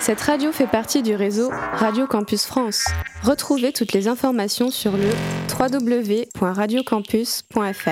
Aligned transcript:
Cette 0.00 0.20
radio 0.22 0.50
fait 0.50 0.66
partie 0.66 1.02
du 1.02 1.14
réseau 1.14 1.50
Radio 1.74 2.06
Campus 2.06 2.46
France. 2.46 2.86
Retrouvez 3.22 3.70
toutes 3.70 3.92
les 3.92 4.08
informations 4.08 4.70
sur 4.70 4.92
le 4.92 5.10
www.radiocampus.fr. 5.58 7.90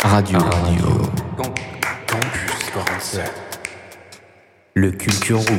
Radio. 0.00 0.40
Radio. 0.40 0.86
Campus 1.36 2.70
47. 2.74 3.30
Le 4.74 4.90
Culture 4.90 5.38
Room. 5.38 5.58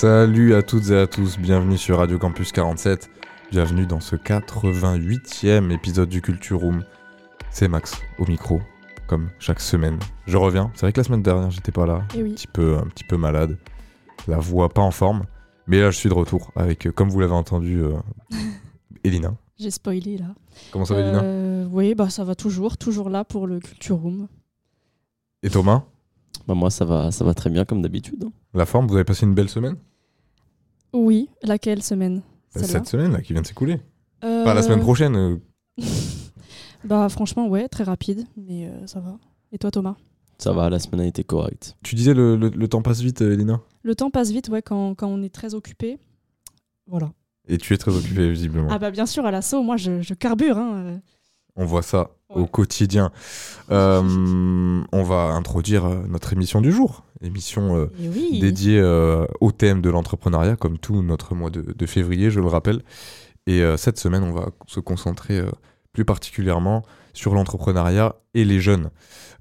Salut 0.00 0.54
à 0.54 0.62
toutes 0.62 0.88
et 0.88 0.96
à 0.98 1.06
tous, 1.06 1.38
bienvenue 1.38 1.76
sur 1.76 1.98
Radio 1.98 2.18
Campus 2.18 2.52
47, 2.52 3.10
bienvenue 3.50 3.84
dans 3.84 4.00
ce 4.00 4.16
88e 4.16 5.70
épisode 5.70 6.08
du 6.08 6.22
Culture 6.22 6.58
Room. 6.60 6.84
C'est 7.50 7.68
Max 7.68 8.00
au 8.18 8.24
micro, 8.24 8.62
comme 9.06 9.28
chaque 9.38 9.60
semaine. 9.60 9.98
Je 10.26 10.38
reviens, 10.38 10.70
c'est 10.72 10.86
vrai 10.86 10.94
que 10.94 11.00
la 11.00 11.04
semaine 11.04 11.20
dernière 11.22 11.50
j'étais 11.50 11.70
pas 11.70 11.84
là, 11.84 12.02
Eh 12.16 12.22
oui. 12.22 12.30
un, 12.30 12.34
petit 12.34 12.46
peu, 12.46 12.78
un 12.78 12.86
petit 12.86 13.04
peu 13.04 13.18
malade, 13.18 13.58
la 14.26 14.38
voix 14.38 14.70
pas 14.70 14.80
en 14.80 14.90
forme, 14.90 15.24
mais 15.66 15.82
là 15.82 15.90
je 15.90 15.98
suis 15.98 16.08
de 16.08 16.14
retour 16.14 16.50
avec, 16.56 16.86
euh, 16.86 16.92
comme 16.92 17.10
vous 17.10 17.20
l'avez 17.20 17.34
entendu, 17.34 17.82
euh, 17.82 17.92
Elina. 19.04 19.34
J'ai 19.58 19.70
spoilé 19.70 20.16
là. 20.16 20.34
Comment 20.72 20.86
ça 20.86 20.94
va 20.94 21.00
Elina 21.00 21.20
Euh, 21.22 21.66
Oui, 21.70 21.94
bah 21.94 22.08
ça 22.08 22.24
va 22.24 22.34
toujours, 22.34 22.78
toujours 22.78 23.10
là 23.10 23.24
pour 23.26 23.46
le 23.46 23.60
Culture 23.60 23.98
Room. 23.98 24.28
Et 25.42 25.50
Thomas? 25.50 25.82
Bah 26.48 26.54
moi 26.54 26.70
ça 26.70 26.86
va, 26.86 27.10
ça 27.10 27.22
va 27.22 27.34
très 27.34 27.50
bien 27.50 27.66
comme 27.66 27.82
d'habitude. 27.82 28.24
hein. 28.24 28.32
La 28.54 28.64
forme, 28.64 28.86
vous 28.86 28.94
avez 28.94 29.04
passé 29.04 29.26
une 29.26 29.34
belle 29.34 29.50
semaine? 29.50 29.76
Oui, 30.92 31.28
laquelle 31.42 31.82
semaine? 31.82 32.22
Bah, 32.54 32.62
Cette 32.64 32.86
semaine 32.86 33.12
là 33.12 33.20
qui 33.20 33.32
vient 33.32 33.42
de 33.42 33.46
s'écouler. 33.46 33.80
Euh, 34.24 34.44
Pas 34.44 34.54
la 34.54 34.62
semaine 34.62 34.80
prochaine, 34.80 35.16
euh, 35.16 35.36
Bah 36.84 37.08
franchement, 37.08 37.46
ouais, 37.48 37.68
très 37.68 37.84
rapide, 37.84 38.26
mais 38.36 38.66
euh, 38.66 38.86
ça 38.86 39.00
va. 39.00 39.18
Et 39.52 39.58
toi 39.58 39.70
Thomas? 39.70 39.96
Ça 40.38 40.52
va, 40.52 40.70
la 40.70 40.78
semaine 40.78 41.02
a 41.02 41.06
été 41.06 41.22
correcte. 41.24 41.76
tu 41.82 41.94
disais 41.94 42.14
le, 42.14 42.36
le- 42.36 42.48
le 42.48 42.68
temps 42.68 42.80
passe 42.80 43.00
vite 43.02 43.20
euh, 43.20 43.34
Elina? 43.34 43.60
Le 43.82 43.94
temps 43.94 44.10
passe 44.10 44.30
vite, 44.30 44.48
ouais, 44.48 44.62
quand, 44.62 44.94
quand 44.94 45.08
on 45.08 45.22
est 45.22 45.32
très 45.34 45.54
occupé. 45.54 45.98
Voilà. 46.86 47.12
Et 47.48 47.58
tu 47.58 47.74
es 47.74 47.76
très 47.76 47.94
occupée 47.94 48.30
visiblement. 48.30 48.68
Ah 48.70 48.78
bah 48.78 48.90
bien 48.90 49.06
sûr, 49.06 49.26
à 49.26 49.30
l'assaut, 49.30 49.62
moi 49.62 49.76
je, 49.76 50.00
je 50.00 50.14
carbure. 50.14 50.56
Hein. 50.56 51.00
On 51.60 51.66
voit 51.66 51.82
ça 51.82 52.08
au 52.34 52.46
quotidien. 52.46 53.12
Euh, 53.70 54.82
on 54.92 55.02
va 55.02 55.34
introduire 55.34 55.84
euh, 55.84 56.02
notre 56.08 56.32
émission 56.32 56.62
du 56.62 56.72
jour. 56.72 57.04
Émission 57.22 57.76
euh, 57.76 57.92
oui. 58.00 58.38
dédiée 58.40 58.80
euh, 58.80 59.26
au 59.42 59.52
thème 59.52 59.82
de 59.82 59.90
l'entrepreneuriat, 59.90 60.56
comme 60.56 60.78
tout 60.78 61.02
notre 61.02 61.34
mois 61.34 61.50
de, 61.50 61.60
de 61.76 61.86
février, 61.86 62.30
je 62.30 62.40
le 62.40 62.46
rappelle. 62.46 62.80
Et 63.46 63.62
cette 63.78 63.98
semaine, 63.98 64.22
on 64.22 64.32
va 64.32 64.50
se 64.68 64.78
concentrer 64.78 65.42
plus 65.92 66.04
particulièrement 66.04 66.84
sur 67.14 67.34
l'entrepreneuriat 67.34 68.14
et 68.34 68.44
les 68.44 68.60
jeunes. 68.60 68.90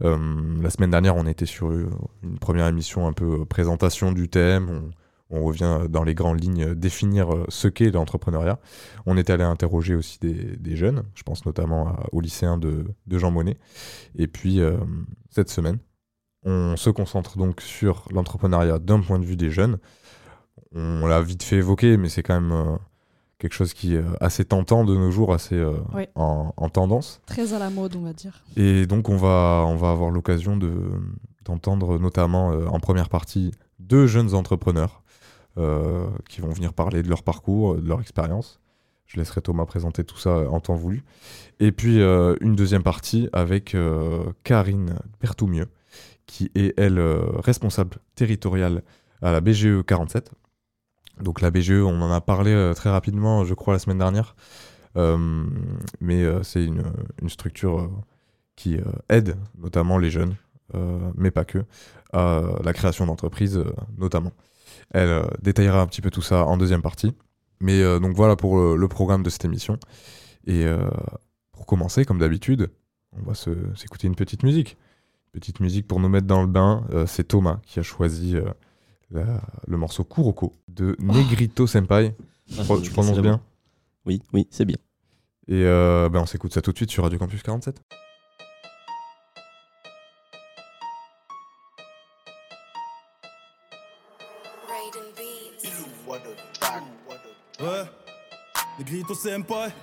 La 0.01 0.69
semaine 0.71 0.89
dernière, 0.89 1.15
on 1.15 1.27
était 1.27 1.45
sur 1.45 1.69
une 1.71 2.39
première 2.39 2.65
émission 2.65 3.07
un 3.07 3.13
peu 3.13 3.45
présentation 3.45 4.11
du 4.11 4.27
thème. 4.27 4.67
On, 4.69 4.89
on 5.29 5.43
revient 5.43 5.63
euh, 5.81 5.87
dans 5.87 6.03
les 6.03 6.15
grandes 6.15 6.41
lignes 6.43 6.63
euh, 6.69 6.75
définir 6.75 7.33
euh, 7.33 7.45
ce 7.49 7.67
qu'est 7.67 7.91
l'entrepreneuriat. 7.91 8.59
On 9.05 9.15
est 9.17 9.29
allé 9.29 9.43
interroger 9.43 9.95
aussi 9.95 10.19
des, 10.19 10.33
des 10.57 10.75
jeunes, 10.75 11.03
je 11.15 11.23
pense 11.23 11.45
notamment 11.45 11.87
à- 11.89 12.05
au 12.11 12.21
lycéen 12.21 12.57
de, 12.57 12.85
de 13.07 13.17
Jean 13.17 13.31
Monnet. 13.31 13.57
Et 14.15 14.27
puis, 14.27 14.59
euh, 14.59 14.77
cette 15.29 15.49
semaine, 15.49 15.77
on 16.43 16.75
se 16.77 16.89
concentre 16.89 17.37
donc 17.37 17.61
sur 17.61 18.05
l'entrepreneuriat 18.11 18.79
d'un 18.79 19.01
point 19.01 19.19
de 19.19 19.25
vue 19.25 19.35
des 19.35 19.51
jeunes. 19.51 19.77
On 20.73 21.05
l'a 21.07 21.21
vite 21.21 21.43
fait 21.43 21.57
évoquer, 21.57 21.97
mais 21.97 22.09
c'est 22.09 22.23
quand 22.23 22.39
même 22.39 22.51
euh, 22.51 22.77
quelque 23.39 23.53
chose 23.53 23.73
qui 23.73 23.95
est 23.95 24.03
assez 24.21 24.45
tentant 24.45 24.83
de 24.85 24.95
nos 24.95 25.11
jours, 25.11 25.33
assez 25.33 25.55
euh, 25.55 25.73
en, 26.15 26.53
en 26.55 26.69
tendance. 26.69 27.21
Très 27.25 27.53
à 27.53 27.59
la 27.59 27.69
mode, 27.69 27.95
on 27.95 28.01
va 28.03 28.13
dire. 28.13 28.43
Et 28.55 28.85
donc 28.85 29.09
on 29.09 29.17
va, 29.17 29.63
on 29.67 29.75
va 29.75 29.91
avoir 29.91 30.11
l'occasion 30.11 30.57
de, 30.57 30.71
d'entendre 31.45 31.97
notamment 31.99 32.47
en 32.49 32.79
première 32.79 33.09
partie 33.09 33.51
deux 33.79 34.05
jeunes 34.07 34.33
entrepreneurs 34.35 35.01
qui 36.29 36.41
vont 36.41 36.49
venir 36.49 36.73
parler 36.73 37.03
de 37.03 37.09
leur 37.09 37.23
parcours, 37.23 37.75
de 37.75 37.87
leur 37.87 38.01
expérience. 38.01 38.59
Je 39.09 39.17
laisserai 39.17 39.41
Thomas 39.41 39.65
présenter 39.65 40.03
tout 40.03 40.17
ça 40.17 40.47
en 40.49 40.59
temps 40.59 40.75
voulu. 40.75 41.03
Et 41.59 41.71
puis 41.71 41.99
euh, 41.99 42.35
une 42.41 42.55
deuxième 42.55 42.83
partie 42.83 43.27
avec 43.33 43.73
euh, 43.73 44.23
Karine 44.43 44.95
Berthoumieux, 45.19 45.67
qui 46.27 46.51
est, 46.53 46.75
elle, 46.77 46.99
euh, 46.99 47.19
responsable 47.39 47.97
territoriale 48.13 48.83
à 49.23 49.31
la 49.31 49.41
BGE 49.41 49.83
47. 49.85 50.31
Donc 51.21 51.41
la 51.41 51.49
BGE, 51.49 51.71
on 51.71 52.01
en 52.01 52.11
a 52.11 52.21
parlé 52.21 52.51
euh, 52.51 52.73
très 52.75 52.91
rapidement, 52.91 53.43
je 53.45 53.55
crois, 53.55 53.73
la 53.73 53.79
semaine 53.79 53.97
dernière. 53.97 54.35
Euh, 54.95 55.45
mais 55.99 56.23
euh, 56.23 56.43
c'est 56.43 56.63
une, 56.63 56.83
structure 57.27 57.79
euh, 57.79 57.87
qui 58.55 58.77
euh, 58.77 58.83
aide 59.09 59.35
notamment 59.57 59.97
les 59.97 60.11
jeunes, 60.11 60.35
euh, 60.75 61.11
mais 61.15 61.31
pas 61.31 61.45
que, 61.45 61.63
à 62.13 62.41
la 62.63 62.73
création 62.73 63.07
d'entreprises 63.07 63.57
euh, 63.57 63.71
notamment. 63.97 64.31
Elle 64.91 65.09
euh, 65.09 65.23
détaillera 65.41 65.81
un 65.81 65.87
petit 65.87 66.01
peu 66.01 66.09
tout 66.11 66.21
ça 66.21 66.45
en 66.45 66.57
deuxième 66.57 66.81
partie. 66.81 67.13
Mais 67.59 67.81
euh, 67.81 67.99
donc 67.99 68.15
voilà 68.15 68.35
pour 68.35 68.57
le, 68.57 68.75
le 68.75 68.87
programme 68.87 69.23
de 69.23 69.29
cette 69.29 69.45
émission. 69.45 69.77
Et 70.47 70.65
euh, 70.65 70.89
pour 71.51 71.65
commencer, 71.65 72.05
comme 72.05 72.19
d'habitude, 72.19 72.69
on 73.13 73.21
va 73.23 73.33
s'écouter 73.35 74.07
une 74.07 74.15
petite 74.15 74.43
musique. 74.43 74.77
Petite 75.31 75.59
musique 75.59 75.87
pour 75.87 75.99
nous 75.99 76.09
mettre 76.09 76.25
dans 76.27 76.41
le 76.41 76.47
bain. 76.47 76.85
Euh, 76.93 77.05
c'est 77.05 77.23
Thomas 77.25 77.59
qui 77.65 77.79
a 77.79 77.83
choisi 77.83 78.35
euh, 78.35 78.45
la- 79.11 79.41
le 79.67 79.77
morceau 79.77 80.03
Kuroko 80.03 80.53
de 80.69 80.95
Negrito 80.99 81.67
Senpai. 81.67 82.15
Je 82.47 82.63
pro- 82.63 82.81
je 82.83 82.89
prononce 82.89 83.19
bien. 83.19 83.41
Oui, 84.05 84.21
oui, 84.33 84.47
c'est 84.49 84.65
bien. 84.65 84.77
Et 85.47 85.63
euh, 85.65 86.09
ben 86.09 86.21
on 86.21 86.25
s'écoute 86.25 86.53
ça 86.53 86.61
tout 86.61 86.71
de 86.71 86.77
suite 86.77 86.89
sur 86.91 87.03
Radio 87.03 87.19
Campus 87.19 87.43
47. 87.43 87.79
Senpai. 99.21 99.73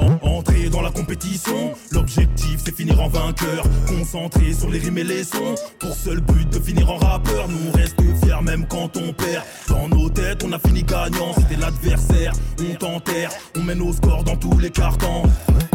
En- 0.00 0.18
Entrer 0.38 0.68
dans 0.70 0.80
la 0.82 0.90
compétition, 0.90 1.72
l'objectif 1.90 2.60
c'est 2.64 2.74
finir 2.74 3.00
en 3.00 3.08
vainqueur. 3.08 3.64
Concentré 3.86 4.52
sur 4.52 4.70
les 4.70 4.78
rimes 4.78 4.98
et 4.98 5.04
les 5.04 5.24
sons, 5.24 5.54
pour 5.78 5.94
seul 5.94 6.20
but 6.20 6.48
de 6.50 6.58
finir 6.60 6.90
en 6.90 6.96
rappeur. 6.98 7.48
Nous 7.48 7.68
on 7.68 7.72
reste 7.76 7.96
fiers 8.22 8.42
même 8.42 8.66
quand 8.66 8.96
on 8.96 9.12
perd. 9.12 9.42
Dans 9.68 9.88
nos 9.88 10.08
têtes, 10.10 10.42
on 10.44 10.52
a 10.52 10.58
fini 10.58 10.82
gagnant, 10.82 11.32
c'était 11.34 11.56
l'adversaire. 11.60 12.32
On 12.60 12.74
t'enterre, 12.74 13.30
on 13.56 13.62
mène 13.62 13.80
au 13.82 13.92
score 13.92 14.24
dans 14.24 14.36
tous 14.36 14.58
les 14.58 14.70
cartons. 14.70 15.22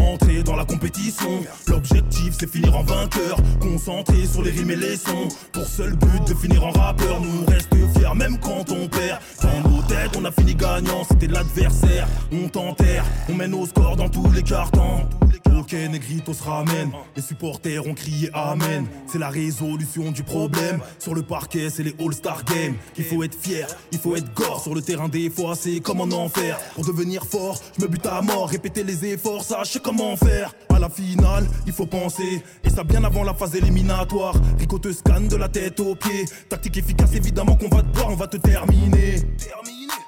Entrer 0.03 0.43
dans 0.43 0.55
la 0.55 0.65
compétition, 0.65 1.43
l'objectif 1.67 2.35
c'est 2.37 2.49
finir 2.49 2.75
en 2.77 2.83
vainqueur. 2.83 3.37
Concentré 3.59 4.25
sur 4.25 4.43
les 4.43 4.51
rimes 4.51 4.71
et 4.71 4.75
les 4.75 4.97
sons, 4.97 5.29
pour 5.51 5.65
seul 5.65 5.95
but 5.95 6.27
de 6.27 6.33
finir 6.33 6.65
en 6.65 6.71
rappeur. 6.71 7.21
Nous 7.21 7.41
on 7.41 7.49
reste 7.49 7.69
fiers 7.97 8.15
même 8.15 8.37
quand 8.39 8.69
on 8.71 8.87
perd. 8.87 9.19
Dans 9.41 9.69
nos 9.69 9.81
têtes, 9.83 10.15
on 10.17 10.25
a 10.25 10.31
fini 10.31 10.55
gagnant, 10.55 11.03
c'était 11.09 11.27
l'adversaire. 11.27 12.07
On 12.31 12.47
t'enterre, 12.49 13.05
on 13.29 13.35
mène 13.35 13.53
au 13.53 13.65
score 13.65 13.95
dans 13.95 14.09
tous 14.09 14.29
les 14.31 14.43
cartons. 14.43 15.07
Ok, 15.51 15.73
Negrito 15.73 16.33
se 16.33 16.43
ramène. 16.43 16.91
Les 17.15 17.21
supporters 17.21 17.85
ont 17.87 17.93
crié 17.93 18.29
Amen. 18.33 18.85
C'est 19.07 19.19
la 19.19 19.29
résolution 19.29 20.11
du 20.11 20.23
problème. 20.23 20.79
Sur 20.99 21.15
le 21.15 21.23
parquet, 21.23 21.69
c'est 21.69 21.83
les 21.83 21.95
All-Star 21.99 22.43
Games. 22.43 22.75
Il 22.97 23.03
faut 23.03 23.23
être 23.23 23.37
fier, 23.39 23.67
il 23.91 23.97
faut 23.97 24.15
être 24.15 24.33
gore. 24.33 24.61
Sur 24.61 24.75
le 24.75 24.81
terrain, 24.81 25.07
des 25.07 25.29
fois, 25.29 25.55
c'est 25.55 25.79
comme 25.79 26.01
en 26.01 26.11
enfer. 26.15 26.59
Pour 26.75 26.85
devenir 26.85 27.25
fort, 27.25 27.61
je 27.77 27.83
me 27.83 27.89
bute 27.89 28.05
à 28.05 28.21
mort. 28.21 28.49
Répéter 28.49 28.83
les 28.83 29.05
efforts, 29.05 29.43
sais 29.43 29.79
comment 29.79 30.15
faire. 30.15 30.53
À 30.69 30.79
la 30.79 30.89
finale, 30.89 31.47
il 31.65 31.73
faut 31.73 31.85
penser. 31.85 32.43
Et 32.63 32.69
ça 32.69 32.83
bien 32.83 33.03
avant 33.03 33.23
la 33.23 33.33
phase 33.33 33.55
éliminatoire. 33.55 34.35
Rico 34.59 34.79
te 34.79 34.91
scanne 34.91 35.27
de 35.27 35.35
la 35.35 35.49
tête 35.49 35.79
aux 35.79 35.95
pieds. 35.95 36.25
Tactique 36.49 36.77
efficace, 36.77 37.13
évidemment 37.13 37.55
qu'on 37.55 37.69
va 37.69 37.83
te 37.83 37.87
boire, 37.87 38.09
on 38.09 38.15
va 38.15 38.27
te 38.27 38.37
terminer. 38.37 39.15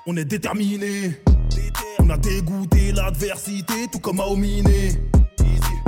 On 0.05 0.17
est 0.17 0.25
déterminé. 0.25 1.19
On 1.99 2.09
a 2.09 2.17
dégoûté 2.17 2.91
l'adversité, 2.91 3.87
tout 3.91 3.99
comme 3.99 4.19
Aomine. 4.19 4.69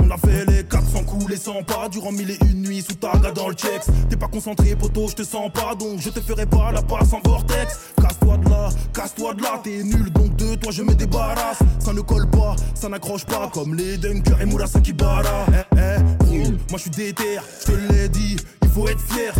On 0.08 0.10
a 0.10 0.16
fait 0.16 0.46
les 0.46 0.64
400 0.64 1.04
coups, 1.04 1.28
les 1.28 1.36
100 1.36 1.64
pas 1.64 1.88
durant 1.90 2.12
mille 2.12 2.30
et 2.30 2.38
une 2.46 2.62
nuits 2.62 2.82
sous 2.82 2.94
taga 2.94 3.30
dans 3.30 3.48
le 3.48 3.54
checks. 3.54 3.84
T'es 4.08 4.16
pas 4.16 4.28
concentré, 4.28 4.74
poteau, 4.74 5.06
je 5.08 5.16
te 5.16 5.22
sens 5.22 5.52
pas, 5.52 5.74
donc 5.74 6.00
je 6.00 6.08
te 6.08 6.20
ferai 6.20 6.46
pas 6.46 6.72
la 6.72 6.80
passe 6.80 7.12
en 7.12 7.20
vortex. 7.22 7.78
Casse-toi 8.00 8.38
de 8.38 8.48
là, 8.48 8.70
casse-toi 8.94 9.34
de 9.34 9.42
là, 9.42 9.60
t'es 9.62 9.82
nul, 9.82 10.10
donc 10.10 10.34
de 10.36 10.54
toi 10.54 10.72
je 10.72 10.82
me 10.82 10.94
débarrasse. 10.94 11.58
Ça 11.78 11.92
ne 11.92 12.00
colle 12.00 12.28
pas, 12.30 12.56
ça 12.74 12.88
n'accroche 12.88 13.26
pas, 13.26 13.50
comme 13.52 13.74
les 13.74 13.98
dunkers 13.98 14.40
et 14.40 14.46
Murasaki 14.46 14.94
Bara. 14.94 15.44
Eh, 15.52 15.76
eh, 15.76 16.48
moi 16.70 16.76
je 16.76 16.78
suis 16.78 16.90
déter, 16.90 17.38
je 17.60 17.72
te 17.72 17.92
l'ai 17.92 18.08
dit, 18.08 18.36
il 18.62 18.68
faut 18.68 18.88
être 18.88 19.02
fier. 19.12 19.34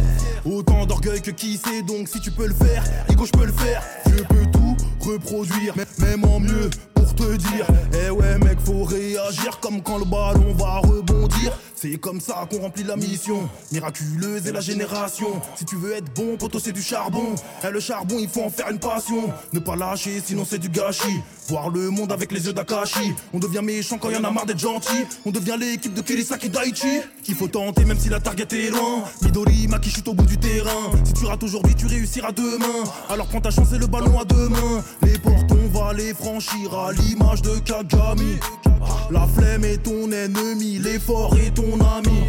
Autant 0.45 0.85
d'orgueil 0.85 1.23
que 1.23 1.31
qui 1.31 1.57
sait, 1.57 1.83
donc 1.83 2.09
si 2.09 2.21
tu 2.21 2.31
peux 2.31 2.47
le 2.47 2.55
faire, 2.55 2.85
Rico, 3.09 3.25
je 3.25 3.33
peux 3.33 3.47
le 3.47 3.53
faire. 3.53 3.83
Je 4.07 4.23
peux 4.23 4.47
tout 4.53 4.77
reproduire, 5.01 5.75
même 5.99 6.25
en 6.25 6.41
mieux. 6.41 6.71
Pour 7.09 7.27
te 7.27 7.37
dire, 7.37 7.67
eh 8.05 8.11
ouais 8.11 8.39
mec 8.39 8.59
faut 8.61 8.85
réagir 8.85 9.59
comme 9.61 9.83
quand 9.83 9.99
le 9.99 10.05
ballon 10.05 10.53
va 10.55 10.79
rebondir. 10.79 11.59
C'est 11.75 11.97
comme 11.97 12.21
ça 12.21 12.47
qu'on 12.51 12.61
remplit 12.61 12.83
la 12.83 12.97
mission. 12.97 13.49
Miraculeuse 13.71 14.47
est 14.49 14.53
la 14.53 14.61
génération. 14.61 15.29
Si 15.57 15.65
tu 15.65 15.77
veux 15.77 15.93
être 15.93 16.13
bon, 16.13 16.37
poto, 16.37 16.59
c'est 16.59 16.73
du 16.73 16.83
charbon. 16.83 17.37
Et 17.63 17.71
le 17.71 17.79
charbon, 17.79 18.17
il 18.19 18.29
faut 18.29 18.43
en 18.43 18.51
faire 18.51 18.69
une 18.69 18.81
passion. 18.81 19.33
Ne 19.53 19.61
pas 19.61 19.77
lâcher, 19.77 20.21
sinon 20.25 20.45
c'est 20.45 20.59
du 20.59 20.69
gâchis. 20.69 21.21
Voir 21.47 21.71
le 21.71 21.91
monde 21.91 22.11
avec 22.11 22.33
les 22.33 22.47
yeux 22.47 22.53
d'Akashi. 22.53 23.15
On 23.33 23.39
devient 23.39 23.63
méchant 23.63 23.97
quand 23.97 24.11
y 24.11 24.17
en 24.17 24.25
a 24.25 24.31
marre 24.31 24.45
d'être 24.45 24.59
gentil. 24.59 25.07
On 25.25 25.31
devient 25.31 25.57
l'équipe 25.59 25.95
de 25.95 26.03
Kirisaki 26.03 26.51
Daichi. 26.51 27.01
Qu'il 27.23 27.37
faut 27.37 27.49
tenter 27.49 27.85
même 27.85 27.99
si 27.99 28.09
la 28.09 28.19
target 28.19 28.49
est 28.51 28.71
loin. 28.71 29.05
Midori, 29.23 29.69
Maki 29.69 29.91
chute 29.91 30.09
au 30.09 30.15
bout 30.15 30.27
du 30.27 30.37
terrain. 30.37 30.91
Si 31.05 31.13
tu 31.13 31.27
rates 31.27 31.45
aujourd'hui, 31.45 31.77
tu 31.77 31.87
réussiras 31.87 32.33
demain. 32.33 32.85
Alors 33.09 33.29
prends 33.29 33.41
ta 33.41 33.53
chance 33.53 33.73
et 33.73 33.79
le 33.79 33.87
ballon 33.87 34.19
à 34.19 34.25
deux 34.25 34.49
mains. 34.49 34.83
Les 35.03 35.17
portes, 35.19 35.53
on 35.53 35.79
va 35.79 35.93
les 35.93 36.13
franchir 36.13 36.77
à 36.77 36.93
l'image 37.03 37.43
de 37.43 37.59
Kagami. 37.59 38.39
La 39.11 39.27
flemme 39.27 39.65
est 39.65 39.79
ton 39.83 40.11
ennemi, 40.13 40.79
l'effort 40.79 41.35
est 41.37 41.55
ton 41.55 41.73
ami. 41.81 42.27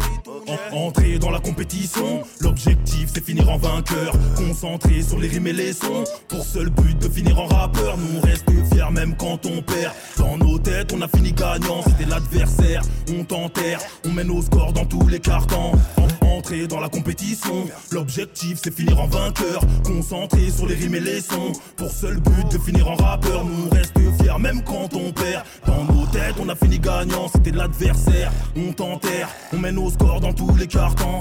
En- 0.72 0.76
entrer 0.86 1.18
dans 1.18 1.30
la 1.30 1.38
compétition, 1.38 2.22
l'objectif 2.40 3.10
c'est 3.12 3.24
finir 3.24 3.48
en 3.50 3.58
vainqueur. 3.58 4.12
Concentré 4.36 5.02
sur 5.02 5.18
les 5.18 5.28
rimes 5.28 5.46
et 5.48 5.52
les 5.52 5.72
sons, 5.72 6.04
pour 6.28 6.44
seul 6.44 6.70
but 6.70 6.98
de 6.98 7.08
finir 7.08 7.38
en 7.38 7.46
rappeur. 7.46 7.96
Nous 7.98 8.18
on 8.18 8.20
reste 8.26 8.44
fiers 8.72 8.90
même 8.90 9.14
quand 9.16 9.44
on 9.46 9.62
perd. 9.62 9.92
Dans 10.16 10.36
nos 10.38 10.58
têtes, 10.58 10.92
on 10.94 11.00
a 11.02 11.08
fini 11.08 11.32
gagnant, 11.32 11.82
c'était 11.86 12.08
l'adversaire. 12.08 12.82
On 13.16 13.24
t'enterre, 13.24 13.80
on 14.06 14.10
mène 14.10 14.30
au 14.30 14.40
score 14.42 14.72
dans 14.72 14.84
tous 14.86 15.06
les 15.08 15.20
cartons. 15.20 15.72
En- 15.98 16.26
entrer 16.38 16.66
dans 16.66 16.80
la 16.80 16.88
compétition, 16.88 17.66
l'objectif 17.92 18.58
c'est 18.62 18.74
finir 18.74 18.98
en 19.00 19.06
vainqueur. 19.06 19.60
Concentré 19.84 20.50
sur 20.50 20.66
les 20.66 20.74
rimes 20.74 20.94
et 20.94 21.00
les 21.00 21.20
sons, 21.20 21.52
pour 21.76 21.90
seul 21.90 22.18
but 22.18 22.50
de 22.52 22.58
finir 22.58 22.88
en 22.90 22.94
rappeur. 22.96 23.44
Nous 23.44 23.66
on 23.70 23.74
reste 23.74 23.92
même 24.38 24.62
quand 24.62 24.94
on 24.94 25.12
perd. 25.12 25.44
Dans 25.66 25.84
nos 25.84 26.06
têtes, 26.06 26.36
on 26.40 26.48
a 26.48 26.54
fini 26.54 26.78
gagnant, 26.78 27.28
c'était 27.28 27.50
l'adversaire. 27.50 28.32
On 28.56 28.72
t'enterre, 28.72 29.28
on 29.52 29.58
mène 29.58 29.78
au 29.78 29.90
score 29.90 30.20
dans 30.20 30.32
tous 30.32 30.54
les 30.56 30.66
cartons. 30.66 31.20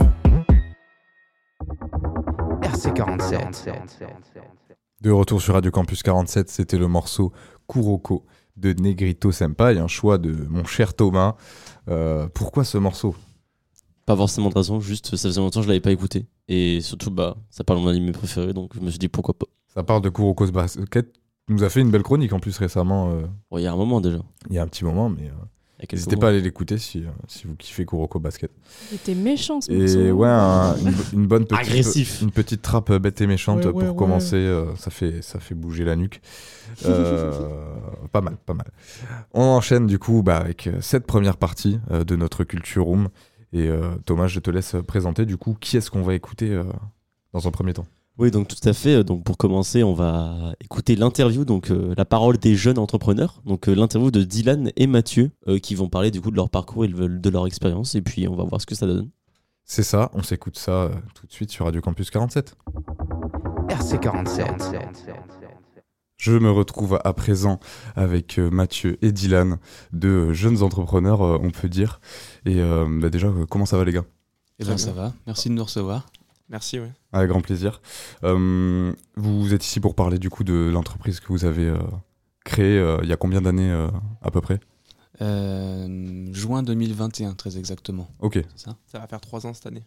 RC47. 2.62 3.80
De 5.02 5.12
retour 5.12 5.42
sur 5.42 5.54
Radio 5.54 5.72
Campus 5.72 6.04
47, 6.04 6.50
c'était 6.50 6.78
le 6.78 6.88
morceau 6.88 7.32
Kuroko 7.68 8.26
de 8.58 8.74
Negrito 8.74 9.32
Senpai, 9.32 9.78
un 9.78 9.88
choix 9.88 10.18
de 10.18 10.32
mon 10.50 10.66
cher 10.66 10.94
Thomas. 10.94 11.36
Euh, 11.88 12.28
pourquoi 12.34 12.66
ce 12.66 12.78
morceau? 12.78 13.16
Pas 14.06 14.16
forcément 14.16 14.50
de 14.50 14.56
raison, 14.56 14.80
juste 14.80 15.16
ça 15.16 15.30
faisait 15.30 15.40
longtemps 15.40 15.62
que 15.62 15.66
je 15.66 15.70
l'avais 15.70 15.80
pas 15.80 15.92
écouté. 15.92 16.26
Et 16.48 16.82
surtout, 16.82 17.12
bah, 17.12 17.38
ça 17.50 17.64
parle 17.64 17.80
de 17.80 17.86
mon 17.86 17.90
anime 17.92 18.12
préféré, 18.12 18.54
donc 18.54 18.72
je 18.76 18.82
me 18.82 18.90
suis 18.90 19.00
dit 19.00 19.08
pourquoi 19.08 19.38
pas. 19.38 19.46
Ça 19.74 19.84
parle 19.84 20.02
de 20.02 20.10
Kuroko's 20.10 20.52
Basket. 20.52 21.08
Tu 21.50 21.54
nous 21.54 21.64
a 21.64 21.70
fait 21.70 21.82
une 21.82 21.90
belle 21.90 22.04
chronique 22.04 22.32
en 22.32 22.40
plus 22.40 22.56
récemment, 22.60 23.10
euh, 23.12 23.22
Bon, 23.50 23.58
il 23.58 23.64
y 23.64 23.66
a 23.66 23.74
un 23.74 23.76
moment 23.76 24.02
déjà. 24.02 24.20
il 24.52 24.56
y 24.56 24.60
a 24.60 24.62
un 24.62 24.68
petit 24.68 24.86
moment, 24.86 25.10
mais 25.10 25.24
euh, 25.24 25.30
Il 25.30 25.32
y 25.32 25.32
a 25.32 25.88
quelques 25.88 25.94
n'hésitez 25.94 26.16
pas 26.16 26.28
à 26.28 26.30
aller 26.30 26.42
l'écouter 26.42 26.78
si, 26.78 27.00
euh, 27.04 27.10
si 27.28 27.48
vous 27.48 27.56
kiffez 27.56 27.88
Kuroko 27.88 28.20
Basket. 28.20 28.52
Il 28.92 28.98
était 28.98 29.16
méchant 29.16 29.60
ce 29.60 29.72
Et 29.72 29.80
morceau. 29.80 30.12
ouais, 30.20 30.28
un- 30.30 30.76
une, 30.78 31.22
une 31.22 31.26
bonne 31.28 31.46
petite, 31.48 31.68
Agressif. 31.68 32.22
une 32.22 32.30
petite 32.30 32.62
trappe 32.62 32.92
bête 32.92 33.20
et 33.22 33.26
méchante 33.26 33.62
Ouais, 33.62 33.66
ouais, 33.66 33.72
pour 33.72 33.82
ouais. 33.82 33.96
commencer. 33.96 34.36
euh, 34.36 34.76
ça, 34.76 34.92
fait, 34.92 35.24
ça 35.24 35.40
fait 35.40 35.56
bouger 35.56 35.86
la 35.86 35.96
nuque. 35.96 36.22
Euh, 36.86 37.32
pas 38.12 38.22
mal, 38.22 38.38
pas 38.46 38.54
mal. 38.54 38.68
On 39.34 39.42
enchaîne 39.42 39.88
du 39.88 39.98
coup 39.98 40.22
bah, 40.22 40.38
avec 40.38 40.68
euh, 40.68 40.78
cette 40.82 41.08
première 41.08 41.38
partie 41.38 41.80
euh, 41.90 42.04
de 42.04 42.16
notre 42.16 42.44
Culture 42.44 42.84
Room. 42.86 43.10
Et 43.54 43.68
euh, 43.70 43.96
Thomas, 44.06 44.28
je 44.28 44.40
te 44.40 44.52
laisse 44.52 44.76
présenter 44.88 45.26
du 45.26 45.36
coup 45.38 45.58
qui 45.60 45.78
est-ce 45.78 45.90
qu'on 45.90 46.04
va 46.04 46.14
écouter 46.14 46.52
euh, 46.52 46.64
dans 47.34 47.48
un 47.48 47.52
premier 47.52 47.74
temps? 47.74 47.88
Oui, 48.20 48.32
donc 48.32 48.50
tout 48.50 48.68
à 48.68 48.74
fait. 48.74 49.04
Donc 49.06 49.24
pour 49.24 49.38
commencer, 49.38 49.82
on 49.82 49.94
va 49.94 50.54
écouter 50.60 50.98
l'interview, 50.98 51.46
donc 51.46 51.72
euh, 51.72 51.94
la 51.98 52.04
parole 52.04 52.38
des 52.38 52.54
jeunes 52.54 52.78
entrepreneurs. 52.78 53.42
Donc 53.46 53.70
euh, 53.70 53.74
l'interview 53.74 54.12
de 54.12 54.24
Dylan 54.24 54.72
et 54.76 54.88
Mathieu 54.88 55.32
euh, 55.48 55.58
qui 55.58 55.74
vont 55.74 55.88
parler 55.88 56.12
du 56.12 56.20
coup 56.20 56.30
de 56.30 56.36
leur 56.36 56.50
parcours 56.50 56.84
et 56.84 56.90
de 56.90 57.08
de 57.08 57.30
leur 57.30 57.48
expérience. 57.48 57.96
Et 57.96 58.02
puis 58.02 58.28
on 58.28 58.36
va 58.36 58.44
voir 58.44 58.60
ce 58.60 58.66
que 58.66 58.76
ça 58.76 58.86
donne. 58.86 59.10
C'est 59.64 59.84
ça, 59.84 60.12
on 60.14 60.22
s'écoute 60.22 60.58
ça 60.58 60.72
euh, 60.72 60.90
tout 61.16 61.28
de 61.28 61.32
suite 61.32 61.52
sur 61.52 61.64
Radio 61.64 61.80
Campus 61.80 62.10
47. 62.10 62.58
RC47. 63.70 64.76
Je 66.18 66.34
me 66.34 66.52
retrouve 66.52 67.00
à 67.02 67.14
présent 67.14 67.62
avec 67.96 68.38
Mathieu 68.40 68.98
et 69.02 69.14
Dylan, 69.14 69.60
deux 69.94 70.34
jeunes 70.34 70.64
entrepreneurs, 70.64 71.22
on 71.22 71.52
peut 71.52 71.70
dire. 71.70 72.02
Et 72.46 72.60
euh, 72.60 72.86
bah, 73.00 73.10
déjà, 73.10 73.32
comment 73.50 73.66
ça 73.66 73.78
va 73.78 73.86
les 73.86 73.94
gars? 73.94 74.04
Eh 74.58 74.66
ben, 74.66 74.78
ça 74.78 74.92
va, 74.92 75.14
merci 75.26 75.48
de 75.48 75.54
nous 75.54 75.64
recevoir. 75.64 76.08
Merci, 76.50 76.80
ouais. 76.80 76.92
Avec 77.14 77.30
grand 77.30 77.42
plaisir. 77.42 77.82
Euh, 78.24 78.92
vous 79.16 79.54
êtes 79.54 79.64
ici 79.64 79.80
pour 79.80 79.94
parler 79.96 80.18
du 80.18 80.30
coup 80.30 80.44
de 80.44 80.70
l'entreprise 80.74 81.20
que 81.20 81.28
vous 81.28 81.46
avez 81.46 81.68
euh, 81.68 81.78
créée 82.44 82.78
euh, 82.80 82.98
il 83.04 83.10
y 83.10 83.14
a 83.14 83.18
combien 83.18 83.42
d'années 83.42 83.72
euh, 83.72 83.88
à 84.22 84.32
peu 84.32 84.42
près? 84.42 84.60
Euh, 85.22 86.28
juin 86.34 86.64
2021, 86.64 87.34
très 87.34 87.58
exactement. 87.58 88.08
Ok, 88.20 88.40
ça? 88.56 88.76
Ça 88.88 89.00
va 89.00 89.08
faire 89.08 89.22
trois 89.22 89.46
ans 89.46 89.54
cette 89.54 89.66
année. 89.68 89.84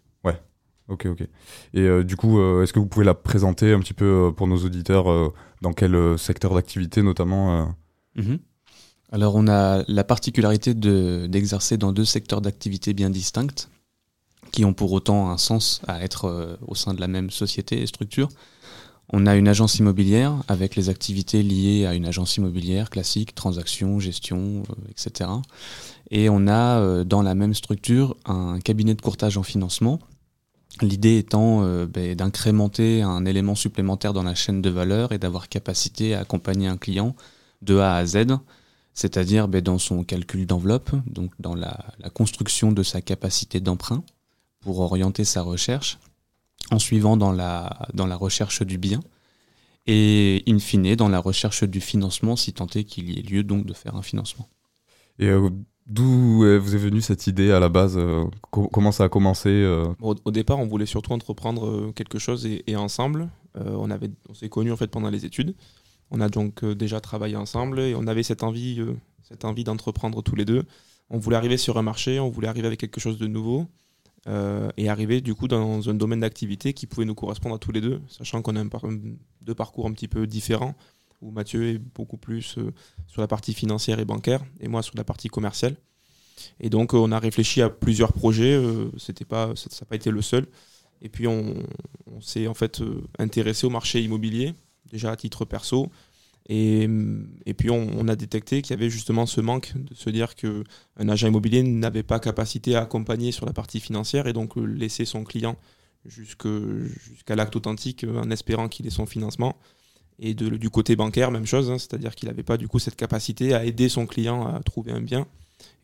ok, 0.88 1.06
ok. 1.06 1.20
Et 1.75 1.81
euh, 1.81 2.03
du 2.05 2.17
coup, 2.17 2.38
euh, 2.38 2.62
est-ce 2.62 2.73
que 2.73 2.79
vous 2.81 2.87
pouvez 2.87 3.05
la 3.06 3.14
présenter 3.14 3.73
un 3.73 3.81
petit 3.81 3.94
peu 3.94 4.05
euh, 4.29 4.31
pour 4.32 4.47
nos 4.47 4.59
auditeurs 4.59 5.11
euh, 5.11 5.32
dans 5.62 5.73
quel 5.73 5.94
euh, 5.94 6.17
secteur 6.17 6.55
d'activité 6.55 7.03
notamment 7.03 7.62
euh? 7.62 7.64
Mhm. 8.17 8.38
Alors, 9.11 9.35
on 9.37 9.47
a 9.49 9.85
la 9.88 10.05
particularité 10.05 10.75
de- 10.75 11.26
d'exercer 11.29 11.76
dans 11.79 11.93
deux 11.93 12.05
secteurs 12.05 12.41
d'activité 12.41 12.94
bien 12.94 13.11
distincts, 13.11 13.69
qui 14.52 14.64
ont 14.64 14.75
pour 14.75 14.93
autant 14.93 15.31
un 15.31 15.38
sens 15.38 15.81
à 15.88 16.02
être 16.04 16.26
euh, 16.26 16.56
au 16.69 16.76
sein 16.76 16.94
de 16.94 17.00
la 17.00 17.08
même 17.08 17.31
société 17.31 17.82
et 17.82 17.87
structure. 17.87 18.28
On 19.08 19.26
a 19.26 19.34
une 19.34 19.49
agence 19.49 19.78
immobilière 19.78 20.43
avec 20.46 20.76
les 20.76 20.88
activités 20.88 21.43
liées 21.43 21.87
à 21.87 21.94
une 21.94 22.06
agence 22.06 22.37
immobilière 22.37 22.88
classique, 22.88 23.34
transactions, 23.34 23.99
gestion, 23.99 24.62
euh, 24.70 24.90
etc. 24.90 25.31
Et 26.10 26.28
on 26.28 26.46
a 26.46 26.78
euh, 26.78 27.04
dans 27.04 27.22
la 27.22 27.34
même 27.34 27.54
structure 27.54 28.16
un 28.26 28.60
cabinet 28.60 28.94
de 28.94 29.00
courtage 29.00 29.37
en 29.37 29.43
financement. 29.43 29.99
L'idée 30.81 31.19
étant 31.19 31.62
ben, 31.84 32.14
d'incrémenter 32.14 33.02
un 33.02 33.26
élément 33.26 33.54
supplémentaire 33.54 34.14
dans 34.14 34.22
la 34.22 34.34
chaîne 34.34 34.62
de 34.62 34.70
valeur 34.70 35.12
et 35.12 35.19
d'avoir 35.19 35.50
capacité 35.50 36.14
à 36.14 36.20
accompagner 36.20 36.66
un 36.66 36.78
client 36.78 37.14
de 37.60 37.76
A 37.76 37.96
à 37.96 38.06
Z, 38.06 38.38
c'est-à-dire 38.94 39.49
ben, 39.49 39.60
dans 39.60 39.76
son 39.76 40.02
calcul 40.02 40.46
d'enveloppe, 40.46 40.93
donc 41.06 41.31
dans 41.38 41.54
la 41.54 41.76
construction 42.14 42.72
de 42.72 42.82
sa 42.82 43.02
capacité 43.02 43.60
d'emprunt 43.60 44.02
pour 44.62 44.81
orienter 44.81 45.25
sa 45.25 45.43
recherche, 45.43 45.99
en 46.70 46.79
suivant 46.79 47.17
dans 47.17 47.32
la, 47.32 47.88
dans 47.93 48.06
la 48.06 48.17
recherche 48.17 48.62
du 48.62 48.79
bien, 48.79 49.00
et 49.87 50.43
in 50.47 50.59
fine 50.59 50.94
dans 50.94 51.09
la 51.09 51.19
recherche 51.19 51.64
du 51.64 51.81
financement, 51.81 52.37
si 52.37 52.53
tant 52.53 52.69
est 52.75 52.85
qu'il 52.85 53.11
y 53.11 53.19
ait 53.19 53.23
lieu 53.23 53.43
donc 53.43 53.67
de 53.67 53.75
faire 53.75 53.97
un 53.97 54.03
financement. 54.03 54.49
Et 55.19 55.26
euh, 55.26 55.50
d'où 55.87 56.04
vous 56.04 56.75
est 56.75 56.78
venue 56.78 57.00
cette 57.00 57.26
idée 57.26 57.50
à 57.50 57.59
la 57.59 57.69
base 57.69 57.97
euh, 57.99 58.25
co- 58.50 58.69
Comment 58.69 58.92
ça 58.92 59.04
a 59.04 59.09
commencé 59.09 59.49
euh? 59.49 59.92
Au, 60.00 60.14
au 60.25 60.31
départ, 60.31 60.59
on 60.61 60.66
voulait 60.66 60.87
surtout 60.87 61.12
entreprendre 61.12 61.92
quelque 61.92 62.19
chose 62.19 62.47
et, 62.47 62.62
et 62.66 62.76
ensemble. 62.76 63.28
Euh, 63.57 63.75
on 63.76 63.90
avait, 63.90 64.11
on 64.28 64.35
s'est 64.35 64.49
connus 64.49 64.73
en 64.73 64.76
fait 64.76 64.87
pendant 64.87 65.11
les 65.11 65.25
études. 65.26 65.54
On 66.11 66.21
a 66.21 66.28
donc 66.28 66.64
déjà 66.64 67.00
travaillé 67.00 67.37
ensemble 67.37 67.81
et 67.81 67.95
on 67.95 68.07
avait 68.07 68.23
cette 68.23 68.42
envie, 68.42 68.81
euh, 68.81 68.95
cette 69.23 69.45
envie 69.45 69.64
d'entreprendre 69.64 70.23
tous 70.23 70.37
les 70.37 70.45
deux. 70.45 70.64
On 71.11 71.19
voulait 71.19 71.37
arriver 71.37 71.57
sur 71.57 71.76
un 71.76 71.83
marché, 71.83 72.21
on 72.21 72.31
voulait 72.31 72.49
arriver 72.49 72.69
avec 72.69 72.78
quelque 72.78 73.00
chose 73.00 73.19
de 73.19 73.26
nouveau 73.26 73.66
euh, 74.29 74.71
et 74.76 74.88
arriver 74.88 75.21
du 75.21 75.35
coup 75.35 75.49
dans 75.49 75.88
un 75.88 75.95
domaine 75.95 76.21
d'activité 76.21 76.73
qui 76.73 76.87
pouvait 76.87 77.07
nous 77.07 77.14
correspondre 77.14 77.57
à 77.57 77.59
tous 77.59 77.73
les 77.73 77.81
deux, 77.81 78.00
sachant 78.09 78.43
qu'on 78.43 78.57
a 78.57 78.61
un 78.61 78.69
deux 79.41 79.55
parcours 79.55 79.87
un 79.87 79.93
petit 79.93 80.09
peu 80.09 80.26
différents, 80.26 80.75
où 81.21 81.31
Mathieu 81.31 81.69
est 81.69 81.79
beaucoup 81.79 82.17
plus 82.17 82.59
euh, 82.59 82.73
sur 83.07 83.21
la 83.21 83.29
partie 83.29 83.55
financière 83.55 83.99
et 83.99 84.05
bancaire 84.05 84.43
et 84.61 84.69
moi 84.69 84.83
sur 84.83 84.97
la 84.97 85.05
partie 85.05 85.29
commerciale. 85.29 85.76
Et 86.61 86.71
donc 86.71 86.95
euh, 86.95 86.99
on 86.99 87.12
a 87.12 87.19
réfléchi 87.19 87.62
à 87.62 87.71
plusieurs 87.71 88.12
projets, 88.12 88.55
euh, 88.55 88.91
c'était 88.99 89.25
pas, 89.25 89.52
ça 89.57 89.69
n'a 89.81 89.87
pas 89.87 89.97
été 89.97 90.11
le 90.11 90.23
seul. 90.23 90.47
Et 91.00 91.09
puis 91.09 91.26
on, 91.26 91.55
s'est 92.21 92.47
en 92.47 92.55
fait 92.55 92.81
euh, 92.81 93.02
intéressé 93.19 93.67
au 93.67 93.71
marché 93.71 94.00
immobilier, 94.00 94.55
déjà 94.91 95.11
à 95.11 95.17
titre 95.17 95.45
perso. 95.45 95.91
Et, 96.49 96.88
puis 97.56 97.70
on, 97.70 98.08
a 98.08 98.16
détecté 98.16 98.62
qu'il 98.62 98.72
y 98.72 98.78
avait 98.78 98.90
justement 98.90 99.26
ce 99.26 99.40
manque 99.40 99.72
de 99.76 99.94
se 99.94 100.11
dire 100.11 100.34
qu'un 100.34 101.08
agent 101.08 101.28
immobilier 101.28 101.62
n'avait 101.62 102.02
pas 102.02 102.18
capacité 102.18 102.75
à 102.75 102.82
accompagner 102.82 103.32
sur 103.32 103.46
la 103.46 103.52
partie 103.52 103.80
financière 103.80 104.26
et 104.26 104.32
donc 104.32 104.56
laisser 104.56 105.04
son 105.04 105.25
client 105.25 105.56
jusqu'à 106.04 107.37
l'acte 107.37 107.54
authentique 107.54 108.04
en 108.04 108.30
espérant 108.30 108.68
qu'il 108.68 108.87
ait 108.87 108.90
son 108.90 109.06
financement. 109.06 109.56
Et 110.18 110.34
du 110.34 110.70
côté 110.70 110.94
bancaire, 110.94 111.30
même 111.30 111.46
chose, 111.46 111.70
hein, 111.70 111.78
c'est-à-dire 111.78 112.14
qu'il 112.14 112.28
n'avait 112.28 112.42
pas 112.42 112.56
du 112.56 112.68
coup 112.68 112.78
cette 112.78 112.96
capacité 112.96 113.54
à 113.54 113.64
aider 113.64 113.88
son 113.88 114.06
client 114.06 114.46
à 114.46 114.61
trouver 114.61 114.92
un 114.92 115.00
bien. 115.00 115.26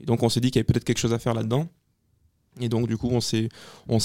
Et 0.01 0.07
donc 0.07 0.23
on 0.23 0.29
s'est 0.29 0.41
dit 0.41 0.51
qu'il 0.51 0.59
y 0.59 0.61
avait 0.61 0.67
peut-être 0.67 0.85
quelque 0.85 0.99
chose 0.99 1.13
à 1.13 1.19
faire 1.19 1.35
là-dedans. 1.35 1.69
Et 2.61 2.69
donc 2.69 2.89
du 2.89 2.97
coup 2.97 3.09
on 3.11 3.21
s'est 3.21 3.49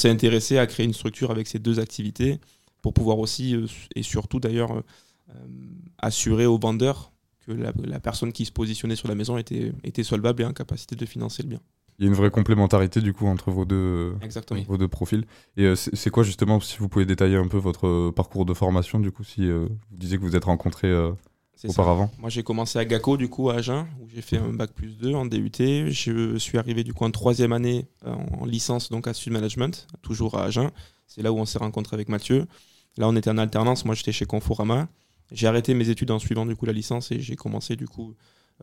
intéressé 0.10 0.58
à 0.60 0.68
créer 0.68 0.86
une 0.86 0.94
structure 0.94 1.32
avec 1.32 1.48
ces 1.48 1.60
deux 1.60 1.80
activités 1.80 2.40
pour 2.84 2.94
pouvoir 2.94 3.18
aussi 3.18 3.56
euh, 3.56 3.66
et 3.96 4.04
surtout 4.04 4.40
d'ailleurs 4.40 4.78
euh, 4.78 4.84
assurer 5.98 6.46
aux 6.46 6.58
vendeurs 6.58 7.12
que 7.46 7.52
la, 7.52 7.74
la 7.84 8.00
personne 8.00 8.32
qui 8.32 8.46
se 8.46 8.52
positionnait 8.52 8.96
sur 8.96 9.08
la 9.08 9.16
maison 9.16 9.38
était, 9.38 9.74
était 9.84 10.04
solvable 10.04 10.44
et 10.44 10.46
en 10.46 10.54
capacité 10.54 10.96
de 10.96 11.06
financer 11.06 11.44
le 11.44 11.50
bien. 11.50 11.60
Il 12.00 12.06
y 12.06 12.08
a 12.08 12.10
une 12.10 12.16
vraie 12.16 12.32
complémentarité 12.32 13.02
du 13.02 13.14
coup 13.14 13.28
entre 13.28 13.52
vos 13.52 13.66
deux, 13.66 14.16
Exactement. 14.22 14.62
vos 14.68 14.78
deux 14.78 14.88
profils. 14.88 15.26
Et 15.58 15.66
euh, 15.66 15.76
c'est 15.76 16.10
quoi 16.10 16.24
justement, 16.24 16.60
si 16.60 16.78
vous 16.80 16.90
pouvez 16.90 17.06
détailler 17.06 17.36
un 17.36 17.48
peu 17.48 17.58
votre 17.58 17.88
euh, 17.88 18.12
parcours 18.12 18.46
de 18.46 18.54
formation, 18.54 19.00
du 19.00 19.12
coup, 19.12 19.24
si 19.24 19.48
euh, 19.48 19.68
vous 19.92 19.98
disiez 19.98 20.18
que 20.18 20.24
vous 20.24 20.36
êtes 20.36 20.46
rencontrés 20.46 20.88
euh, 20.88 21.12
ça. 21.56 21.68
auparavant? 21.68 22.10
Moi, 22.18 22.30
j'ai 22.30 22.42
commencé 22.44 22.80
à 22.80 22.86
GACO, 22.86 23.18
du 23.18 23.30
coup, 23.30 23.50
à 23.52 23.56
Agen, 23.56 23.86
où 24.02 24.08
j'ai 24.10 24.22
fait 24.22 24.38
un 24.38 24.52
bac 24.54 24.72
plus 24.74 24.98
2 24.98 25.14
en 25.14 25.26
DUT. 25.26 25.52
Je 25.60 26.38
suis 26.38 26.58
arrivé, 26.58 26.84
du 26.84 26.94
coup, 26.94 27.06
en 27.06 27.12
troisième 27.12 27.54
année 27.54 27.86
euh, 28.06 28.16
en 28.40 28.46
licence, 28.46 28.90
donc 28.90 29.08
à 29.08 29.14
Sud 29.14 29.34
Management, 29.34 29.88
toujours 30.02 30.38
à 30.38 30.46
Agen. 30.46 30.72
C'est 31.06 31.22
là 31.22 31.32
où 31.32 31.38
on 31.38 31.46
s'est 31.46 31.60
rencontré 31.60 31.96
avec 31.96 32.10
Mathieu. 32.10 32.48
Là, 32.98 33.08
on 33.08 33.16
était 33.16 33.30
en 33.30 33.38
alternance. 33.38 33.86
Moi, 33.86 33.94
j'étais 33.96 34.12
chez 34.12 34.26
Conforama. 34.26 34.88
J'ai 35.34 35.48
arrêté 35.48 35.74
mes 35.74 35.90
études 35.90 36.12
en 36.12 36.20
suivant, 36.20 36.46
du 36.46 36.56
coup, 36.56 36.66
la 36.66 36.74
licence 36.74 37.12
et 37.12 37.20
j'ai 37.20 37.36
commencé, 37.36 37.76
du 37.76 37.88
coup, 37.88 38.16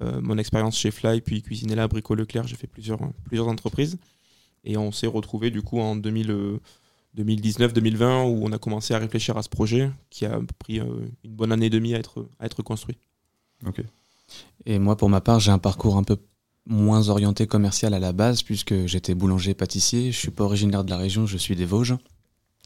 euh, 0.02 0.20
mon 0.20 0.38
expérience 0.38 0.78
chez 0.78 0.90
Fly, 0.90 1.20
puis 1.20 1.42
Cuisinella, 1.42 1.88
Brico 1.88 2.14
Leclerc. 2.14 2.46
J'ai 2.46 2.56
fait 2.56 2.68
plusieurs, 2.68 3.00
plusieurs 3.24 3.48
entreprises. 3.48 3.98
Et 4.64 4.76
on 4.76 4.92
s'est 4.92 5.06
retrouvé, 5.06 5.50
du 5.50 5.62
coup, 5.62 5.80
en 5.80 5.96
2000, 5.96 6.30
euh, 6.30 6.60
2019-2020, 7.16 8.24
où 8.24 8.44
on 8.44 8.52
a 8.52 8.58
commencé 8.58 8.94
à 8.94 8.98
réfléchir 8.98 9.36
à 9.36 9.42
ce 9.42 9.48
projet, 9.48 9.90
qui 10.10 10.26
a 10.26 10.40
pris 10.58 10.80
euh, 10.80 11.08
une 11.24 11.32
bonne 11.32 11.52
année 11.52 11.66
et 11.66 11.70
demie 11.70 11.94
à 11.94 11.98
être, 11.98 12.28
à 12.38 12.46
être 12.46 12.62
construit. 12.62 12.96
Ok. 13.66 13.82
Et 14.64 14.78
moi, 14.78 14.96
pour 14.96 15.08
ma 15.08 15.20
part, 15.20 15.40
j'ai 15.40 15.50
un 15.50 15.58
parcours 15.58 15.96
un 15.96 16.04
peu 16.04 16.16
moins 16.66 17.08
orienté 17.08 17.46
commercial 17.46 17.94
à 17.94 17.98
la 17.98 18.12
base, 18.12 18.42
puisque 18.42 18.86
j'étais 18.86 19.14
boulanger-pâtissier. 19.14 20.12
Je 20.12 20.18
suis 20.18 20.30
pas 20.30 20.44
originaire 20.44 20.84
de 20.84 20.90
la 20.90 20.96
région, 20.96 21.26
je 21.26 21.36
suis 21.36 21.56
des 21.56 21.64
Vosges. 21.64 21.96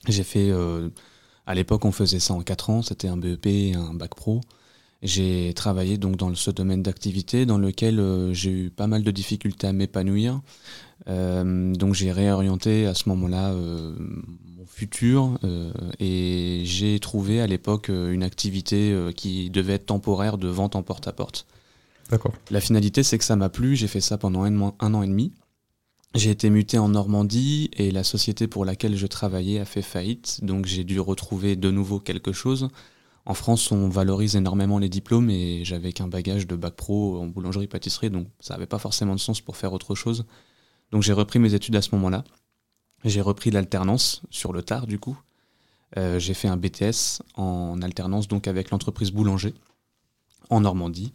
J'ai 0.09 0.25
fait, 0.25 0.51
euh, 0.51 0.91
à 1.47 1.55
l'époque, 1.55 1.85
on 1.85 1.93
faisait 1.93 2.21
ça 2.21 2.35
en 2.35 2.41
4 2.41 2.71
ans, 2.71 2.83
c'était 2.83 3.09
un 3.09 3.17
BEP 3.17 3.47
et 3.47 3.75
un 3.75 3.95
bac 3.95 4.15
pro. 4.15 4.41
J'ai 5.05 5.53
travaillé 5.55 5.99
donc 5.99 6.17
dans 6.17 6.35
ce 6.35 6.51
domaine 6.51 6.83
d'activité 6.83 7.45
dans 7.45 7.59
lequel 7.59 8.01
euh, 8.01 8.33
j'ai 8.33 8.51
eu 8.51 8.71
pas 8.71 8.87
mal 8.87 9.03
de 9.03 9.11
difficultés 9.11 9.67
à 9.67 9.75
m'épanouir. 9.75 10.41
Euh, 11.09 11.75
donc 11.75 11.93
j'ai 11.93 12.11
réorienté 12.11 12.87
à 12.87 12.95
ce 12.95 13.11
moment-là 13.11 13.53
euh, 13.53 13.95
mon 14.57 14.65
futur 14.67 15.39
et 16.01 16.63
j'ai 16.65 16.99
trouvé 17.01 17.43
à 17.43 17.47
l'époque 17.47 17.89
une 17.91 18.23
activité 18.23 18.97
qui 19.15 19.51
devait 19.51 19.75
être 19.75 19.87
temporaire 19.87 20.39
de 20.39 20.49
vente 20.49 20.75
en 20.75 20.83
porte-à-porte. 20.83 21.47
D'accord. 22.11 22.33
La 22.51 22.61
finalité, 22.61 23.03
c'est 23.03 23.19
que 23.19 23.25
ça 23.25 23.37
m'a 23.37 23.51
plu. 23.51 23.77
J'ai 23.77 23.89
fait 23.89 24.01
ça 24.01 24.17
pendant 24.17 24.43
un 24.45 24.95
an 24.95 25.03
et 25.03 25.07
demi. 25.07 25.33
J'ai 26.15 26.31
été 26.31 26.49
muté 26.49 26.79
en 26.79 26.91
Normandie 26.91 27.71
et 27.73 27.91
la 27.91 28.05
société 28.05 28.47
pour 28.47 28.65
laquelle 28.65 28.97
je 28.97 29.07
travaillais 29.07 29.59
a 29.59 29.65
fait 29.65 29.83
faillite. 29.83 30.45
Donc 30.45 30.65
j'ai 30.65 30.85
dû 30.85 31.01
retrouver 31.01 31.57
de 31.57 31.71
nouveau 31.73 31.99
quelque 31.99 32.33
chose. 32.33 32.69
En 33.27 33.35
France, 33.35 33.73
on 33.73 33.89
valorise 33.89 34.37
énormément 34.37 34.79
les 34.79 34.89
diplômes 34.89 35.29
et 35.29 35.65
j'avais 35.65 35.93
qu'un 35.93 36.07
bagage 36.07 36.47
de 36.47 36.55
bac 36.55 36.75
pro 36.75 37.19
en 37.21 37.27
boulangerie-pâtisserie, 37.27 38.11
donc 38.11 38.29
ça 38.39 38.55
n'avait 38.55 38.67
pas 38.67 38.79
forcément 38.79 39.15
de 39.15 39.21
sens 39.21 39.41
pour 39.41 39.57
faire 39.57 39.73
autre 39.73 39.95
chose. 39.95 40.25
Donc 40.93 41.03
j'ai 41.03 41.13
repris 41.13 41.41
mes 41.41 41.55
études 41.55 41.75
à 41.75 41.83
ce 41.83 41.89
moment-là. 41.95 42.23
J'ai 43.05 43.21
repris 43.21 43.51
l'alternance 43.51 44.23
sur 44.31 44.53
le 44.53 44.63
tard 44.63 44.87
du 44.87 45.01
coup. 45.01 45.19
Euh, 45.97 46.21
j'ai 46.21 46.35
fait 46.35 46.49
un 46.49 46.57
BTS 46.57 47.23
en 47.35 47.83
alternance 47.83 48.29
donc 48.29 48.47
avec 48.47 48.71
l'entreprise 48.71 49.11
Boulanger 49.11 49.55
en 50.49 50.61
Normandie. 50.61 51.13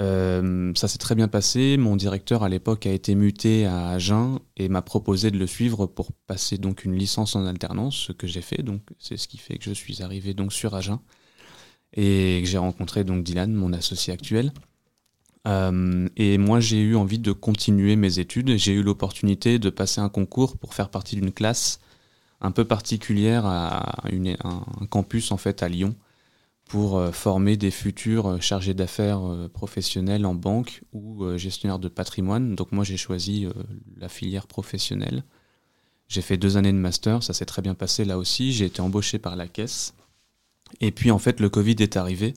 Euh, 0.00 0.72
ça 0.76 0.88
s'est 0.88 0.98
très 0.98 1.14
bien 1.14 1.28
passé. 1.28 1.76
Mon 1.76 1.94
directeur 1.94 2.42
à 2.42 2.48
l'époque 2.48 2.86
a 2.86 2.92
été 2.92 3.14
muté 3.14 3.66
à 3.66 3.88
Agen 3.88 4.38
et 4.56 4.68
m'a 4.68 4.82
proposé 4.82 5.30
de 5.30 5.38
le 5.38 5.46
suivre 5.46 5.86
pour 5.86 6.12
passer 6.26 6.56
donc 6.56 6.84
une 6.84 6.96
licence 6.96 7.36
en 7.36 7.44
alternance, 7.44 7.96
ce 7.96 8.12
que 8.12 8.26
j'ai 8.26 8.40
fait. 8.40 8.62
Donc 8.62 8.80
c'est 8.98 9.18
ce 9.18 9.28
qui 9.28 9.36
fait 9.36 9.58
que 9.58 9.64
je 9.64 9.72
suis 9.72 10.02
arrivé 10.02 10.32
donc 10.32 10.52
sur 10.52 10.74
Agen 10.74 11.00
et 11.92 12.40
que 12.42 12.48
j'ai 12.48 12.58
rencontré 12.58 13.04
donc 13.04 13.24
Dylan, 13.24 13.52
mon 13.52 13.72
associé 13.72 14.12
actuel. 14.12 14.52
Euh, 15.48 16.08
et 16.16 16.38
moi 16.38 16.60
j'ai 16.60 16.80
eu 16.80 16.96
envie 16.96 17.18
de 17.18 17.32
continuer 17.32 17.96
mes 17.96 18.18
études. 18.18 18.56
J'ai 18.56 18.72
eu 18.72 18.82
l'opportunité 18.82 19.58
de 19.58 19.68
passer 19.68 20.00
un 20.00 20.08
concours 20.08 20.56
pour 20.56 20.72
faire 20.72 20.88
partie 20.88 21.16
d'une 21.16 21.32
classe 21.32 21.80
un 22.40 22.52
peu 22.52 22.64
particulière 22.64 23.44
à 23.44 24.04
un 24.06 24.86
campus 24.86 25.30
en 25.30 25.36
fait 25.36 25.62
à 25.62 25.68
Lyon 25.68 25.94
pour 26.70 26.98
euh, 26.98 27.10
former 27.10 27.56
des 27.56 27.72
futurs 27.72 28.28
euh, 28.28 28.40
chargés 28.40 28.74
d'affaires 28.74 29.28
euh, 29.28 29.48
professionnels 29.48 30.24
en 30.24 30.34
banque 30.34 30.82
ou 30.92 31.26
gestionnaires 31.36 31.80
de 31.80 31.88
patrimoine. 31.88 32.54
Donc 32.54 32.70
moi 32.70 32.84
j'ai 32.84 32.96
choisi 32.96 33.46
la 33.96 34.08
filière 34.08 34.46
professionnelle. 34.46 35.24
J'ai 36.08 36.22
fait 36.22 36.36
deux 36.36 36.56
années 36.56 36.72
de 36.72 36.78
master, 36.78 37.22
ça 37.22 37.32
s'est 37.32 37.44
très 37.44 37.60
bien 37.60 37.74
passé 37.74 38.04
là 38.04 38.18
aussi. 38.18 38.52
J'ai 38.52 38.66
été 38.66 38.80
embauché 38.80 39.18
par 39.18 39.36
la 39.36 39.48
caisse. 39.48 39.94
Et 40.80 40.92
puis 40.92 41.10
en 41.10 41.18
fait 41.18 41.40
le 41.40 41.48
Covid 41.48 41.76
est 41.80 41.96
arrivé. 41.96 42.34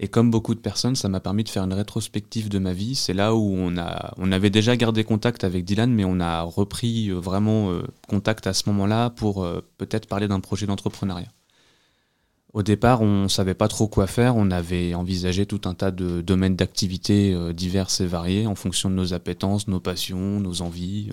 Et 0.00 0.08
comme 0.08 0.30
beaucoup 0.30 0.54
de 0.54 0.60
personnes, 0.60 0.96
ça 0.96 1.08
m'a 1.08 1.20
permis 1.20 1.44
de 1.44 1.48
faire 1.48 1.62
une 1.62 1.72
rétrospective 1.72 2.48
de 2.48 2.58
ma 2.58 2.72
vie. 2.72 2.96
C'est 2.96 3.14
là 3.14 3.34
où 3.34 3.54
on, 3.56 3.78
a, 3.78 4.12
on 4.16 4.32
avait 4.32 4.50
déjà 4.50 4.76
gardé 4.76 5.04
contact 5.04 5.44
avec 5.44 5.64
Dylan, 5.64 5.92
mais 5.92 6.04
on 6.04 6.18
a 6.18 6.42
repris 6.42 7.10
vraiment 7.10 7.72
contact 8.08 8.48
à 8.48 8.54
ce 8.54 8.68
moment-là 8.70 9.10
pour 9.10 9.46
peut-être 9.78 10.08
parler 10.08 10.26
d'un 10.26 10.40
projet 10.40 10.66
d'entrepreneuriat. 10.66 11.28
Au 12.52 12.62
départ, 12.62 13.00
on 13.00 13.24
ne 13.24 13.28
savait 13.28 13.54
pas 13.54 13.68
trop 13.68 13.88
quoi 13.88 14.06
faire. 14.06 14.36
On 14.36 14.50
avait 14.50 14.94
envisagé 14.94 15.46
tout 15.46 15.62
un 15.64 15.74
tas 15.74 15.90
de 15.90 16.20
domaines 16.20 16.56
d'activité 16.56 17.32
euh, 17.32 17.52
diverses 17.54 18.00
et 18.00 18.06
variés 18.06 18.46
en 18.46 18.54
fonction 18.54 18.90
de 18.90 18.94
nos 18.94 19.14
appétences, 19.14 19.68
nos 19.68 19.80
passions, 19.80 20.38
nos 20.38 20.60
envies. 20.60 21.10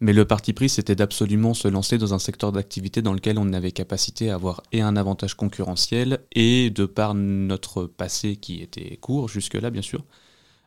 Mais 0.00 0.12
le 0.12 0.26
parti 0.26 0.52
pris, 0.52 0.68
c'était 0.68 0.94
d'absolument 0.96 1.54
se 1.54 1.68
lancer 1.68 1.96
dans 1.96 2.12
un 2.12 2.18
secteur 2.18 2.52
d'activité 2.52 3.00
dans 3.00 3.14
lequel 3.14 3.38
on 3.38 3.52
avait 3.54 3.72
capacité 3.72 4.28
à 4.30 4.34
avoir 4.34 4.62
et 4.72 4.82
un 4.82 4.96
avantage 4.96 5.34
concurrentiel 5.34 6.20
et 6.32 6.68
de 6.70 6.84
par 6.84 7.14
notre 7.14 7.84
passé 7.84 8.36
qui 8.36 8.60
était 8.60 8.98
court 8.98 9.28
jusque-là, 9.28 9.70
bien 9.70 9.82
sûr, 9.82 10.04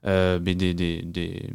euh, 0.06 0.40
mais 0.44 0.56
des, 0.56 0.74
des, 0.74 1.50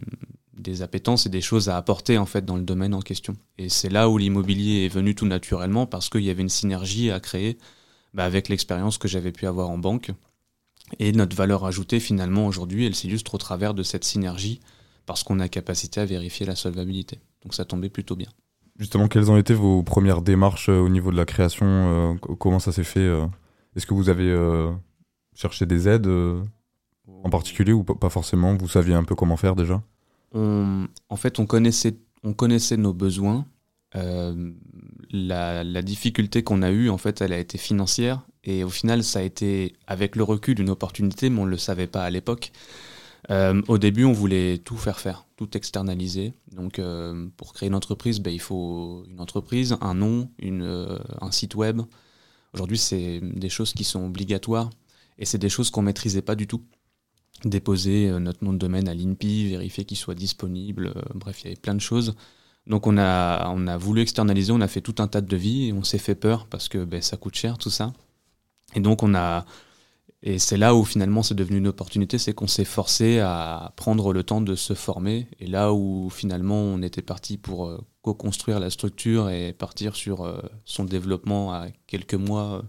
des 0.62 0.83
appétences 0.83 1.26
et 1.26 1.28
des 1.28 1.40
choses 1.40 1.69
à 1.69 1.76
apporter 1.76 2.16
en 2.19 2.26
fait 2.26 2.45
dans 2.45 2.57
le 2.57 2.62
domaine 2.62 2.95
en 2.95 3.00
question. 3.00 3.35
Et 3.59 3.69
c'est 3.69 3.90
là 3.90 4.09
où 4.09 4.16
l'immobilier 4.16 4.85
est 4.85 4.88
venu 4.88 5.14
tout 5.14 5.26
naturellement 5.26 5.87
parce 5.87 6.09
qu'il 6.09 6.23
y 6.23 6.31
avait 6.31 6.42
une 6.42 6.49
synergie 6.49 7.11
à 7.11 7.21
créer 7.21 7.59
bah, 8.14 8.25
avec 8.25 8.49
l'expérience 8.49 8.99
que 8.99 9.09
j'avais 9.09 9.33
pu 9.33 9.47
avoir 9.47 9.69
en 9.69 9.78
banque. 9.78 10.11
Et 10.99 11.12
notre 11.12 11.37
valeur 11.37 11.64
ajoutée 11.64 12.00
finalement 12.00 12.47
aujourd'hui, 12.47 12.87
elle 12.87 12.95
s'illustre 12.95 13.35
au 13.35 13.38
travers 13.38 13.75
de 13.75 13.83
cette 13.83 14.04
synergie 14.04 14.61
parce 15.07 15.23
qu'on 15.25 15.40
a 15.40 15.49
capacité 15.49 16.00
à 16.00 16.04
vérifier 16.04 16.47
la 16.47 16.57
solvabilité. 16.57 17.19
Donc 17.42 17.54
ça 17.54 17.64
tombait 17.64 17.90
plutôt 17.90 18.16
bien. 18.16 18.28
Justement, 18.78 19.09
quelles 19.09 19.31
ont 19.31 19.37
été 19.37 19.54
vos 19.54 19.83
premières 19.83 20.23
démarches 20.23 20.69
euh, 20.71 20.78
au 20.78 20.88
niveau 20.88 21.11
de 21.11 21.16
la 21.16 21.26
création 21.26 21.66
euh, 21.66 22.14
co- 22.16 22.37
Comment 22.37 22.59
ça 22.59 22.73
s'est 22.73 22.85
fait 22.85 23.00
euh? 23.00 23.26
Est-ce 23.76 23.87
que 23.87 23.95
vous 23.95 24.09
avez 24.11 24.37
cherché 25.35 25.64
des 25.64 25.88
aides 25.88 26.07
en 26.07 27.31
particulier 27.31 27.73
ou 27.73 27.85
pas 27.85 28.11
forcément? 28.11 28.54
Vous 28.54 28.69
saviez 28.69 28.92
un 28.95 29.02
peu 29.02 29.14
comment 29.14 29.38
faire 29.38 29.57
déjà? 29.57 29.83
On, 30.35 30.89
en 31.09 31.17
fait, 31.17 31.39
on 31.39 31.47
connaissait, 31.47 31.97
on 32.23 32.33
connaissait 32.33 32.77
nos 32.77 32.93
besoins. 32.93 33.47
Euh, 33.95 34.53
la, 35.11 35.83
difficulté 35.83 36.43
qu'on 36.43 36.62
a 36.62 36.71
eue, 36.71 36.89
en 36.89 36.99
fait, 36.99 37.21
elle 37.21 37.33
a 37.33 37.39
été 37.39 37.59
financière. 37.59 38.23
Et 38.45 38.65
au 38.65 38.71
final, 38.71 39.05
ça 39.05 39.21
a 39.21 39.23
été, 39.23 39.75
avec 39.87 40.17
le 40.17 40.25
recul, 40.25 40.61
une 40.61 40.71
opportunité, 40.71 41.31
mais 41.31 41.41
on 41.41 41.45
ne 41.45 41.51
le 41.51 41.59
savait 41.59 41.87
pas 41.87 42.05
à 42.05 42.11
l'époque. 42.11 42.53
Euh, 43.31 43.62
au 43.69 43.79
début, 43.79 44.05
on 44.05 44.12
voulait 44.12 44.59
tout 44.59 44.77
faire 44.77 44.99
faire, 44.99 45.27
tout 45.37 45.57
externaliser. 45.57 46.33
Donc, 46.51 46.79
euh, 46.79 47.29
pour 47.37 47.53
créer 47.53 47.69
une 47.69 47.75
entreprise, 47.75 48.21
ben, 48.21 48.33
il 48.33 48.41
faut 48.41 49.05
une 49.09 49.21
entreprise, 49.21 49.77
un 49.81 49.95
nom, 49.95 50.31
une, 50.39 50.99
un 51.21 51.31
site 51.31 51.55
web. 51.55 51.83
Aujourd'hui, 52.55 52.79
c'est 52.79 53.21
des 53.21 53.49
choses 53.49 53.73
qui 53.73 53.85
sont 53.85 54.05
obligatoires 54.05 54.71
et 55.19 55.25
c'est 55.25 55.39
des 55.39 55.49
choses 55.49 55.71
qu'on 55.71 55.83
maîtrisait 55.83 56.23
pas 56.23 56.35
du 56.35 56.47
tout 56.47 56.62
déposer 57.45 58.09
euh, 58.09 58.19
notre 58.19 58.45
nom 58.45 58.53
de 58.53 58.59
domaine 58.59 58.89
à 58.89 58.95
l'INPI, 58.95 59.49
vérifier 59.49 59.85
qu'il 59.85 59.97
soit 59.97 60.15
disponible, 60.15 60.93
euh, 60.97 61.03
bref, 61.15 61.41
il 61.43 61.45
y 61.45 61.47
avait 61.49 61.61
plein 61.61 61.75
de 61.75 61.81
choses. 61.81 62.15
Donc 62.67 62.87
on 62.87 62.97
a, 62.97 63.49
on 63.51 63.67
a 63.67 63.77
voulu 63.77 64.03
externaliser, 64.03 64.53
on 64.53 64.61
a 64.61 64.69
fait 64.69 64.81
tout 64.81 64.95
un 64.99 65.09
tas 65.09 65.21
de 65.21 65.27
devis 65.27 65.69
et 65.69 65.73
on 65.73 65.83
s'est 65.83 65.99
fait 65.99 66.15
peur 66.15 66.47
parce 66.47 66.69
que 66.69 66.85
ben, 66.85 67.03
ça 67.03 67.17
coûte 67.17 67.35
cher 67.35 67.59
tout 67.59 67.71
ça. 67.71 67.93
Et 68.75 68.81
donc 68.81 69.03
on 69.03 69.15
a... 69.15 69.45
Et 70.25 70.39
c'est 70.39 70.57
là 70.57 70.77
où 70.77 70.85
finalement 70.85 71.25
c'est 71.25 71.35
devenu 71.35 71.59
une 71.59 71.67
opportunité, 71.67 72.17
c'est 72.17 72.33
qu'on 72.33 72.47
s'est 72.47 72.65
forcé 72.65 73.19
à 73.19 73.73
prendre 73.75 74.12
le 74.12 74.23
temps 74.23 74.41
de 74.41 74.55
se 74.55 74.75
former. 74.75 75.27
Et 75.41 75.49
là 75.49 75.73
où 75.73 76.11
finalement 76.11 76.61
on 76.61 76.81
était 76.83 77.03
parti 77.03 77.37
pour 77.39 77.67
euh, 77.67 77.81
co-construire 78.03 78.61
la 78.61 78.71
structure 78.71 79.31
et 79.31 79.53
partir 79.53 79.97
sur 79.97 80.41
son 80.65 80.85
développement 80.85 81.53
à 81.53 81.67
quelques 81.89 82.15
mois, 82.15 82.62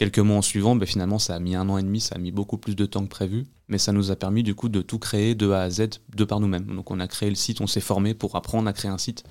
quelques 0.00 0.18
mois 0.18 0.38
en 0.38 0.42
suivant, 0.42 0.76
ben 0.76 0.86
finalement 0.86 1.18
ça 1.18 1.34
a 1.34 1.38
mis 1.40 1.54
un 1.54 1.68
an 1.68 1.76
et 1.76 1.82
demi, 1.82 2.00
ça 2.00 2.14
a 2.14 2.18
mis 2.18 2.32
beaucoup 2.32 2.56
plus 2.56 2.74
de 2.74 2.86
temps 2.86 3.04
que 3.04 3.10
prévu. 3.10 3.44
Mais 3.68 3.76
ça 3.76 3.92
nous 3.92 4.10
a 4.10 4.16
permis 4.16 4.42
du 4.42 4.54
coup 4.54 4.70
de 4.70 4.80
tout 4.80 4.98
créer 4.98 5.34
de 5.34 5.50
A 5.50 5.60
à 5.60 5.68
Z 5.68 6.00
de 6.16 6.24
par 6.24 6.40
nous-mêmes. 6.40 6.74
Donc 6.74 6.90
on 6.90 7.00
a 7.00 7.06
créé 7.06 7.28
le 7.28 7.34
site, 7.36 7.60
on 7.60 7.66
s'est 7.66 7.82
formé 7.82 8.14
pour 8.14 8.34
apprendre 8.34 8.66
à 8.66 8.72
créer 8.72 8.90
un 8.90 8.96
site. 8.96 9.24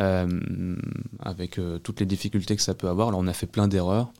Euh, 0.00 0.76
avec 1.18 1.58
euh, 1.58 1.78
toutes 1.78 1.98
les 1.98 2.06
difficultés 2.06 2.54
que 2.54 2.62
ça 2.62 2.74
peut 2.74 2.88
avoir. 2.88 3.08
Alors 3.08 3.18
on 3.18 3.26
a 3.26 3.32
fait 3.32 3.48
plein 3.48 3.66
d'erreurs, 3.66 4.12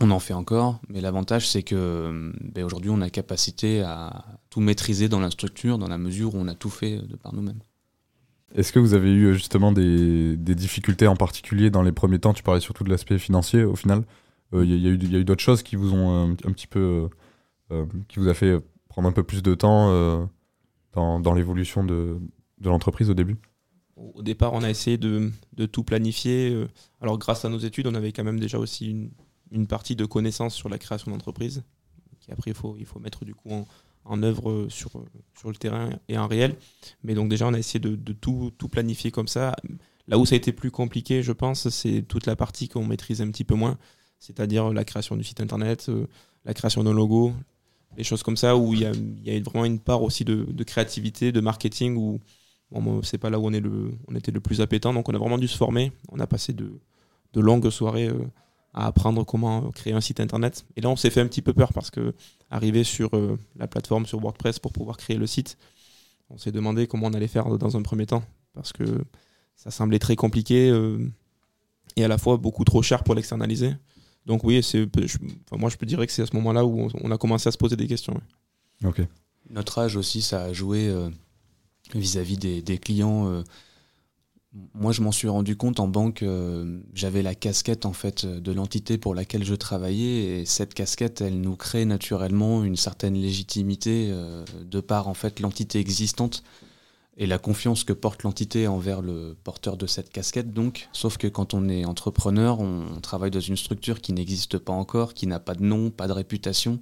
on 0.00 0.10
en 0.10 0.18
fait 0.18 0.32
encore, 0.32 0.80
mais 0.88 1.02
l'avantage 1.02 1.46
c'est 1.46 1.62
que 1.62 2.32
ben, 2.40 2.64
aujourd'hui 2.64 2.88
on 2.88 3.02
a 3.02 3.10
capacité 3.10 3.82
à 3.82 4.24
tout 4.48 4.60
maîtriser 4.60 5.10
dans 5.10 5.20
la 5.20 5.30
structure, 5.30 5.76
dans 5.76 5.88
la 5.88 5.98
mesure 5.98 6.34
où 6.34 6.38
on 6.38 6.48
a 6.48 6.54
tout 6.54 6.70
fait 6.70 6.96
de 6.96 7.16
par 7.16 7.34
nous-mêmes. 7.34 7.60
Est-ce 8.54 8.72
que 8.72 8.78
vous 8.78 8.94
avez 8.94 9.12
eu 9.12 9.34
justement 9.34 9.72
des 9.72 10.54
difficultés 10.54 11.06
en 11.06 11.16
particulier 11.16 11.68
dans 11.68 11.82
les 11.82 11.92
premiers 11.92 12.20
temps? 12.20 12.32
Tu 12.32 12.42
parlais 12.42 12.62
surtout 12.62 12.84
de 12.84 12.88
l'aspect 12.88 13.18
financier 13.18 13.64
au 13.64 13.76
final. 13.76 14.04
Il 14.52 14.64
y, 14.64 14.74
a- 14.74 14.76
y 14.76 15.16
a 15.16 15.18
eu, 15.18 15.24
d'autres 15.24 15.42
choses 15.42 15.62
qui 15.62 15.76
vous 15.76 15.92
ont 15.92 16.30
euh, 16.30 16.32
un 16.44 16.52
petit 16.52 16.66
peu. 16.66 16.80
euh, 16.80 17.08
euh, 17.72 17.84
qui 18.08 18.20
vous 18.20 18.28
a 18.28 18.34
fait 18.34 18.58
prendre 18.88 19.08
un 19.08 19.12
peu 19.12 19.24
plus 19.24 19.42
de 19.42 19.54
temps 19.54 19.90
euh, 19.90 20.24
dans, 20.92 21.34
l'évolution 21.34 21.84
de, 21.84 22.18
l'entreprise 22.62 23.10
au 23.10 23.14
début? 23.14 23.36
Au 23.96 24.22
départ, 24.22 24.52
on 24.52 24.62
a 24.62 24.70
essayé 24.70 24.98
de, 24.98 25.32
tout 25.70 25.82
planifier. 25.82 26.50
euh, 26.50 26.68
Alors, 27.00 27.18
grâce 27.18 27.44
à 27.44 27.48
nos 27.48 27.58
études, 27.58 27.86
on 27.86 27.94
avait 27.94 28.12
quand 28.12 28.24
même 28.24 28.38
déjà 28.38 28.58
aussi 28.58 29.10
une, 29.50 29.66
partie 29.66 29.96
de 29.96 30.04
connaissances 30.04 30.54
sur 30.54 30.68
la 30.68 30.78
création 30.78 31.10
d'entreprise. 31.10 31.64
qui 32.20 32.30
après 32.30 32.52
il 32.52 32.54
faut, 32.54 33.00
mettre 33.00 33.24
du 33.24 33.34
coup 33.34 33.66
en, 34.04 34.22
œuvre 34.22 34.50
euh, 34.50 34.68
sur, 34.68 34.96
euh, 34.96 35.48
le 35.50 35.56
terrain 35.56 35.90
et 36.08 36.16
en 36.16 36.28
réel. 36.28 36.54
Mais 37.02 37.14
donc 37.14 37.28
déjà 37.28 37.48
on 37.48 37.54
a 37.54 37.58
essayé 37.58 37.80
de, 37.80 37.96
de 37.96 38.12
tout, 38.12 38.52
tout 38.56 38.68
planifier 38.68 39.10
comme 39.10 39.28
ça. 39.28 39.56
Là 40.08 40.18
où 40.18 40.26
ça 40.26 40.34
a 40.34 40.38
été 40.38 40.52
plus 40.52 40.70
compliqué, 40.70 41.22
je 41.22 41.32
pense, 41.32 41.68
c'est 41.68 42.02
toute 42.02 42.26
la 42.26 42.36
partie 42.36 42.68
qu'on 42.68 42.84
maîtrise 42.84 43.20
un 43.20 43.30
petit 43.30 43.42
peu 43.44 43.56
moins, 43.56 43.76
c'est-à-dire 44.18 44.72
la 44.72 44.84
création 44.84 45.16
du 45.16 45.24
site 45.24 45.40
internet, 45.40 45.86
euh, 45.88 46.06
la 46.44 46.54
création 46.54 46.84
d'un 46.84 46.92
logo, 46.92 47.32
des 47.96 48.04
choses 48.04 48.22
comme 48.22 48.36
ça, 48.36 48.56
où 48.56 48.74
il 48.74 48.80
y 48.80 48.84
a, 48.86 49.40
vraiment 49.40 49.64
une 49.64 49.78
part 49.78 50.02
aussi 50.02 50.24
de, 50.24 50.62
créativité, 50.64 51.32
de 51.32 51.40
marketing, 51.40 51.96
où 51.96 52.20
bon, 52.70 53.02
c'est 53.02 53.18
pas 53.18 53.30
là 53.30 53.38
où 53.38 53.46
on, 53.46 54.14
était 54.14 54.32
le 54.32 54.40
plus 54.40 54.60
appétant, 54.60 54.92
donc 54.92 55.08
on 55.08 55.14
a 55.14 55.18
vraiment 55.18 55.38
dû 55.38 55.48
se 55.48 55.56
former. 55.56 55.92
On 56.10 56.20
a 56.20 56.26
passé 56.26 56.52
de, 56.52 56.70
longues 57.34 57.68
soirées 57.68 58.08
euh, 58.08 58.26
à 58.72 58.86
apprendre 58.86 59.24
comment 59.24 59.70
créer 59.72 59.92
un 59.92 60.00
site 60.00 60.20
internet. 60.20 60.64
Et 60.76 60.80
là, 60.80 60.88
on 60.88 60.96
s'est 60.96 61.10
fait 61.10 61.20
un 61.20 61.26
petit 61.26 61.42
peu 61.42 61.52
peur 61.52 61.72
parce 61.72 61.90
que 61.90 62.14
arriver 62.50 62.84
sur 62.84 63.14
euh, 63.14 63.38
la 63.56 63.66
plateforme, 63.66 64.06
sur 64.06 64.20
WordPress 64.20 64.58
pour 64.58 64.72
pouvoir 64.72 64.96
créer 64.96 65.16
le 65.16 65.26
site, 65.26 65.58
on 66.30 66.38
s'est 66.38 66.52
demandé 66.52 66.86
comment 66.86 67.06
on 67.06 67.12
allait 67.12 67.28
faire 67.28 67.46
dans 67.58 67.76
un 67.76 67.82
premier 67.82 68.06
temps, 68.06 68.22
parce 68.54 68.72
que 68.72 68.84
ça 69.54 69.70
semblait 69.70 69.98
très 69.98 70.16
compliqué 70.16 70.70
euh, 70.70 71.10
et 71.96 72.04
à 72.04 72.08
la 72.08 72.18
fois 72.18 72.36
beaucoup 72.36 72.64
trop 72.64 72.82
cher 72.82 73.04
pour 73.04 73.14
l'externaliser. 73.14 73.72
Donc 74.26 74.42
oui, 74.44 74.62
c'est, 74.62 74.80
je- 75.06 75.18
enfin, 75.46 75.56
moi 75.58 75.70
je 75.70 75.76
peux 75.76 75.86
dire 75.86 76.04
que 76.04 76.10
c'est 76.12 76.22
à 76.22 76.26
ce 76.26 76.34
moment-là 76.36 76.64
où 76.66 76.88
on, 77.02 77.10
a 77.10 77.16
commencé 77.18 77.48
à 77.48 77.52
se 77.52 77.58
poser 77.58 77.76
des 77.76 77.86
questions. 77.86 78.14
ouais. 78.14 78.90
Notre 79.50 79.78
âge 79.78 79.96
aussi, 79.96 80.20
ça 80.22 80.42
a 80.42 80.52
joué 80.52 80.88
euh, 80.88 81.08
vis-à-vis 81.94 82.36
des, 82.36 82.60
des 82.62 82.78
clients. 82.78 83.28
euh. 83.30 83.44
moi, 84.74 84.90
je 84.90 85.02
m'en 85.02 85.12
suis 85.12 85.28
rendu 85.28 85.56
compte 85.56 85.78
en 85.78 85.86
banque. 85.86 86.22
euh, 86.24 86.80
J'avais 86.94 87.22
la 87.22 87.34
casquette 87.36 87.86
en 87.86 87.92
fait 87.92 88.26
de 88.26 88.52
l'entité 88.52 88.98
pour 88.98 89.14
laquelle 89.14 89.44
je 89.44 89.54
travaillais, 89.54 90.40
et 90.40 90.44
cette 90.46 90.74
casquette, 90.74 91.20
elle 91.20 91.40
nous 91.40 91.54
crée 91.56 91.84
naturellement 91.84 92.64
une 92.64 92.74
certaine 92.76 93.14
légitimité 93.14 94.08
euh, 94.10 94.44
de 94.64 94.80
par 94.80 95.06
en 95.06 95.14
fait 95.14 95.38
l'entité 95.40 95.78
existante 95.78 96.42
et 97.18 97.26
la 97.26 97.38
confiance 97.38 97.84
que 97.84 97.92
porte 97.92 98.22
l'entité 98.24 98.68
envers 98.68 99.00
le 99.00 99.36
porteur 99.42 99.76
de 99.76 99.86
cette 99.86 100.10
casquette. 100.10 100.52
Donc, 100.52 100.88
sauf 100.92 101.16
que 101.16 101.26
quand 101.26 101.54
on 101.54 101.68
est 101.68 101.84
entrepreneur, 101.84 102.60
on, 102.60 103.00
travaille 103.00 103.30
dans 103.30 103.40
une 103.40 103.56
structure 103.56 104.00
qui 104.00 104.12
n'existe 104.12 104.58
pas 104.58 104.72
encore, 104.72 105.14
qui 105.14 105.26
n'a 105.26 105.40
pas 105.40 105.54
de 105.54 105.62
nom, 105.62 105.90
pas 105.90 106.08
de 106.08 106.12
réputation 106.12 106.80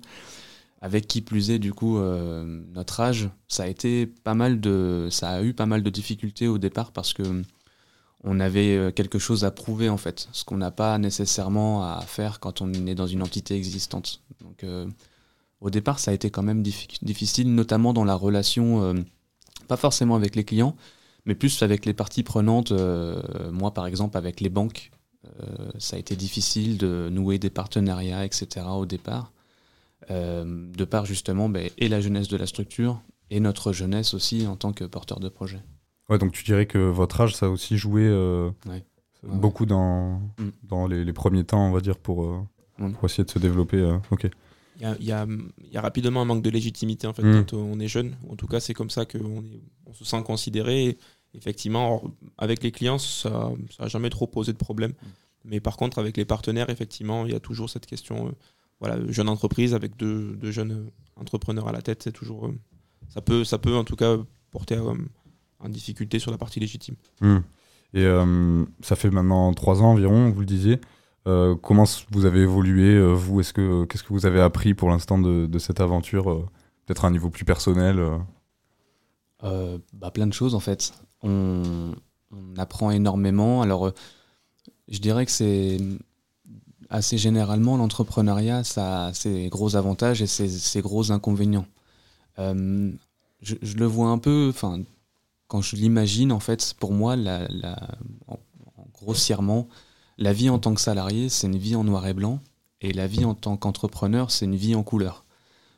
avec 0.80 1.06
qui 1.06 1.22
plus 1.22 1.50
est 1.50 1.58
du 1.58 1.72
coup 1.72 1.96
euh, 1.96 2.44
notre 2.74 3.00
âge, 3.00 3.30
ça 3.48 3.62
a 3.62 3.68
été 3.68 4.06
pas 4.06 4.34
mal 4.34 4.60
de, 4.60 5.08
ça 5.10 5.30
a 5.30 5.42
eu 5.42 5.54
pas 5.54 5.64
mal 5.64 5.82
de 5.82 5.88
difficultés 5.88 6.46
au 6.46 6.58
départ 6.58 6.92
parce 6.92 7.14
que 7.14 7.42
on 8.22 8.38
avait 8.38 8.76
euh, 8.76 8.90
quelque 8.90 9.18
chose 9.18 9.46
à 9.46 9.50
prouver 9.50 9.88
en 9.88 9.96
fait, 9.96 10.28
ce 10.32 10.44
qu'on 10.44 10.58
n'a 10.58 10.70
pas 10.70 10.98
nécessairement 10.98 11.84
à 11.84 12.02
faire 12.02 12.38
quand 12.38 12.60
on 12.60 12.70
est 12.86 12.94
dans 12.94 13.06
une 13.06 13.22
entité 13.22 13.54
existante. 13.54 14.20
Donc 14.42 14.62
euh, 14.62 14.86
au 15.62 15.70
départ, 15.70 15.98
ça 15.98 16.10
a 16.10 16.14
été 16.14 16.28
quand 16.28 16.42
même 16.42 16.62
diffi- 16.62 17.02
difficile, 17.02 17.54
notamment 17.54 17.94
dans 17.94 18.04
la 18.04 18.14
relation, 18.14 18.94
pas 19.64 19.76
forcément 19.76 20.14
avec 20.16 20.36
les 20.36 20.44
clients, 20.44 20.76
mais 21.26 21.34
plus 21.34 21.62
avec 21.62 21.86
les 21.86 21.94
parties 21.94 22.22
prenantes. 22.22 22.72
euh, 22.72 23.20
moi, 23.50 23.72
par 23.72 23.86
exemple, 23.86 24.16
avec 24.16 24.40
les 24.40 24.48
banques, 24.50 24.90
euh, 25.40 25.70
ça 25.78 25.96
a 25.96 25.98
été 25.98 26.16
difficile 26.16 26.76
de 26.78 27.08
nouer 27.10 27.38
des 27.38 27.50
partenariats, 27.50 28.24
etc. 28.24 28.66
au 28.76 28.86
départ 28.86 29.32
euh, 30.10 30.44
de 30.76 30.84
par 30.84 31.06
justement 31.06 31.48
ben, 31.48 31.70
et 31.78 31.88
la 31.88 32.00
jeunesse 32.00 32.28
de 32.28 32.36
la 32.36 32.46
structure 32.46 33.00
et 33.30 33.40
notre 33.40 33.72
jeunesse 33.72 34.12
aussi 34.12 34.46
en 34.46 34.56
tant 34.56 34.72
que 34.72 34.84
porteur 34.84 35.18
de 35.20 35.28
projet. 35.30 35.60
Ouais, 36.10 36.18
donc 36.18 36.32
tu 36.32 36.44
dirais 36.44 36.66
que 36.66 36.76
votre 36.78 37.20
âge, 37.22 37.34
ça 37.34 37.46
a 37.46 37.48
aussi 37.48 37.78
joué 37.78 38.02
euh, 38.06 38.50
Ouais. 38.68 38.84
beaucoup 39.22 39.64
dans, 39.64 40.20
dans 40.64 40.86
les, 40.86 41.04
les 41.04 41.12
premiers 41.14 41.44
temps, 41.44 41.66
on 41.66 41.72
va 41.72 41.80
dire, 41.80 41.96
pour, 41.98 42.24
euh, 42.24 42.38
Mm. 42.76 42.90
pour 42.94 43.04
essayer 43.06 43.22
de 43.24 43.30
se 43.30 43.38
développer. 43.38 43.76
euh, 43.78 43.96
ok. 44.10 44.28
Il 44.80 45.04
y 45.06 45.12
a, 45.12 45.26
y 45.26 45.72
y 45.74 45.78
rapidement 45.78 46.22
un 46.22 46.24
manque 46.24 46.42
de 46.42 46.50
légitimité 46.50 47.06
en 47.06 47.12
fait 47.12 47.22
Mm. 47.22 47.44
quand 47.46 47.52
on 47.56 47.78
est 47.80 47.88
jeune. 47.88 48.16
En 48.28 48.36
tout 48.36 48.46
cas, 48.48 48.60
c'est 48.60 48.74
comme 48.74 48.90
ça 48.90 49.04
qu'on 49.06 49.44
on 49.86 49.92
se 49.94 50.04
sent 50.04 50.22
considéré. 50.24 50.86
Et 50.88 50.98
effectivement, 51.34 52.02
avec 52.38 52.62
les 52.62 52.72
clients, 52.72 52.98
ça 52.98 53.52
n'a 53.78 53.88
jamais 53.88 54.10
trop 54.10 54.26
posé 54.26 54.52
de 54.52 54.58
problème. 54.58 54.92
Mais 55.44 55.60
par 55.60 55.76
contre, 55.76 55.98
avec 55.98 56.16
les 56.16 56.24
partenaires, 56.24 56.70
effectivement, 56.70 57.26
il 57.26 57.32
y 57.32 57.36
a 57.36 57.40
toujours 57.40 57.70
cette 57.70 57.86
question. 57.86 58.28
euh, 58.28 58.32
voilà, 58.80 58.98
jeune 59.12 59.28
entreprise 59.28 59.74
avec 59.74 59.96
deux, 59.96 60.34
deux 60.36 60.50
jeunes 60.50 60.90
entrepreneurs 61.16 61.68
à 61.68 61.72
la 61.72 61.80
tête, 61.82 62.02
c'est 62.02 62.12
toujours. 62.12 62.46
euh, 62.46 62.54
ça, 63.08 63.20
peut, 63.20 63.44
ça 63.44 63.58
peut 63.58 63.76
en 63.76 63.84
tout 63.84 63.96
cas 63.96 64.16
porter 64.50 64.76
euh, 64.76 64.94
en 65.60 65.68
difficulté 65.68 66.18
sur 66.18 66.30
la 66.32 66.38
partie 66.38 66.58
légitime. 66.60 66.96
Mm. 67.20 67.38
Et 67.96 68.04
ça 68.82 68.96
fait 68.96 69.08
maintenant 69.10 69.54
trois 69.54 69.80
ans 69.80 69.92
environ, 69.92 70.28
vous 70.30 70.40
le 70.40 70.46
disiez. 70.46 70.80
Euh, 71.26 71.54
comment 71.56 71.84
vous 72.10 72.26
avez 72.26 72.40
évolué, 72.40 72.94
euh, 72.94 73.14
vous 73.14 73.40
Est-ce 73.40 73.54
que 73.54 73.84
qu'est-ce 73.86 74.02
que 74.02 74.12
vous 74.12 74.26
avez 74.26 74.40
appris 74.40 74.74
pour 74.74 74.90
l'instant 74.90 75.18
de, 75.18 75.58
cette 75.58 75.80
aventure 75.80 76.30
euh, 76.30 76.46
Peut-être 76.84 77.04
à 77.04 77.08
un 77.08 77.10
niveau 77.10 77.30
plus 77.30 77.44
personnel. 77.46 77.98
euh? 77.98 78.18
Euh, 79.42 79.78
bah, 79.92 80.10
plein 80.10 80.26
de 80.26 80.32
choses 80.32 80.54
en 80.54 80.60
fait. 80.60 80.92
On, 81.22 81.92
apprend 82.58 82.90
énormément. 82.90 83.62
Alors, 83.62 83.86
euh, 83.86 83.94
je 84.88 84.98
dirais 84.98 85.24
que 85.24 85.30
c'est 85.30 85.78
assez 86.90 87.16
généralement 87.16 87.76
l'entrepreneuriat, 87.76 88.64
ça 88.64 89.06
a 89.06 89.14
ses 89.14 89.48
gros 89.48 89.76
avantages 89.76 90.20
et 90.20 90.26
ses, 90.26 90.48
ses 90.48 90.80
gros 90.82 91.12
inconvénients. 91.12 91.66
Euh, 92.38 92.90
je, 93.40 93.54
le 93.76 93.86
vois 93.86 94.08
un 94.08 94.18
peu, 94.18 94.48
enfin, 94.50 94.82
quand 95.46 95.60
je 95.60 95.76
l'imagine, 95.76 96.32
en 96.32 96.40
fait, 96.40 96.74
pour 96.80 96.92
moi, 96.92 97.14
la, 97.16 97.46
la- 97.48 97.88
en- 98.26 98.38
en- 98.76 98.86
grossièrement, 98.92 99.68
la 100.18 100.32
vie 100.32 100.50
en 100.50 100.58
tant 100.58 100.74
que 100.74 100.80
salarié, 100.80 101.28
c'est 101.28 101.46
une 101.46 101.58
vie 101.58 101.76
en 101.76 101.84
noir 101.84 102.06
et 102.06 102.14
blanc, 102.14 102.40
et 102.80 102.92
la 102.92 103.06
vie 103.06 103.24
en 103.24 103.34
tant 103.34 103.56
qu'entrepreneur, 103.56 104.30
c'est 104.30 104.44
une 104.44 104.56
vie 104.56 104.74
en 104.74 104.82
couleur. 104.82 105.24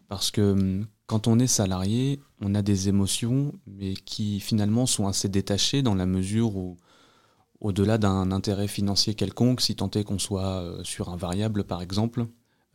Parce 0.09 0.31
que 0.31 0.53
hum, 0.53 0.87
quand 1.07 1.29
on 1.29 1.39
est 1.39 1.47
salarié, 1.47 2.21
on 2.41 2.55
a 2.55 2.63
des 2.63 2.89
émotions, 2.89 3.53
mais 3.67 3.95
qui 3.95 4.41
finalement 4.41 4.87
sont 4.87 5.07
assez 5.07 5.29
détachées 5.29 5.83
dans 5.83 5.95
la 5.95 6.07
mesure 6.07 6.57
où, 6.57 6.77
au-delà 7.61 7.97
d'un 7.97 8.33
intérêt 8.33 8.69
financier 8.69 9.15
quelconque, 9.15 9.61
si 9.61 9.77
tant 9.77 9.91
est 9.93 10.05
qu'on 10.05 10.19
soit 10.19 10.63
euh, 10.63 10.85
sur 10.85 11.09
un 11.09 11.17
variable 11.17 11.65
par 11.65 11.81
exemple, 11.81 12.27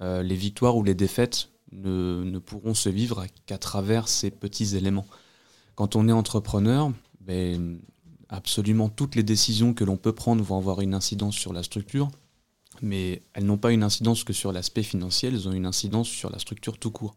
euh, 0.01 0.23
les 0.23 0.35
victoires 0.35 0.77
ou 0.77 0.83
les 0.83 0.95
défaites 0.95 1.49
ne, 1.71 2.23
ne 2.23 2.39
pourront 2.39 2.73
se 2.73 2.89
vivre 2.89 3.25
qu'à 3.45 3.57
travers 3.57 4.07
ces 4.07 4.31
petits 4.31 4.75
éléments. 4.75 5.05
Quand 5.75 5.95
on 5.95 6.07
est 6.07 6.13
entrepreneur, 6.13 6.91
ben, 7.19 7.79
absolument 8.31 8.89
toutes 8.89 9.15
les 9.15 9.23
décisions 9.23 9.73
que 9.73 9.83
l'on 9.83 9.97
peut 9.97 10.13
prendre 10.13 10.43
vont 10.43 10.57
avoir 10.57 10.81
une 10.81 10.93
incidence 10.93 11.35
sur 11.35 11.53
la 11.53 11.63
structure, 11.63 12.09
mais 12.81 13.21
elles 13.33 13.45
n'ont 13.45 13.57
pas 13.57 13.71
une 13.71 13.83
incidence 13.83 14.23
que 14.23 14.33
sur 14.33 14.51
l'aspect 14.51 14.83
financier, 14.83 15.29
elles 15.29 15.47
ont 15.47 15.51
une 15.51 15.65
incidence 15.65 16.07
sur 16.07 16.29
la 16.31 16.39
structure 16.39 16.77
tout 16.79 16.91
court. 16.91 17.15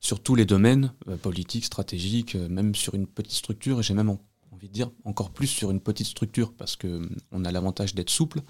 Sur 0.00 0.22
tous 0.22 0.34
les 0.34 0.46
domaines, 0.46 0.94
euh, 1.08 1.16
politiques, 1.18 1.66
stratégiques, 1.66 2.34
euh, 2.34 2.48
même 2.48 2.74
sur 2.74 2.94
une 2.94 3.06
petite 3.06 3.34
structure, 3.34 3.78
et 3.80 3.82
j'ai 3.82 3.92
même 3.92 4.08
en- 4.08 4.18
envie 4.50 4.68
de 4.68 4.72
dire 4.72 4.90
encore 5.04 5.30
plus 5.30 5.46
sur 5.46 5.70
une 5.70 5.80
petite 5.80 6.06
structure, 6.06 6.54
parce 6.54 6.74
que 6.74 6.88
hum, 6.88 7.10
on 7.32 7.44
a 7.44 7.52
l'avantage 7.52 7.94
d'être 7.94 8.08
souple, 8.08 8.40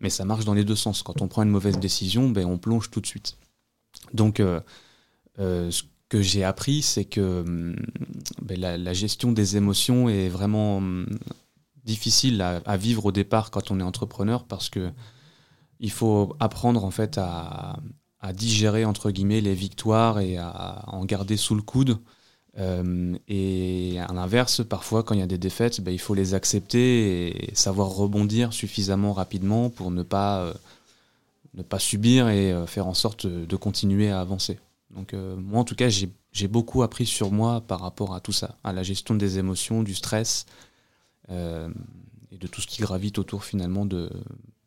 mais 0.00 0.08
ça 0.08 0.24
marche 0.24 0.46
dans 0.46 0.54
les 0.54 0.64
deux 0.64 0.76
sens. 0.76 1.02
Quand 1.02 1.20
on 1.20 1.28
prend 1.28 1.42
une 1.42 1.50
mauvaise 1.50 1.78
décision, 1.78 2.30
ben, 2.30 2.46
on 2.46 2.56
plonge 2.58 2.90
tout 2.90 3.02
de 3.02 3.06
suite. 3.06 3.36
Donc, 4.14 4.40
euh, 4.40 4.60
euh, 5.38 5.70
ce 5.70 5.82
que 6.14 6.22
j'ai 6.22 6.44
appris, 6.44 6.80
c'est 6.82 7.04
que 7.04 7.40
hum, 7.40 7.74
ben, 8.40 8.60
la, 8.60 8.92
gestion 8.92 9.32
des 9.32 9.56
émotions 9.56 10.08
est 10.08 10.28
vraiment 10.28 10.76
hum, 10.76 11.06
difficile 11.84 12.40
à, 12.40 12.76
vivre 12.76 13.06
au 13.06 13.12
départ 13.12 13.50
quand 13.50 13.72
on 13.72 13.80
est 13.80 13.82
entrepreneur, 13.82 14.44
parce 14.44 14.70
que 14.70 14.92
il 15.80 15.90
faut 15.90 16.36
apprendre 16.38 16.84
en 16.84 16.92
fait 16.92 17.18
à, 17.18 17.80
digérer 18.32 18.84
entre 18.84 19.10
guillemets 19.10 19.40
les 19.40 19.54
victoires 19.54 20.20
et 20.20 20.38
à 20.38 20.84
en 20.86 21.04
garder 21.04 21.36
sous 21.36 21.56
le 21.56 21.62
coude. 21.62 21.98
Euh, 22.58 23.18
et 23.26 23.98
à 23.98 24.12
l'inverse, 24.14 24.62
parfois 24.64 25.02
quand 25.02 25.14
il 25.14 25.20
y 25.20 25.24
a 25.24 25.26
des 25.26 25.36
défaites, 25.36 25.80
ben, 25.80 25.90
il 25.90 25.98
faut 25.98 26.14
les 26.14 26.32
accepter 26.34 27.50
et 27.50 27.54
savoir 27.56 27.88
rebondir 27.88 28.52
suffisamment 28.52 29.12
rapidement 29.12 29.68
pour 29.68 29.90
ne 29.90 30.04
pas, 30.04 30.42
euh, 30.42 30.54
ne 31.54 31.62
pas 31.64 31.80
subir 31.80 32.28
et 32.28 32.52
euh, 32.52 32.66
faire 32.66 32.86
en 32.86 32.94
sorte 32.94 33.26
de 33.26 33.56
continuer 33.56 34.10
à 34.10 34.20
avancer. 34.20 34.58
Donc 34.94 35.12
euh, 35.14 35.36
moi 35.36 35.60
en 35.60 35.64
tout 35.64 35.74
cas 35.74 35.88
j'ai 35.88 36.08
j'ai 36.32 36.48
beaucoup 36.48 36.82
appris 36.82 37.06
sur 37.06 37.30
moi 37.30 37.60
par 37.60 37.80
rapport 37.80 38.14
à 38.14 38.20
tout 38.20 38.32
ça, 38.32 38.58
à 38.64 38.72
la 38.72 38.82
gestion 38.82 39.14
des 39.14 39.38
émotions, 39.38 39.82
du 39.82 39.94
stress 39.94 40.46
euh, 41.30 41.68
et 42.30 42.38
de 42.38 42.46
tout 42.46 42.60
ce 42.60 42.66
qui 42.66 42.82
gravite 42.82 43.18
autour 43.18 43.44
finalement 43.44 43.86
de, 43.86 44.10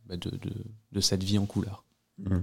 bah, 0.05 0.15
de, 0.15 0.29
de, 0.29 0.51
de 0.91 1.01
cette 1.01 1.23
vie 1.23 1.37
en 1.37 1.45
couleur. 1.45 1.83
Mm. 2.19 2.37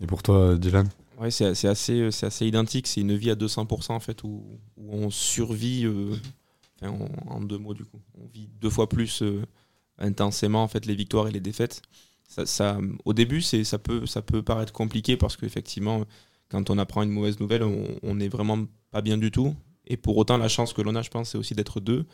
Et 0.00 0.06
pour 0.06 0.22
toi, 0.22 0.56
Dylan? 0.56 0.88
Ouais, 1.18 1.30
c'est 1.30 1.54
c'est 1.54 1.68
assez, 1.68 2.00
euh, 2.00 2.10
c'est 2.10 2.26
assez 2.26 2.46
identique. 2.46 2.86
C'est 2.86 3.00
une 3.00 3.16
vie 3.16 3.30
à 3.30 3.34
200% 3.34 3.92
en 3.92 4.00
fait 4.00 4.22
où, 4.24 4.44
où 4.76 4.92
on 4.92 5.10
survit, 5.10 5.86
euh, 5.86 6.14
enfin, 6.82 6.92
en, 6.92 7.36
en 7.36 7.40
deux 7.40 7.58
mots 7.58 7.74
du 7.74 7.84
coup. 7.84 8.00
On 8.20 8.26
vit 8.26 8.48
deux 8.60 8.70
fois 8.70 8.88
plus 8.88 9.22
euh, 9.22 9.42
intensément 9.98 10.62
en 10.62 10.68
fait 10.68 10.84
les 10.86 10.94
victoires 10.94 11.28
et 11.28 11.32
les 11.32 11.40
défaites. 11.40 11.82
Ça, 12.28 12.44
ça, 12.44 12.78
au 13.04 13.12
début, 13.14 13.40
c'est, 13.40 13.62
ça, 13.64 13.78
peut, 13.78 14.04
ça 14.04 14.20
peut 14.20 14.42
paraître 14.42 14.72
compliqué 14.72 15.16
parce 15.16 15.36
qu'effectivement, 15.36 16.04
quand 16.48 16.70
on 16.70 16.78
apprend 16.78 17.02
une 17.02 17.10
mauvaise 17.10 17.40
nouvelle, 17.40 17.62
on, 17.62 17.86
on 18.02 18.20
est 18.20 18.28
vraiment 18.28 18.64
pas 18.90 19.02
bien 19.02 19.18
du 19.18 19.30
tout. 19.30 19.54
Et 19.86 19.96
pour 19.96 20.16
autant, 20.16 20.36
la 20.36 20.48
chance 20.48 20.72
que 20.72 20.82
l'on 20.82 20.94
a, 20.94 21.02
je 21.02 21.10
pense, 21.10 21.30
c'est 21.30 21.38
aussi 21.38 21.54
d'être 21.54 21.80
deux. 21.80 22.06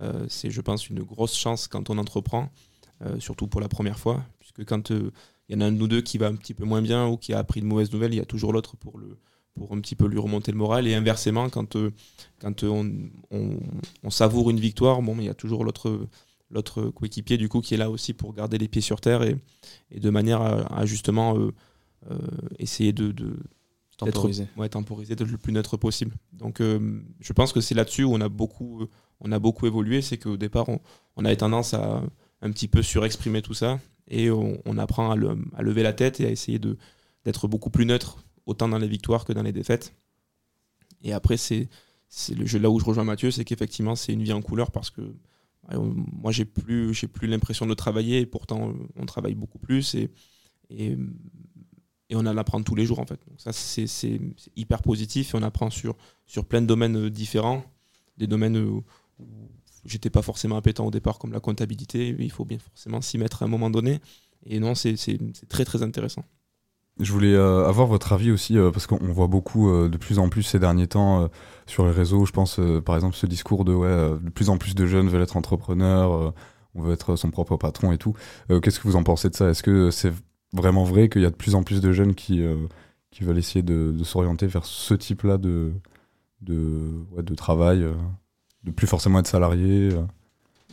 Euh, 0.00 0.26
c'est, 0.28 0.50
je 0.50 0.60
pense, 0.60 0.88
une 0.88 1.02
grosse 1.02 1.36
chance 1.36 1.68
quand 1.68 1.90
on 1.90 1.98
entreprend, 1.98 2.50
euh, 3.02 3.18
surtout 3.20 3.46
pour 3.46 3.60
la 3.60 3.68
première 3.68 3.98
fois, 3.98 4.24
puisque 4.38 4.64
quand 4.64 4.90
euh, 4.90 5.10
il 5.48 5.54
y 5.54 5.58
en 5.58 5.60
a 5.60 5.66
un 5.66 5.72
de 5.72 5.78
nous 5.78 5.88
deux 5.88 6.00
qui 6.00 6.18
va 6.18 6.26
un 6.26 6.34
petit 6.34 6.54
peu 6.54 6.64
moins 6.64 6.82
bien 6.82 7.06
ou 7.06 7.16
qui 7.16 7.32
a 7.32 7.38
appris 7.38 7.60
de 7.60 7.66
mauvaises 7.66 7.92
nouvelles, 7.92 8.12
il 8.12 8.18
y 8.18 8.20
a 8.20 8.26
toujours 8.26 8.52
l'autre 8.52 8.76
pour 8.76 8.98
le, 8.98 9.18
pour 9.54 9.72
un 9.72 9.80
petit 9.80 9.94
peu 9.94 10.06
lui 10.06 10.18
remonter 10.18 10.52
le 10.52 10.58
moral. 10.58 10.86
Et 10.86 10.94
inversement, 10.94 11.48
quand, 11.48 11.76
quand 12.40 12.64
on, 12.64 14.10
savoure 14.10 14.50
une 14.50 14.60
victoire, 14.60 15.00
bon, 15.00 15.16
il 15.18 15.24
y 15.24 15.28
a 15.28 15.34
toujours 15.34 15.64
l'autre 15.64 16.08
l'autre 16.50 16.90
coéquipier 16.90 17.36
du 17.36 17.48
coup 17.48 17.62
qui 17.62 17.74
est 17.74 17.78
là 17.78 17.90
aussi 17.90 18.12
pour 18.12 18.32
garder 18.32 18.58
les 18.58 18.68
pieds 18.68 18.82
sur 18.82 19.00
terre 19.00 19.22
et, 19.22 19.36
de 19.98 20.10
manière 20.10 20.40
à, 20.40 20.84
justement 20.86 21.36
essayer 22.58 22.92
de 22.92 23.36
Temporiser. 23.96 24.48
ouais, 24.56 24.68
temporiser, 24.68 25.14
d'être 25.14 25.30
le 25.30 25.38
plus 25.38 25.52
neutre 25.52 25.76
possible. 25.76 26.14
Donc 26.32 26.60
euh, 26.60 27.00
je 27.20 27.32
pense 27.32 27.52
que 27.52 27.60
c'est 27.60 27.74
là-dessus 27.74 28.04
où 28.04 28.12
on 28.12 28.20
a 28.20 28.28
beaucoup 28.28 28.86
on 29.20 29.30
a 29.32 29.38
beaucoup 29.38 29.66
évolué, 29.66 30.02
c'est 30.02 30.18
qu'au 30.18 30.36
départ 30.36 30.66
on, 31.16 31.24
avait 31.24 31.36
tendance 31.36 31.74
à 31.74 32.02
un 32.42 32.50
petit 32.50 32.68
peu 32.68 32.82
surexprimer 32.82 33.40
tout 33.40 33.54
ça 33.54 33.78
et 34.08 34.30
on, 34.30 34.78
apprend 34.78 35.12
à, 35.12 35.16
le- 35.16 35.38
à 35.56 35.62
lever 35.62 35.82
la 35.82 35.92
tête 35.92 36.20
et 36.20 36.26
à 36.26 36.30
essayer 36.30 36.58
d'être 36.58 37.48
beaucoup 37.48 37.70
plus 37.70 37.86
neutre 37.86 38.24
autant 38.46 38.68
dans 38.68 38.78
les 38.78 38.88
victoires 38.88 39.24
que 39.24 39.32
dans 39.32 39.42
les 39.42 39.52
défaites. 39.52 39.94
Et 41.02 41.12
après 41.12 41.36
c'est 41.36 41.68
le 42.36 42.46
jeu 42.46 42.58
là 42.58 42.70
où 42.70 42.80
je 42.80 42.84
rejoins 42.84 43.04
Mathieu, 43.04 43.30
c'est 43.30 43.44
qu'effectivement 43.44 43.94
c'est 43.94 44.12
une 44.12 44.22
vie 44.22 44.32
en 44.32 44.42
couleur 44.42 44.72
parce 44.72 44.90
que 44.90 45.02
moi 45.72 46.32
j'ai 46.32 46.44
plus 46.44 46.92
j'ai 46.92 47.06
plus 47.06 47.28
l'impression 47.28 47.64
de 47.64 47.74
travailler 47.74 48.20
et 48.20 48.26
pourtant 48.26 48.74
on 48.96 49.06
travaille 49.06 49.34
beaucoup 49.34 49.58
plus 49.58 49.94
et, 49.94 50.10
et 52.10 52.16
on 52.16 52.20
en 52.20 52.36
apprend 52.36 52.62
tous 52.62 52.74
les 52.74 52.86
jours 52.86 52.98
en 52.98 53.06
fait. 53.06 53.20
Donc 53.28 53.38
ça 53.40 53.52
c'est 53.52 54.20
hyper 54.56 54.82
positif 54.82 55.34
et 55.34 55.38
on 55.38 55.42
apprend 55.42 55.70
sur 55.70 55.96
sur 56.26 56.44
plein 56.44 56.62
de 56.62 56.66
domaines 56.66 56.96
euh, 56.96 57.10
différents, 57.10 57.64
des 58.18 58.26
domaines 58.26 58.56
euh, 58.56 58.66
où 58.68 58.84
j'étais 59.84 60.10
pas 60.10 60.22
forcément 60.22 60.56
appétent 60.56 60.86
au 60.86 60.90
départ 60.90 61.18
comme 61.18 61.32
la 61.32 61.40
comptabilité, 61.40 62.14
il 62.18 62.30
faut 62.30 62.44
bien 62.44 62.58
forcément 62.58 63.00
s'y 63.00 63.18
mettre 63.18 63.42
à 63.42 63.46
un 63.46 63.48
moment 63.48 63.70
donné. 63.70 64.00
Et 64.46 64.60
non, 64.60 64.74
c'est 64.74 64.96
très 65.48 65.64
très 65.64 65.82
intéressant. 65.82 66.24
Je 67.00 67.10
voulais 67.10 67.34
euh, 67.34 67.66
avoir 67.66 67.88
votre 67.88 68.12
avis 68.12 68.30
aussi, 68.30 68.56
parce 68.72 68.86
qu'on 68.86 69.12
voit 69.12 69.26
beaucoup 69.26 69.70
de 69.70 69.96
plus 69.96 70.18
en 70.18 70.28
plus 70.28 70.42
ces 70.42 70.58
derniers 70.58 70.86
temps 70.86 71.28
sur 71.66 71.86
les 71.86 71.92
réseaux, 71.92 72.24
je 72.24 72.32
pense 72.32 72.60
par 72.84 72.94
exemple 72.94 73.16
ce 73.16 73.26
discours 73.26 73.64
de 73.64 73.74
ouais, 73.74 74.18
de 74.22 74.30
plus 74.30 74.48
en 74.48 74.58
plus 74.58 74.74
de 74.74 74.86
jeunes 74.86 75.08
veulent 75.08 75.22
être 75.22 75.36
entrepreneurs, 75.36 76.34
on 76.74 76.82
veut 76.82 76.92
être 76.92 77.16
son 77.16 77.30
propre 77.30 77.56
patron 77.56 77.92
et 77.92 77.98
tout. 77.98 78.14
Qu'est-ce 78.62 78.78
que 78.80 78.88
vous 78.88 78.96
en 78.96 79.02
pensez 79.02 79.28
de 79.28 79.34
ça? 79.34 79.48
Est-ce 79.48 79.62
que 79.62 79.90
c'est 79.90 80.12
vraiment 80.54 80.84
vrai 80.84 81.08
qu'il 81.08 81.22
y 81.22 81.26
a 81.26 81.30
de 81.30 81.36
plus 81.36 81.54
en 81.54 81.62
plus 81.62 81.80
de 81.80 81.92
jeunes 81.92 82.14
qui, 82.14 82.40
euh, 82.40 82.66
qui 83.10 83.24
veulent 83.24 83.38
essayer 83.38 83.62
de, 83.62 83.94
s'orienter 84.04 84.46
vers 84.46 84.64
ce 84.64 84.94
type-là 84.94 85.36
de, 85.36 85.72
de, 86.40 87.04
ouais, 87.12 87.22
de 87.22 87.34
travail, 87.34 87.82
euh, 87.82 87.94
de 88.62 88.70
plus 88.70 88.86
forcément 88.86 89.18
être 89.18 89.26
salarié 89.26 89.92
euh 89.92 90.02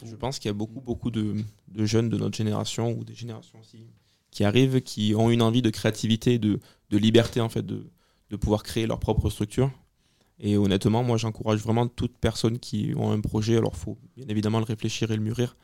Je 0.06 0.16
pense 0.16 0.40
qu'il 0.40 0.50
y 0.50 0.52
a 0.52 0.54
beaucoup, 0.54 0.82
beaucoup 0.82 1.12
de, 1.12 1.36
de 1.68 1.86
jeunes 1.86 2.10
de 2.10 2.18
notre 2.18 2.38
génération 2.38 2.92
ou 2.94 3.04
des 3.04 3.16
générations 3.16 3.60
aussi 3.60 3.88
qui 4.30 4.46
arrivent, 4.46 4.82
qui 4.82 5.14
ont 5.16 5.30
une 5.30 5.42
envie 5.42 5.62
de 5.62 5.70
créativité, 5.70 6.40
de, 6.40 6.60
de 6.90 6.98
liberté 6.98 7.42
en 7.42 7.50
fait, 7.50 7.66
de, 7.66 7.90
de 8.30 8.36
pouvoir 8.38 8.64
créer 8.64 8.88
leur 8.88 9.00
propre 9.00 9.30
structure. 9.30 9.72
Et 10.40 10.58
honnêtement, 10.58 11.04
moi 11.04 11.18
j'encourage 11.18 11.60
vraiment 11.60 11.88
toute 11.88 12.18
personne 12.18 12.60
qui 12.60 12.94
ont 12.96 13.12
un 13.12 13.20
projet. 13.20 13.58
Alors 13.58 13.74
il 13.76 13.80
faut 13.80 13.98
bien 14.16 14.26
évidemment 14.30 14.60
le 14.60 14.66
réfléchir 14.66 15.12
et 15.12 15.16
le 15.16 15.22
mûrir. 15.22 15.58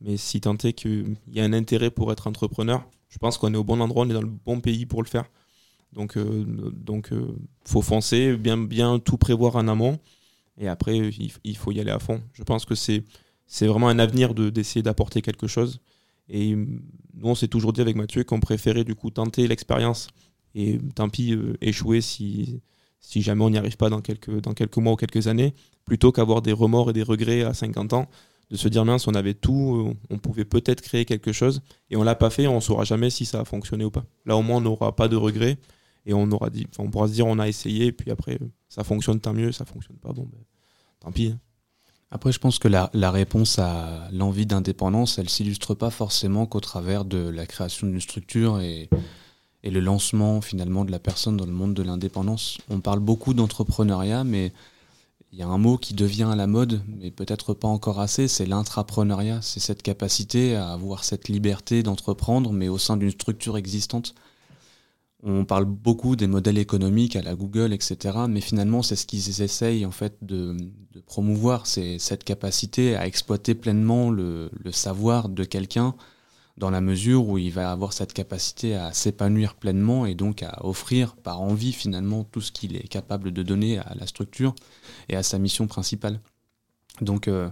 Mais 0.00 0.16
si 0.16 0.40
tant 0.40 0.56
est 0.56 0.72
qu'il 0.72 1.16
y 1.28 1.40
a 1.40 1.44
un 1.44 1.52
intérêt 1.52 1.90
pour 1.90 2.10
être 2.12 2.26
entrepreneur, 2.26 2.84
je 3.14 3.18
pense 3.20 3.38
qu'on 3.38 3.54
est 3.54 3.56
au 3.56 3.62
bon 3.62 3.80
endroit, 3.80 4.04
on 4.04 4.10
est 4.10 4.12
dans 4.12 4.20
le 4.20 4.26
bon 4.26 4.58
pays 4.58 4.86
pour 4.86 5.00
le 5.00 5.06
faire. 5.06 5.30
Donc, 5.92 6.16
euh, 6.16 6.44
euh, 7.12 7.26
faut 7.64 7.80
foncer, 7.80 8.36
bien, 8.36 8.58
bien 8.58 8.98
tout 8.98 9.16
prévoir 9.16 9.54
en 9.54 9.68
amont. 9.68 10.00
Et 10.58 10.66
après, 10.66 10.98
il, 11.44 11.56
faut 11.56 11.70
y 11.70 11.78
aller 11.78 11.92
à 11.92 12.00
fond. 12.00 12.20
Je 12.32 12.42
pense 12.42 12.64
que 12.64 12.74
c'est 12.74 13.04
vraiment 13.60 13.88
un 13.88 14.00
avenir 14.00 14.34
de- 14.34 14.50
d'essayer 14.50 14.82
d'apporter 14.82 15.22
quelque 15.22 15.46
chose. 15.46 15.80
Et 16.28 16.54
hum, 16.54 16.82
nous, 17.14 17.28
on 17.28 17.36
s'est 17.36 17.46
toujours 17.46 17.72
dit 17.72 17.80
avec 17.80 17.94
Mathieu 17.94 18.24
qu'on 18.24 18.40
préférait 18.40 18.82
du 18.82 18.96
coup 18.96 19.10
tenter 19.10 19.46
l'expérience 19.46 20.08
et 20.56 20.80
tant 20.96 21.08
pis 21.08 21.34
euh, 21.34 21.56
échouer 21.60 22.00
si, 22.00 22.62
si 22.98 23.22
jamais 23.22 23.44
on 23.44 23.50
n'y 23.50 23.58
arrive 23.58 23.76
pas 23.76 23.90
dans 23.90 24.00
quelques, 24.00 24.40
dans 24.40 24.54
quelques 24.54 24.78
mois 24.78 24.94
ou 24.94 24.96
quelques 24.96 25.28
années, 25.28 25.54
plutôt 25.84 26.10
qu'avoir 26.10 26.42
des 26.42 26.52
remords 26.52 26.90
et 26.90 26.92
des 26.92 27.04
regrets 27.04 27.44
à 27.44 27.54
50 27.54 27.92
ans, 27.92 28.08
de 28.50 28.56
se 28.56 28.68
dire 28.68 28.84
mince, 28.84 29.06
on 29.06 29.14
avait 29.14 29.34
tout, 29.34 29.86
euh, 29.88 29.94
on 30.10 30.18
pouvait 30.18 30.44
peut-être 30.44 30.80
créer 30.80 31.04
quelque 31.04 31.32
chose 31.32 31.62
et 31.90 31.96
on 31.96 32.02
l'a 32.02 32.14
pas 32.14 32.30
fait, 32.30 32.46
on 32.46 32.60
saura 32.60 32.84
jamais 32.84 33.10
si 33.10 33.24
ça 33.24 33.40
a 33.40 33.44
fonctionné 33.44 33.84
ou 33.84 33.90
pas. 33.90 34.04
Là, 34.26 34.36
au 34.36 34.42
moins, 34.42 34.58
on 34.58 34.60
n'aura 34.60 34.94
pas 34.94 35.08
de 35.08 35.16
regrets 35.16 35.58
et 36.06 36.14
on, 36.14 36.30
aura 36.30 36.50
dit, 36.50 36.66
on 36.78 36.90
pourra 36.90 37.08
se 37.08 37.12
dire 37.14 37.26
on 37.26 37.38
a 37.38 37.48
essayé 37.48 37.86
et 37.86 37.92
puis 37.92 38.10
après, 38.10 38.38
ça 38.68 38.84
fonctionne 38.84 39.20
tant 39.20 39.32
mieux, 39.32 39.52
ça 39.52 39.64
fonctionne 39.64 39.96
pas, 39.96 40.12
bon, 40.12 40.28
ben, 40.30 40.38
tant 41.00 41.12
pis. 41.12 41.28
hein. 41.28 41.40
Après, 42.10 42.30
je 42.30 42.38
pense 42.38 42.60
que 42.60 42.68
la, 42.68 43.10
réponse 43.10 43.58
à 43.58 44.08
l'envie 44.12 44.46
d'indépendance, 44.46 45.18
elle 45.18 45.28
s'illustre 45.28 45.74
pas 45.74 45.90
forcément 45.90 46.46
qu'au 46.46 46.60
travers 46.60 47.04
de 47.04 47.18
la 47.18 47.44
création 47.44 47.88
d'une 47.88 48.00
structure 48.00 48.60
et 48.60 48.88
le 49.64 49.80
lancement 49.80 50.40
finalement 50.40 50.84
de 50.84 50.92
la 50.92 51.00
personne 51.00 51.36
dans 51.36 51.46
le 51.46 51.52
monde 51.52 51.74
de 51.74 51.82
l'indépendance. 51.82 52.58
On 52.70 52.78
parle 52.78 53.00
beaucoup 53.00 53.34
d'entrepreneuriat, 53.34 54.22
mais 54.22 54.52
il 55.34 55.40
y 55.40 55.42
a 55.42 55.48
un 55.48 55.58
mot 55.58 55.78
qui 55.78 55.94
devient 55.94 56.28
à 56.30 56.36
la 56.36 56.46
mode, 56.46 56.80
mais 56.86 57.10
peut-être 57.10 57.54
pas 57.54 57.66
encore 57.66 57.98
assez, 57.98 58.28
c'est 58.28 58.46
l'intrapreneuriat. 58.46 59.42
C'est 59.42 59.58
cette 59.58 59.82
capacité 59.82 60.54
à 60.54 60.68
avoir 60.68 61.02
cette 61.02 61.26
liberté 61.26 61.82
d'entreprendre, 61.82 62.52
mais 62.52 62.68
au 62.68 62.78
sein 62.78 62.96
d'une 62.96 63.10
structure 63.10 63.56
existante. 63.56 64.14
On 65.24 65.44
parle 65.44 65.64
beaucoup 65.64 66.14
des 66.14 66.28
modèles 66.28 66.58
économiques 66.58 67.16
à 67.16 67.22
la 67.22 67.34
Google, 67.34 67.72
etc. 67.72 68.16
Mais 68.28 68.40
finalement, 68.40 68.82
c'est 68.82 68.94
ce 68.94 69.06
qu'ils 69.06 69.42
essayent 69.42 69.84
en 69.84 69.90
fait 69.90 70.16
de, 70.22 70.56
promouvoir, 71.04 71.66
c'est 71.66 71.98
cette 71.98 72.22
capacité 72.22 72.94
à 72.94 73.04
exploiter 73.04 73.56
pleinement 73.56 74.10
le, 74.10 74.52
le 74.62 74.70
savoir 74.70 75.28
de 75.28 75.42
quelqu'un 75.42 75.96
dans 76.56 76.70
la 76.70 76.80
mesure 76.80 77.28
où 77.28 77.38
il 77.38 77.50
va 77.50 77.70
avoir 77.70 77.92
cette 77.92 78.12
capacité 78.12 78.74
à 78.76 78.92
s'épanouir 78.92 79.54
pleinement 79.54 80.06
et 80.06 80.14
donc 80.14 80.42
à 80.42 80.64
offrir 80.64 81.16
par 81.16 81.40
envie 81.40 81.72
finalement 81.72 82.24
tout 82.24 82.40
ce 82.40 82.52
qu'il 82.52 82.76
est 82.76 82.88
capable 82.88 83.32
de 83.32 83.42
donner 83.42 83.78
à 83.78 83.94
la 83.94 84.06
structure 84.06 84.54
et 85.08 85.16
à 85.16 85.22
sa 85.22 85.38
mission 85.38 85.66
principale. 85.66 86.20
Donc 87.00 87.26
euh, 87.26 87.50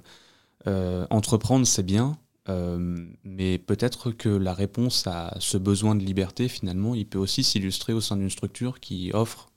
euh, 0.69 1.07
entreprendre 1.11 1.67
c'est 1.67 1.83
bien, 1.83 2.17
euh, 2.49 3.07
mais 3.25 3.59
peut-être 3.59 4.13
que 4.13 4.29
la 4.29 4.55
réponse 4.55 5.07
à 5.07 5.37
ce 5.41 5.59
besoin 5.59 5.95
de 5.95 6.05
liberté 6.05 6.49
finalement 6.49 6.95
il 6.95 7.07
peut 7.07 7.19
aussi 7.19 7.43
s'illustrer 7.43 7.93
au 7.93 8.01
sein 8.01 8.17
d'une 8.17 8.31
structure 8.31 8.79
qui 8.79 9.11
offre 9.15 9.49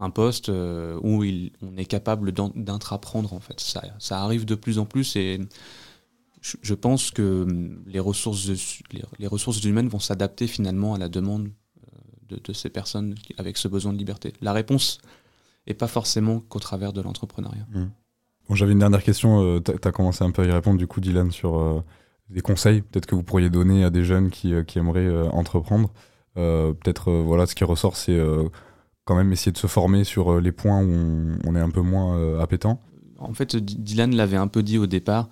un 0.00 0.10
poste 0.10 0.48
euh, 0.48 0.98
où 1.02 1.24
il, 1.24 1.52
on 1.62 1.76
est 1.76 1.84
capable 1.84 2.32
d'intraprendre 2.32 3.32
en 3.32 3.40
fait. 3.40 3.60
Ça, 3.60 3.82
ça 3.98 4.20
arrive 4.20 4.44
de 4.44 4.54
plus 4.54 4.78
en 4.78 4.84
plus 4.84 5.16
et 5.16 5.40
je, 6.62 6.74
pense 6.74 7.10
que 7.10 7.42
hum, 7.42 7.82
les 7.86 8.00
ressources, 8.00 8.50
les, 9.18 9.26
ressources 9.26 9.62
humaines 9.64 9.88
vont 9.88 9.98
s'adapter 9.98 10.46
finalement 10.46 10.94
à 10.94 10.98
la 10.98 11.08
demande 11.08 11.48
euh, 11.48 12.36
de, 12.36 12.40
de 12.42 12.52
ces 12.52 12.70
personnes 12.70 13.14
avec 13.36 13.56
ce 13.56 13.68
besoin 13.68 13.92
de 13.92 13.98
liberté. 13.98 14.32
La 14.40 14.52
réponse 14.52 14.98
est 15.66 15.74
pas 15.74 15.88
forcément 15.88 16.40
qu'au 16.40 16.58
travers 16.60 16.92
de 16.92 17.00
l'entrepreneuriat. 17.00 17.66
Bon, 18.48 18.54
J'avais 18.54 18.72
une 18.72 18.78
dernière 18.78 19.02
question, 19.02 19.42
euh, 19.42 19.60
t'as 19.60 19.88
as 19.88 19.92
commencé 19.92 20.24
un 20.24 20.30
peu 20.30 20.42
à 20.42 20.46
y 20.46 20.50
répondre 20.50 20.78
du 20.78 20.86
coup 20.86 21.00
Dylan 21.00 21.30
sur 21.30 21.58
euh, 21.58 21.82
des 22.30 22.40
conseils 22.40 22.82
peut-être 22.82 23.06
que 23.06 23.14
vous 23.14 23.22
pourriez 23.22 23.50
donner 23.50 23.84
à 23.84 23.90
des 23.90 24.04
jeunes 24.04 24.30
qui, 24.30 24.52
qui 24.66 24.78
aimeraient 24.78 25.28
entreprendre. 25.28 25.90
Euh, 26.38 26.72
peut-être 26.72 27.10
euh, 27.10 27.22
voilà 27.26 27.46
ce 27.46 27.54
qui 27.56 27.64
ressort 27.64 27.96
c'est 27.96 28.12
euh, 28.12 28.48
quand 29.04 29.16
même 29.16 29.32
essayer 29.32 29.50
de 29.50 29.58
se 29.58 29.66
former 29.66 30.04
sur 30.04 30.40
les 30.40 30.52
points 30.52 30.80
où 30.80 30.90
on, 30.90 31.38
on 31.44 31.56
est 31.56 31.60
un 31.60 31.70
peu 31.70 31.80
moins 31.80 32.38
appétent. 32.40 32.80
En 33.18 33.32
fait, 33.32 33.56
Dylan 33.56 34.14
l'avait 34.14 34.36
un 34.36 34.48
peu 34.48 34.62
dit 34.62 34.76
au 34.78 34.86
départ. 34.86 35.28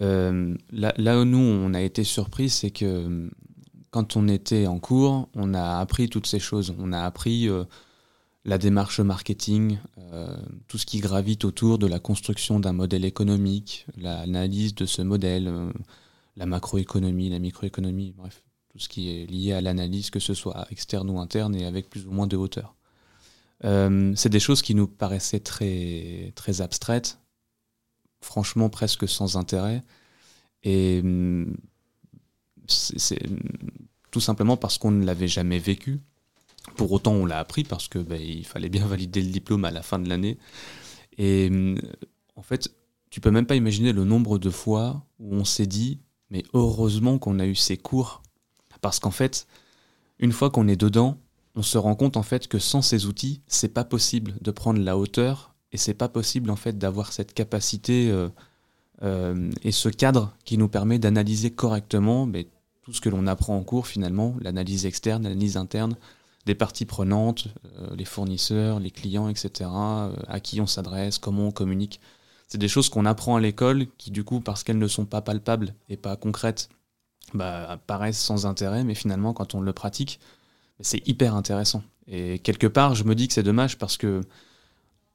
Euh, 0.00 0.56
là, 0.70 1.20
où 1.20 1.24
nous, 1.24 1.38
on 1.38 1.74
a 1.74 1.80
été 1.80 2.04
surpris, 2.04 2.50
c'est 2.50 2.70
que 2.70 2.84
euh, 2.84 3.30
quand 3.90 4.16
on 4.16 4.28
était 4.28 4.66
en 4.66 4.78
cours, 4.78 5.28
on 5.34 5.54
a 5.54 5.78
appris 5.78 6.08
toutes 6.08 6.26
ces 6.26 6.38
choses. 6.38 6.74
On 6.78 6.92
a 6.92 7.00
appris 7.00 7.48
euh, 7.48 7.64
la 8.44 8.58
démarche 8.58 9.00
marketing, 9.00 9.78
tout 10.68 10.78
ce 10.78 10.86
qui 10.86 11.00
gravite 11.00 11.44
autour 11.44 11.78
de 11.78 11.86
la 11.86 11.98
construction 11.98 12.60
d'un 12.60 12.72
modèle 12.72 13.04
économique, 13.04 13.86
l'analyse 13.98 14.74
de 14.74 14.86
ce 14.86 15.02
modèle, 15.02 15.52
la 16.36 16.46
macroéconomie, 16.46 17.28
la 17.28 17.40
microéconomie, 17.40 18.14
bref, 18.16 18.42
tout 18.70 18.78
ce 18.78 18.88
qui 18.88 19.10
est 19.10 19.26
lié 19.26 19.52
à 19.52 19.60
l'analyse, 19.60 20.08
que 20.08 20.18
ce 20.18 20.32
soit 20.32 20.66
externe 20.70 21.10
ou 21.10 21.20
interne, 21.20 21.54
et 21.54 21.66
avec 21.66 21.90
plus 21.90 22.06
ou 22.06 22.10
moins 22.10 22.26
de 22.26 22.38
hauteur. 22.38 22.74
C'est 23.60 24.30
des 24.30 24.40
choses 24.40 24.62
qui 24.62 24.74
nous 24.74 24.86
paraissaient 24.86 25.40
très, 25.40 26.32
très 26.34 26.62
abstraites, 26.62 27.18
franchement 28.20 28.68
presque 28.68 29.08
sans 29.08 29.36
intérêt. 29.36 29.82
Et 30.64 31.00
hum, 31.02 31.56
c'est 32.66 33.18
tout 34.10 34.20
simplement 34.20 34.56
parce 34.56 34.78
qu'on 34.78 34.90
ne 34.90 35.04
l'avait 35.04 35.28
jamais 35.28 35.58
vécu. 35.58 36.00
Pour 36.76 36.92
autant, 36.92 37.12
on 37.12 37.26
l'a 37.26 37.38
appris 37.38 37.64
parce 37.64 37.88
que 37.88 37.98
ben, 37.98 38.20
il 38.20 38.44
fallait 38.44 38.68
bien 38.68 38.86
valider 38.86 39.22
le 39.22 39.30
diplôme 39.30 39.64
à 39.64 39.70
la 39.70 39.82
fin 39.82 39.98
de 39.98 40.08
l'année. 40.08 40.38
Et 41.16 41.48
hum, 41.50 41.78
en 42.36 42.42
fait, 42.42 42.70
tu 43.10 43.20
peux 43.20 43.30
même 43.30 43.46
pas 43.46 43.56
imaginer 43.56 43.92
le 43.92 44.04
nombre 44.04 44.38
de 44.38 44.50
fois 44.50 45.04
où 45.18 45.34
on 45.34 45.44
s'est 45.44 45.66
dit, 45.66 46.00
mais 46.30 46.42
heureusement 46.52 47.18
qu'on 47.18 47.38
a 47.38 47.46
eu 47.46 47.54
ces 47.54 47.76
cours. 47.76 48.22
Parce 48.80 49.00
qu'en 49.00 49.10
fait, 49.10 49.46
une 50.18 50.32
fois 50.32 50.50
qu'on 50.50 50.68
est 50.68 50.76
dedans, 50.76 51.18
on 51.54 51.62
se 51.62 51.78
rend 51.78 51.96
compte 51.96 52.16
en 52.16 52.22
fait 52.22 52.46
que 52.46 52.58
sans 52.58 52.82
ces 52.82 53.06
outils, 53.06 53.42
c'est 53.48 53.72
pas 53.74 53.84
possible 53.84 54.34
de 54.40 54.50
prendre 54.50 54.80
la 54.80 54.96
hauteur 54.96 55.47
et 55.72 55.76
c'est 55.76 55.94
pas 55.94 56.08
possible 56.08 56.50
en 56.50 56.56
fait 56.56 56.78
d'avoir 56.78 57.12
cette 57.12 57.34
capacité 57.34 58.10
euh, 58.10 58.28
euh, 59.02 59.50
et 59.62 59.72
ce 59.72 59.88
cadre 59.88 60.34
qui 60.44 60.58
nous 60.58 60.68
permet 60.68 60.98
d'analyser 60.98 61.50
correctement 61.50 62.28
tout 62.82 62.92
ce 62.92 63.00
que 63.00 63.08
l'on 63.08 63.26
apprend 63.26 63.56
en 63.56 63.62
cours 63.62 63.86
finalement, 63.86 64.34
l'analyse 64.40 64.86
externe, 64.86 65.24
l'analyse 65.24 65.56
interne, 65.56 65.96
des 66.46 66.54
parties 66.54 66.86
prenantes, 66.86 67.48
euh, 67.78 67.94
les 67.94 68.06
fournisseurs, 68.06 68.80
les 68.80 68.90
clients, 68.90 69.28
etc., 69.28 69.70
à 70.26 70.40
qui 70.40 70.60
on 70.60 70.66
s'adresse, 70.66 71.18
comment 71.18 71.48
on 71.48 71.52
communique. 71.52 72.00
C'est 72.48 72.58
des 72.58 72.68
choses 72.68 72.88
qu'on 72.88 73.04
apprend 73.04 73.36
à 73.36 73.40
l'école 73.40 73.86
qui, 73.98 74.10
du 74.10 74.24
coup, 74.24 74.40
parce 74.40 74.64
qu'elles 74.64 74.78
ne 74.78 74.88
sont 74.88 75.04
pas 75.04 75.20
palpables 75.20 75.74
et 75.90 75.98
pas 75.98 76.16
concrètes, 76.16 76.70
bah, 77.34 77.78
paraissent 77.86 78.18
sans 78.18 78.46
intérêt, 78.46 78.84
mais 78.84 78.94
finalement, 78.94 79.34
quand 79.34 79.54
on 79.54 79.60
le 79.60 79.74
pratique, 79.74 80.18
c'est 80.80 81.06
hyper 81.06 81.34
intéressant. 81.34 81.82
Et 82.06 82.38
quelque 82.38 82.66
part, 82.66 82.94
je 82.94 83.04
me 83.04 83.14
dis 83.14 83.28
que 83.28 83.34
c'est 83.34 83.42
dommage 83.42 83.76
parce 83.76 83.98
que 83.98 84.22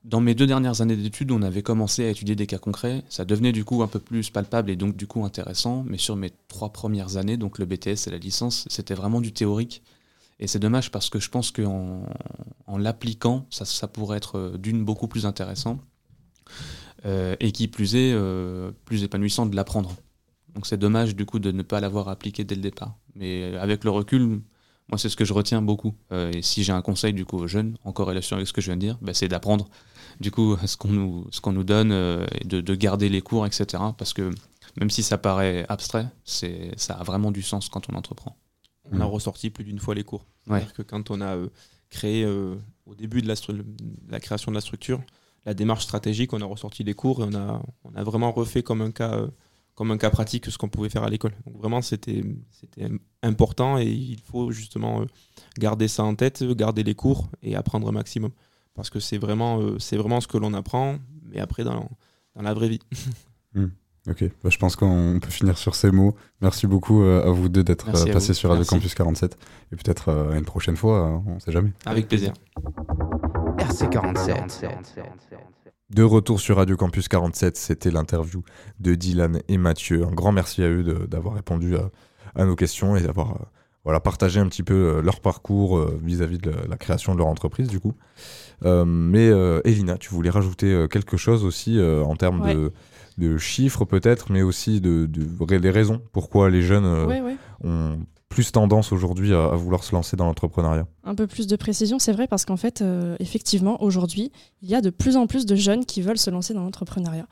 dans 0.04 0.20
mes 0.20 0.36
deux 0.36 0.48
dernières 0.48 0.82
années 0.82 0.98
d'études, 0.98 1.32
on 1.32 1.42
avait 1.42 1.64
commencé 1.64 2.06
à 2.06 2.10
étudier 2.10 2.36
des 2.36 2.46
cas 2.46 2.58
concrets. 2.58 3.04
Ça 3.10 3.24
devenait 3.24 3.54
du 3.54 3.64
coup 3.64 3.84
un 3.84 3.88
peu 3.88 4.00
plus 4.00 4.30
palpable 4.30 4.70
et 4.70 4.76
donc 4.76 4.98
du 4.98 5.08
coup 5.08 5.24
intéressant. 5.24 5.86
Mais 5.88 5.98
sur 5.98 6.16
mes 6.16 6.32
trois 6.50 6.74
premières 6.74 7.16
années, 7.16 7.38
donc 7.38 7.58
le 7.58 7.66
BTS 7.66 8.08
et 8.08 8.12
la 8.12 8.18
licence, 8.18 8.66
c'était 8.70 8.96
vraiment 8.96 9.22
du 9.22 9.32
théorique. 9.32 9.82
Et 10.40 10.48
c'est 10.48 10.60
dommage 10.60 10.92
parce 10.92 11.10
que 11.10 11.20
je 11.20 11.30
pense 11.30 11.52
qu'en 11.52 12.04
en 12.68 12.78
l'appliquant, 12.78 13.46
ça, 13.50 13.88
pourrait 13.88 14.18
être 14.18 14.38
euh, 14.38 14.58
d'une 14.58 14.84
beaucoup 14.84 15.08
plus 15.08 15.26
intéressant. 15.26 15.80
Euh, 17.06 17.36
et 17.40 17.52
qui 17.52 17.68
plus 17.68 17.96
est, 17.96 18.14
euh, 18.14 18.72
plus 18.86 19.04
épanouissant 19.04 19.46
de 19.46 19.56
l'apprendre. 19.56 19.94
Donc 20.56 20.66
c'est 20.66 20.78
dommage 20.78 21.16
du 21.16 21.26
coup 21.26 21.40
de 21.40 21.52
ne 21.52 21.62
pas 21.62 21.80
l'avoir 21.80 22.10
appliqué 22.10 22.44
dès 22.44 22.56
le 22.56 22.62
départ. 22.62 22.96
Mais 23.16 23.56
avec 23.58 23.84
le 23.84 23.90
recul, 23.90 24.42
moi 24.90 24.98
c'est 24.98 25.10
ce 25.10 25.16
que 25.16 25.26
je 25.26 25.34
retiens 25.34 25.62
beaucoup. 25.62 25.96
Et 26.12 26.42
si 26.42 26.64
j'ai 26.64 26.72
un 26.72 26.82
conseil 26.82 27.14
du 27.14 27.26
coup 27.26 27.38
aux 27.38 27.48
jeunes, 27.48 27.78
en 27.84 27.92
corrélation 27.92 28.36
avec 28.36 28.48
ce 28.48 28.54
que 28.54 28.62
je 28.62 28.68
viens 28.68 28.76
de 28.76 28.82
dire, 28.82 28.98
bah, 29.02 29.14
c'est 29.14 29.28
d'apprendre 29.28 29.68
du 30.24 30.32
coup 30.32 30.58
ce 30.66 30.76
qu'on 30.78 30.90
nous, 30.90 31.28
ce 31.32 31.40
qu'on 31.42 31.52
nous 31.54 31.64
donne 31.64 31.92
euh, 31.92 32.26
et 32.40 32.46
de, 32.48 32.62
de 32.62 32.76
garder 32.76 33.10
les 33.10 33.22
cours, 33.22 33.46
etc. 33.46 33.66
Parce 33.98 34.14
que 34.14 34.32
même 34.80 34.90
si 34.90 35.04
ça 35.04 35.18
paraît 35.18 35.66
abstrait, 35.70 36.08
c'est, 36.24 36.72
ça 36.78 36.96
a 36.96 37.04
vraiment 37.04 37.30
du 37.32 37.42
sens 37.44 37.70
quand 37.70 37.84
on 37.92 37.96
entreprend. 37.96 38.36
On 38.92 39.00
a 39.00 39.06
Mm. 39.06 39.10
ressorti 39.10 39.50
plus 39.50 39.64
d'une 39.64 39.80
fois 39.80 39.94
les 39.96 40.04
cours. 40.04 40.26
Ouais. 40.48 40.58
C'est-à-dire 40.60 40.74
que 40.74 40.82
quand 40.82 41.12
on 41.12 41.22
a 41.22 41.36
euh, 41.36 41.48
créé, 41.90 42.24
euh, 42.24 42.56
au 42.86 42.96
début 42.96 43.22
de 43.22 43.28
la, 43.28 43.36
stru- 43.36 43.58
de 43.58 44.12
la 44.12 44.20
création 44.20 44.52
de 44.52 44.56
la 44.56 44.62
structure, 44.62 45.02
la 45.46 45.54
démarche 45.54 45.84
stratégique, 45.84 46.34
on 46.34 46.42
a 46.42 46.46
ressorti 46.46 46.84
les 46.84 46.94
cours 46.94 47.22
et 47.22 47.28
on 47.30 47.34
a, 47.36 47.62
on 47.84 47.94
a 47.96 48.04
vraiment 48.04 48.32
refait 48.32 48.64
comme 48.64 48.82
un 48.82 48.92
cas, 48.92 49.14
euh, 49.14 49.28
comme 49.76 49.92
un 49.92 49.98
cas 49.98 50.10
pratique 50.10 50.46
ce 50.52 50.58
qu'on 50.58 50.70
pouvait 50.70 50.90
faire 50.90 51.04
à 51.04 51.10
l'école. 51.10 51.34
Donc 51.46 51.58
vraiment, 51.58 51.82
c'était, 51.82 52.24
c'était 52.52 52.90
important 53.22 53.78
et 53.78 53.86
il 53.92 54.20
faut 54.20 54.52
justement 54.52 55.02
euh, 55.02 55.06
garder 55.58 55.88
ça 55.88 56.04
en 56.04 56.16
tête, 56.16 56.44
garder 56.44 56.84
les 56.84 56.96
cours 56.96 57.30
et 57.42 57.56
apprendre 57.56 57.88
un 57.88 57.92
maximum. 57.94 58.32
Parce 58.76 58.90
que 58.90 59.00
c'est 59.00 59.18
vraiment, 59.18 59.60
euh, 59.62 59.78
c'est 59.80 59.98
vraiment 59.98 60.20
ce 60.22 60.28
que 60.28 60.38
l'on 60.38 60.54
apprend, 60.54 60.98
mais 61.32 61.40
après 61.40 61.64
dans, 61.64 61.90
dans 62.36 62.42
la 62.42 62.54
vraie 62.54 62.70
vie. 62.70 62.80
Ok, 64.10 64.22
bah, 64.44 64.50
je 64.50 64.58
pense 64.58 64.76
qu'on 64.76 65.18
peut 65.22 65.30
finir 65.30 65.58
sur 65.58 65.76
ces 65.76 65.90
mots. 65.90 66.14
Merci 66.42 66.68
beaucoup 66.68 67.04
euh, 67.04 67.24
à 67.26 67.30
vous 67.30 67.48
deux 67.48 67.64
d'être 67.64 67.88
euh, 67.88 67.92
à 67.92 68.14
passés 68.14 68.34
sur 68.34 68.50
Radio. 68.50 68.66
Campus 68.66 68.96
47. 68.96 69.38
Et 69.72 69.78
peut-être 69.78 70.10
euh, 70.10 70.38
une 70.38 70.44
prochaine 70.44 70.76
fois, 70.76 71.08
euh, 71.08 71.20
on 71.26 71.40
sait 71.40 71.54
jamais. 71.54 71.72
Avec 71.86 72.10
plaisir. 72.10 72.34
RC47. 73.60 74.34
De 75.90 76.04
retour 76.04 76.40
sur 76.42 76.58
Radio 76.58 76.76
Campus 76.76 77.08
47, 77.08 77.56
c'était 77.56 77.92
l'interview 77.92 78.44
de 78.80 78.96
Dylan 78.96 79.40
et 79.48 79.58
Mathieu. 79.58 80.04
Un 80.06 80.12
grand 80.12 80.34
merci 80.34 80.64
à 80.64 80.68
eux 80.70 80.84
de- 80.84 81.06
d'avoir 81.06 81.36
répondu 81.36 81.78
à, 81.78 81.90
à 82.36 82.46
nos 82.46 82.56
questions 82.58 82.98
et 82.98 83.02
d'avoir 83.04 83.32
euh, 83.32 83.46
voilà, 83.86 84.00
partagé 84.00 84.40
un 84.40 84.48
petit 84.48 84.64
peu 84.64 84.74
euh, 84.98 85.02
leur 85.02 85.20
parcours 85.22 85.78
euh, 85.78 85.98
vis-à-vis 86.04 86.40
de 86.40 86.50
la, 86.52 86.68
la 86.68 86.78
création 86.78 87.14
de 87.14 87.20
leur 87.20 87.28
entreprise 87.28 87.68
du 87.68 87.80
coup. 87.80 87.94
Euh, 88.66 88.86
mais 88.86 89.30
euh, 89.30 89.62
Elina, 89.66 89.98
tu 89.98 90.10
voulais 90.10 90.30
rajouter 90.30 90.68
euh, 90.72 90.88
quelque 90.88 91.18
chose 91.18 91.44
aussi 91.44 91.80
en 91.82 92.16
termes 92.16 92.42
Ouais. 92.42 92.56
de, 92.56 92.72
de 93.18 93.38
chiffres 93.38 93.86
peut-être, 93.86 94.32
mais 94.32 94.42
aussi 94.42 94.82
de, 94.82 95.06
de- 95.06 95.58
des 95.58 95.70
raisons 95.70 96.02
pourquoi 96.12 96.50
les 96.50 96.62
jeunes 96.62 97.06
Ouais, 97.06 97.22
ouais. 97.22 97.36
ont 97.64 98.00
plus 98.30 98.52
tendance 98.52 98.92
aujourd'hui 98.92 99.32
à, 99.34 99.44
à 99.46 99.56
vouloir 99.56 99.84
se 99.84 99.94
lancer 99.94 100.18
dans 100.18 100.26
l'entrepreneuriat. 100.26 100.88
Un 101.04 101.14
peu 101.14 101.28
plus 101.28 101.46
de 101.46 101.56
précision, 101.56 102.00
c'est 102.00 102.14
vrai, 102.14 102.26
parce 102.28 102.46
qu'en 102.46 102.58
fait, 102.58 102.82
euh, 102.82 103.16
effectivement, 103.20 103.84
aujourd'hui, 103.84 104.32
il 104.64 104.70
y 104.70 104.74
a 104.76 104.82
de 104.82 104.90
plus 104.90 105.18
en 105.18 105.28
plus 105.28 105.46
de 105.46 105.56
jeunes 105.56 105.86
qui 105.86 106.02
veulent 106.02 106.18
se 106.18 106.32
lancer 106.32 106.56
dans 106.56 106.64
l'entrepreneuriat. 106.64 107.28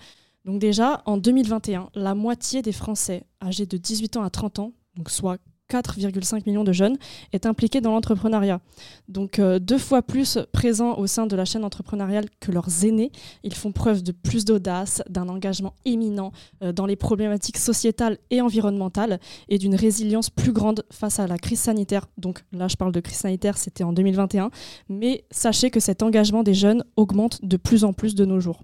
Donc 0.45 0.59
déjà, 0.59 1.01
en 1.05 1.17
2021, 1.17 1.89
la 1.95 2.13
moitié 2.13 2.61
des 2.61 2.71
Français 2.71 3.23
âgés 3.43 3.65
de 3.65 3.77
18 3.77 4.17
ans 4.17 4.23
à 4.23 4.29
30 4.29 4.59
ans, 4.59 4.73
donc 4.95 5.09
soit 5.09 5.37
4,5 5.71 6.43
millions 6.45 6.63
de 6.63 6.73
jeunes, 6.73 6.97
est 7.33 7.45
impliquée 7.45 7.81
dans 7.81 7.91
l'entrepreneuriat. 7.91 8.59
Donc 9.07 9.39
euh, 9.39 9.59
deux 9.59 9.77
fois 9.77 10.01
plus 10.01 10.37
présents 10.51 10.97
au 10.97 11.07
sein 11.07 11.27
de 11.27 11.35
la 11.35 11.45
chaîne 11.45 11.63
entrepreneuriale 11.63 12.25
que 12.39 12.51
leurs 12.51 12.85
aînés. 12.85 13.11
Ils 13.43 13.53
font 13.53 13.71
preuve 13.71 14.03
de 14.03 14.11
plus 14.11 14.45
d'audace, 14.45 15.01
d'un 15.09 15.29
engagement 15.29 15.73
éminent 15.85 16.31
euh, 16.63 16.71
dans 16.71 16.85
les 16.85 16.95
problématiques 16.95 17.57
sociétales 17.57 18.17
et 18.29 18.41
environnementales 18.41 19.19
et 19.49 19.57
d'une 19.57 19.75
résilience 19.75 20.29
plus 20.29 20.51
grande 20.51 20.83
face 20.91 21.19
à 21.19 21.27
la 21.27 21.37
crise 21.37 21.59
sanitaire. 21.59 22.07
Donc 22.17 22.43
là, 22.51 22.67
je 22.67 22.75
parle 22.75 22.91
de 22.91 22.99
crise 22.99 23.17
sanitaire, 23.17 23.57
c'était 23.57 23.83
en 23.83 23.93
2021, 23.93 24.51
mais 24.89 25.23
sachez 25.31 25.69
que 25.69 25.79
cet 25.79 26.03
engagement 26.03 26.43
des 26.43 26.53
jeunes 26.53 26.83
augmente 26.95 27.43
de 27.43 27.57
plus 27.57 27.83
en 27.83 27.93
plus 27.93 28.15
de 28.15 28.25
nos 28.25 28.39
jours. 28.39 28.63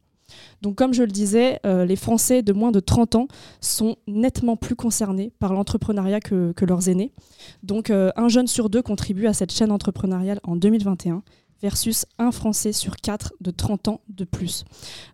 Donc 0.61 0.75
comme 0.75 0.93
je 0.93 1.03
le 1.03 1.11
disais, 1.11 1.59
euh, 1.65 1.85
les 1.85 1.95
Français 1.95 2.41
de 2.41 2.53
moins 2.53 2.71
de 2.71 2.79
30 2.79 3.15
ans 3.15 3.27
sont 3.61 3.97
nettement 4.07 4.57
plus 4.57 4.75
concernés 4.75 5.31
par 5.39 5.53
l'entrepreneuriat 5.53 6.19
que, 6.19 6.53
leurs 6.65 6.89
aînés. 6.89 7.13
Donc 7.63 7.89
euh, 7.89 8.11
un 8.15 8.27
jeune 8.27 8.47
sur 8.47 8.69
deux 8.69 8.81
contribue 8.81 9.27
à 9.27 9.33
cette 9.33 9.51
chaîne 9.51 9.71
entrepreneuriale 9.71 10.39
en 10.43 10.55
2021 10.55 11.23
versus 11.61 12.05
un 12.19 12.31
Français 12.31 12.71
sur 12.71 12.97
quatre 12.97 13.33
de 13.41 13.51
30 13.51 13.87
ans 13.87 14.01
de 14.09 14.25
plus. 14.25 14.65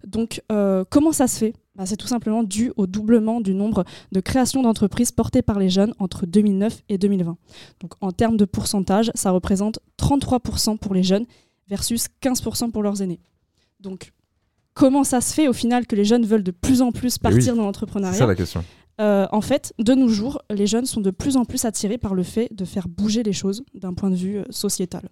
Donc 0.05 0.41
euh, 0.51 0.83
comment 0.89 1.11
ça 1.11 1.27
se 1.27 1.37
fait? 1.37 1.53
Bah, 1.75 1.85
C'est 1.85 1.97
tout 1.97 2.07
simplement 2.07 2.43
dû 2.43 2.71
au 2.75 2.87
doublement 2.87 3.41
du 3.41 3.53
nombre 3.53 3.85
de 4.11 4.19
créations 4.19 4.61
d'entreprises 4.61 5.11
portées 5.11 5.41
par 5.41 5.59
les 5.59 5.69
jeunes 5.69 5.93
entre 5.99 6.25
2009 6.25 6.81
et 6.89 6.97
2020. 6.97 7.37
Donc 7.79 7.93
en 8.01 8.11
termes 8.11 8.37
de 8.37 8.45
pourcentage, 8.45 9.11
ça 9.15 9.31
représente 9.31 9.79
33% 9.99 10.77
pour 10.77 10.93
les 10.93 11.03
jeunes 11.03 11.25
versus 11.67 12.07
15% 12.21 12.71
pour 12.71 12.83
leurs 12.83 13.01
aînés. 13.01 13.19
Donc 13.79 14.11
comment 14.73 15.03
ça 15.03 15.21
se 15.21 15.33
fait 15.33 15.47
au 15.47 15.53
final 15.53 15.85
que 15.87 15.95
les 15.95 16.05
jeunes 16.05 16.25
veulent 16.25 16.43
de 16.43 16.51
plus 16.51 16.81
en 16.81 16.91
plus 16.91 17.13
oui, 17.15 17.19
partir 17.21 17.55
dans 17.55 17.61
C'est 17.61 17.65
l'entrepreneuriat 17.65 18.17
ça 18.17 18.25
la 18.25 18.35
question. 18.35 18.63
euh, 19.01 19.27
en 19.31 19.41
fait, 19.41 19.73
de 19.79 19.93
nos 19.93 20.07
jours, 20.07 20.41
les 20.51 20.67
jeunes 20.67 20.85
sont 20.85 21.01
de 21.01 21.11
plus 21.11 21.35
en 21.37 21.45
plus 21.45 21.65
attirés 21.65 21.97
par 21.97 22.13
le 22.13 22.23
fait 22.23 22.47
de 22.51 22.63
faire 22.65 22.87
bouger 22.87 23.23
les 23.23 23.33
choses 23.33 23.63
d'un 23.73 23.93
point 23.93 24.09
de 24.11 24.15
vue 24.15 24.37
euh, 24.37 24.43
sociétal. 24.51 25.09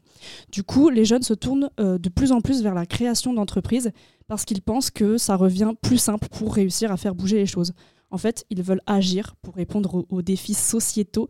Du 0.52 0.64
coup, 0.64 0.90
les 0.90 1.04
jeunes 1.06 1.24
se 1.24 1.34
tournent 1.34 1.70
euh, 1.80 1.98
de 1.98 2.10
plus 2.10 2.32
en 2.32 2.42
plus 2.42 2.62
vers 2.62 2.76
la 2.76 2.86
création 2.86 3.34
d'entreprises 3.34 3.92
parce 4.28 4.46
qu'ils 4.46 4.62
pensent 4.62 4.92
que 4.92 5.18
ça 5.18 5.36
revient 5.36 5.72
plus 5.82 5.98
simple 5.98 6.28
pour 6.30 6.54
réussir 6.54 6.92
à 6.92 6.98
faire 6.98 7.16
bouger 7.16 7.38
les 7.38 7.48
choses. 7.48 7.74
En 8.12 8.18
fait, 8.18 8.46
ils 8.50 8.62
veulent 8.62 8.82
agir 8.86 9.36
pour 9.42 9.56
répondre 9.56 9.96
aux, 9.96 10.06
aux 10.10 10.22
défis 10.22 10.54
sociétaux, 10.54 11.30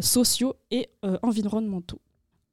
sociaux 0.00 0.54
et 0.70 0.90
environnementaux. 1.22 1.98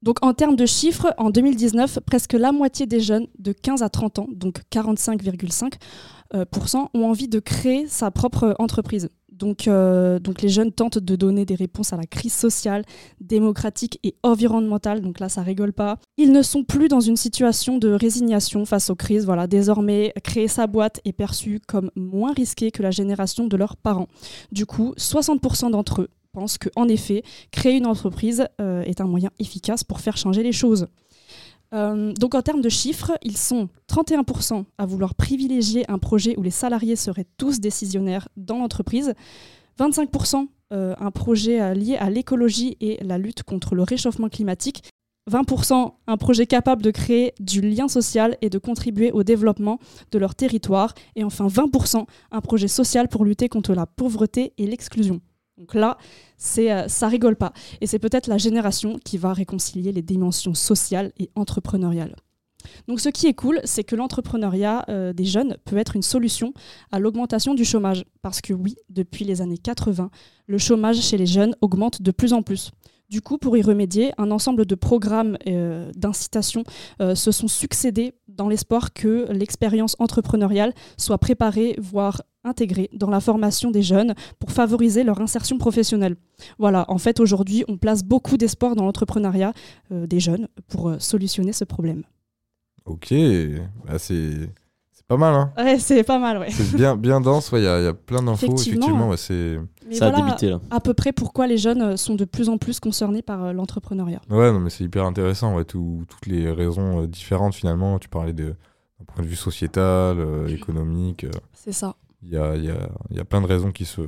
Donc 0.03 0.23
en 0.23 0.33
termes 0.33 0.55
de 0.55 0.65
chiffres, 0.65 1.13
en 1.17 1.29
2019, 1.29 1.99
presque 2.05 2.33
la 2.33 2.51
moitié 2.51 2.85
des 2.85 2.99
jeunes 2.99 3.27
de 3.39 3.51
15 3.51 3.81
à 3.81 3.89
30 3.89 4.19
ans, 4.19 4.27
donc 4.31 4.61
45,5%, 4.71 5.71
euh, 6.35 6.45
ont 6.93 7.05
envie 7.05 7.27
de 7.27 7.39
créer 7.39 7.87
sa 7.87 8.11
propre 8.11 8.55
entreprise. 8.59 9.09
Donc, 9.37 9.67
euh, 9.67 10.19
donc 10.19 10.41
les 10.41 10.49
jeunes 10.49 10.71
tentent 10.71 10.97
de 10.97 11.15
donner 11.15 11.45
des 11.45 11.55
réponses 11.55 11.93
à 11.93 11.97
la 11.97 12.05
crise 12.05 12.33
sociale, 12.33 12.83
démocratique 13.21 13.99
et 14.03 14.15
environnementale. 14.23 15.01
Donc 15.01 15.19
là, 15.19 15.29
ça 15.29 15.41
rigole 15.41 15.73
pas. 15.73 15.99
Ils 16.17 16.31
ne 16.31 16.41
sont 16.41 16.63
plus 16.63 16.87
dans 16.87 16.99
une 16.99 17.17
situation 17.17 17.77
de 17.77 17.89
résignation 17.89 18.65
face 18.65 18.89
aux 18.89 18.95
crises. 18.95 19.25
Voilà, 19.25 19.47
désormais, 19.47 20.13
créer 20.23 20.47
sa 20.47 20.65
boîte 20.65 20.99
est 21.05 21.13
perçu 21.13 21.59
comme 21.67 21.91
moins 21.95 22.33
risqué 22.33 22.71
que 22.71 22.81
la 22.81 22.91
génération 22.91 23.47
de 23.47 23.57
leurs 23.57 23.77
parents. 23.77 24.07
Du 24.51 24.65
coup, 24.65 24.93
60% 24.97 25.71
d'entre 25.71 26.01
eux 26.01 26.09
pensent 26.37 26.59
que, 26.59 26.69
en 26.75 26.87
effet, 26.87 27.23
créer 27.49 27.77
une 27.77 27.87
entreprise 27.87 28.45
euh, 28.61 28.83
est 28.83 29.01
un 29.01 29.07
moyen 29.07 29.31
efficace 29.39 29.83
pour 29.83 30.01
faire 30.01 30.17
changer 30.17 30.43
les 30.43 30.51
choses. 30.51 30.85
Euh, 31.73 32.13
donc 32.13 32.35
en 32.35 32.43
termes 32.43 32.61
de 32.61 32.69
chiffres, 32.69 33.17
ils 33.23 33.37
sont 33.37 33.69
31% 33.91 34.63
à 34.77 34.85
vouloir 34.85 35.15
privilégier 35.15 35.83
un 35.89 35.97
projet 35.97 36.35
où 36.37 36.43
les 36.43 36.51
salariés 36.51 36.95
seraient 36.95 37.25
tous 37.37 37.59
décisionnaires 37.59 38.29
dans 38.37 38.59
l'entreprise, 38.59 39.15
25% 39.79 40.47
euh, 40.73 40.93
un 40.99 41.09
projet 41.09 41.73
lié 41.73 41.97
à 41.97 42.11
l'écologie 42.11 42.77
et 42.81 42.99
la 43.03 43.17
lutte 43.17 43.41
contre 43.41 43.73
le 43.73 43.81
réchauffement 43.81 44.29
climatique, 44.29 44.83
20% 45.31 45.93
un 46.05 46.17
projet 46.17 46.45
capable 46.45 46.83
de 46.83 46.91
créer 46.91 47.33
du 47.39 47.61
lien 47.61 47.87
social 47.87 48.37
et 48.41 48.51
de 48.51 48.59
contribuer 48.59 49.11
au 49.11 49.23
développement 49.23 49.79
de 50.11 50.19
leur 50.19 50.35
territoire, 50.35 50.93
et 51.15 51.23
enfin 51.23 51.47
20% 51.47 52.05
un 52.29 52.41
projet 52.41 52.67
social 52.67 53.07
pour 53.07 53.25
lutter 53.25 53.49
contre 53.49 53.73
la 53.73 53.87
pauvreté 53.87 54.53
et 54.59 54.67
l'exclusion. 54.67 55.19
Donc 55.57 55.73
là, 55.73 55.97
c'est, 56.37 56.71
euh, 56.71 56.87
ça 56.87 57.07
rigole 57.07 57.35
pas. 57.35 57.53
Et 57.81 57.87
c'est 57.87 57.99
peut-être 57.99 58.27
la 58.27 58.37
génération 58.37 58.97
qui 59.03 59.17
va 59.17 59.33
réconcilier 59.33 59.91
les 59.91 60.01
dimensions 60.01 60.53
sociales 60.53 61.11
et 61.17 61.29
entrepreneuriales. 61.35 62.15
Donc 62.87 62.99
ce 62.99 63.09
qui 63.09 63.27
est 63.27 63.33
cool, 63.33 63.59
c'est 63.63 63.83
que 63.83 63.95
l'entrepreneuriat 63.95 64.85
euh, 64.89 65.13
des 65.13 65.25
jeunes 65.25 65.57
peut 65.65 65.77
être 65.77 65.95
une 65.95 66.01
solution 66.01 66.53
à 66.91 66.99
l'augmentation 66.99 67.53
du 67.53 67.65
chômage. 67.65 68.05
Parce 68.21 68.41
que 68.41 68.53
oui, 68.53 68.75
depuis 68.89 69.25
les 69.25 69.41
années 69.41 69.57
80, 69.57 70.09
le 70.47 70.57
chômage 70.57 71.01
chez 71.01 71.17
les 71.17 71.25
jeunes 71.25 71.55
augmente 71.61 72.01
de 72.01 72.11
plus 72.11 72.33
en 72.33 72.41
plus. 72.41 72.71
Du 73.09 73.21
coup, 73.21 73.37
pour 73.37 73.55
y 73.55 73.61
remédier, 73.61 74.11
un 74.17 74.31
ensemble 74.31 74.65
de 74.65 74.75
programmes 74.75 75.37
euh, 75.47 75.89
d'incitation 75.95 76.63
euh, 77.01 77.15
se 77.15 77.31
sont 77.31 77.47
succédés 77.47 78.13
dans 78.27 78.49
l'espoir 78.49 78.91
que 78.93 79.31
l'expérience 79.31 79.95
entrepreneuriale 79.99 80.73
soit 80.97 81.17
préparée, 81.17 81.75
voire 81.79 82.21
intégrés 82.47 82.89
dans 82.93 83.09
la 83.09 83.19
formation 83.19 83.69
des 83.71 83.81
jeunes 83.83 84.15
pour 84.39 84.51
favoriser 84.51 85.03
leur 85.03 85.21
insertion 85.21 85.57
professionnelle. 85.57 86.15
Voilà, 86.57 86.85
en 86.89 86.97
fait, 86.97 87.19
aujourd'hui, 87.19 87.63
on 87.67 87.77
place 87.77 88.03
beaucoup 88.03 88.37
d'espoir 88.37 88.75
dans 88.75 88.85
l'entrepreneuriat 88.85 89.53
euh, 89.91 90.07
des 90.07 90.19
jeunes 90.19 90.47
pour 90.67 90.89
euh, 90.89 90.99
solutionner 90.99 91.53
ce 91.53 91.63
problème. 91.65 92.03
Ok, 92.85 93.13
bah, 93.85 93.99
c'est 93.99 94.49
c'est 94.93 95.05
pas 95.07 95.17
mal. 95.17 95.33
Hein. 95.35 95.51
Ouais, 95.57 95.77
c'est 95.79 96.03
pas 96.03 96.19
mal, 96.19 96.37
ouais. 96.37 96.49
C'est 96.51 96.75
bien, 96.75 96.95
bien 96.95 97.19
dense, 97.21 97.49
il 97.53 97.63
y, 97.63 97.67
a- 97.67 97.81
y 97.81 97.87
a 97.87 97.93
plein 97.93 98.21
d'infos. 98.23 98.45
Effectivement. 98.45 98.77
Effectivement, 98.85 99.09
ouais, 99.09 99.17
c'est. 99.17 99.59
Mais 99.87 99.95
Ça 99.95 100.07
a 100.07 100.09
voilà 100.11 100.25
débuté 100.25 100.49
là. 100.49 100.59
à 100.69 100.79
peu 100.79 100.93
près 100.93 101.11
pourquoi 101.13 101.47
les 101.47 101.57
jeunes 101.57 101.81
euh, 101.81 101.97
sont 101.97 102.15
de 102.15 102.25
plus 102.25 102.49
en 102.49 102.57
plus 102.57 102.79
concernés 102.79 103.21
par 103.21 103.43
euh, 103.45 103.53
l'entrepreneuriat. 103.53 104.21
Ouais, 104.29 104.51
non, 104.51 104.59
mais 104.59 104.69
c'est 104.69 104.83
hyper 104.85 105.05
intéressant. 105.05 105.55
Ouais, 105.55 105.65
tout- 105.65 106.03
toutes 106.07 106.25
les 106.27 106.49
raisons 106.51 107.01
euh, 107.03 107.07
différentes, 107.07 107.55
finalement. 107.55 107.99
Tu 107.99 108.07
parlais 108.09 108.33
de- 108.33 108.55
d'un 108.99 109.05
point 109.05 109.23
de 109.23 109.29
vue 109.29 109.35
sociétal, 109.35 110.19
euh, 110.19 110.47
économique. 110.47 111.23
euh, 111.25 111.31
C'est 111.53 111.71
ça. 111.73 111.95
Il 112.23 112.29
y, 112.29 112.37
a, 112.37 112.55
y, 112.55 112.69
a, 112.69 112.89
y 113.11 113.19
a 113.19 113.25
plein 113.25 113.41
de 113.41 113.45
raisons 113.47 113.71
qui 113.71 113.85
se, 113.85 114.01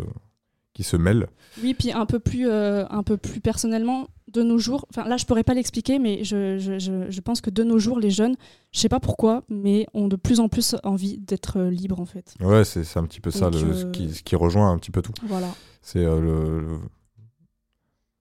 qui 0.74 0.84
se 0.84 0.98
mêlent. 0.98 1.28
Oui, 1.62 1.74
puis 1.74 1.92
un 1.92 2.06
peu 2.06 2.20
plus, 2.20 2.48
euh, 2.50 2.86
un 2.90 3.04
peu 3.04 3.18
plus 3.18 3.40
personnellement, 3.40 4.08
de 4.32 4.44
nos 4.44 4.58
jours, 4.60 4.86
enfin 4.92 5.08
là 5.10 5.18
je 5.18 5.26
pourrais 5.26 5.44
pas 5.44 5.56
l'expliquer, 5.56 5.98
mais 5.98 6.24
je, 6.24 6.60
je, 6.60 6.78
je, 6.78 7.10
je 7.10 7.20
pense 7.22 7.42
que 7.42 7.50
de 7.50 7.64
nos 7.64 7.80
jours, 7.80 8.00
les 8.00 8.12
jeunes, 8.12 8.36
je 8.72 8.80
sais 8.80 8.90
pas 8.90 9.00
pourquoi, 9.00 9.44
mais 9.50 9.88
ont 9.96 10.08
de 10.08 10.16
plus 10.16 10.40
en 10.40 10.50
plus 10.50 10.76
envie 10.84 11.18
d'être 11.18 11.58
euh, 11.58 11.70
libres 11.72 12.00
en 12.00 12.06
fait. 12.06 12.36
Ouais, 12.40 12.64
c'est 12.64 12.98
un 12.98 13.06
petit 13.06 13.22
peu 13.22 13.32
ça 13.32 13.50
le, 13.50 13.58
euh, 13.58 13.74
ce, 13.74 13.86
qui, 13.88 14.14
ce 14.14 14.22
qui 14.22 14.36
rejoint 14.36 14.70
un 14.72 14.78
petit 14.78 14.92
peu 14.92 15.02
tout. 15.02 15.14
Voilà. 15.26 15.48
C'est 15.82 16.04
euh, 16.06 16.20
le, 16.20 16.60
le- 16.62 16.80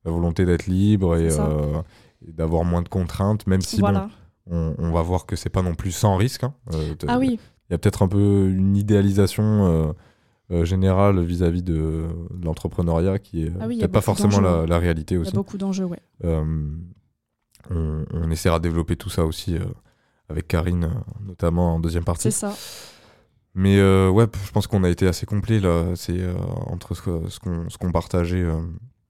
la 0.04 0.10
volonté 0.10 0.44
d'être 0.46 0.66
libre 0.66 1.16
et, 1.16 1.28
euh, 1.30 1.82
d'avoir 2.22 2.64
moins 2.64 2.82
de 2.82 2.88
contraintes, 2.88 3.46
même 3.46 3.60
si 3.60 3.76
bon, 3.80 3.86
on, 4.46 4.74
on 4.78 4.90
va 4.92 5.02
voir 5.02 5.26
que 5.26 5.36
c'est 5.36 5.50
pas 5.50 5.62
non 5.62 5.74
plus 5.74 5.92
sans 5.92 6.16
risque. 6.16 6.44
hein. 6.44 6.54
Euh, 6.72 6.94
Ah 7.06 7.18
oui, 7.18 7.38
Il 7.68 7.72
y 7.72 7.74
a 7.74 7.78
peut-être 7.78 8.02
un 8.02 8.08
peu 8.08 8.48
une 8.48 8.76
idéalisation 8.76 9.66
euh, 9.66 9.92
euh, 10.50 10.64
générale 10.64 11.20
vis-à-vis 11.22 11.62
de, 11.62 12.06
de 12.30 12.44
l'entrepreneuriat 12.44 13.18
qui 13.18 13.44
est 13.44 13.50
euh, 13.50 13.58
Ah 13.60 13.66
oui, 13.66 13.76
il 13.76 13.78
y 13.80 13.82
a 13.82 13.88
peut-être 13.88 13.92
pas 13.92 14.00
forcément 14.00 14.40
la, 14.40 14.52
d'enjeux. 14.52 14.66
la 14.66 14.78
réalité 14.78 15.14
il 15.14 15.18
y 15.18 15.20
aussi. 15.20 15.30
a 15.30 15.34
beaucoup 15.34 15.58
d'enjeux, 15.58 15.84
ouais. 15.84 15.98
Euh, 16.24 16.70
on, 17.70 18.04
on 18.12 18.30
essaiera 18.30 18.58
de 18.58 18.62
développer 18.62 18.96
tout 18.96 19.10
ça 19.10 19.24
aussi 19.26 19.56
euh, 19.56 19.64
avec 20.28 20.48
Karine, 20.48 20.84
euh, 20.84 20.88
notamment 21.26 21.74
en 21.74 21.80
deuxième 21.80 22.04
partie. 22.04 22.30
C'est 22.30 22.46
ça. 22.46 22.54
Mais 23.54 23.78
euh, 23.78 24.08
ouais, 24.08 24.26
je 24.46 24.50
pense 24.52 24.66
qu'on 24.66 24.84
a 24.84 24.88
été 24.88 25.06
assez 25.06 25.26
complet 25.26 25.58
là. 25.60 25.94
C'est 25.96 26.20
euh, 26.20 26.34
entre 26.66 26.94
ce, 26.94 27.02
ce 27.28 27.78
qu'on 27.78 27.92
partageait 27.92 28.42
euh, 28.42 28.60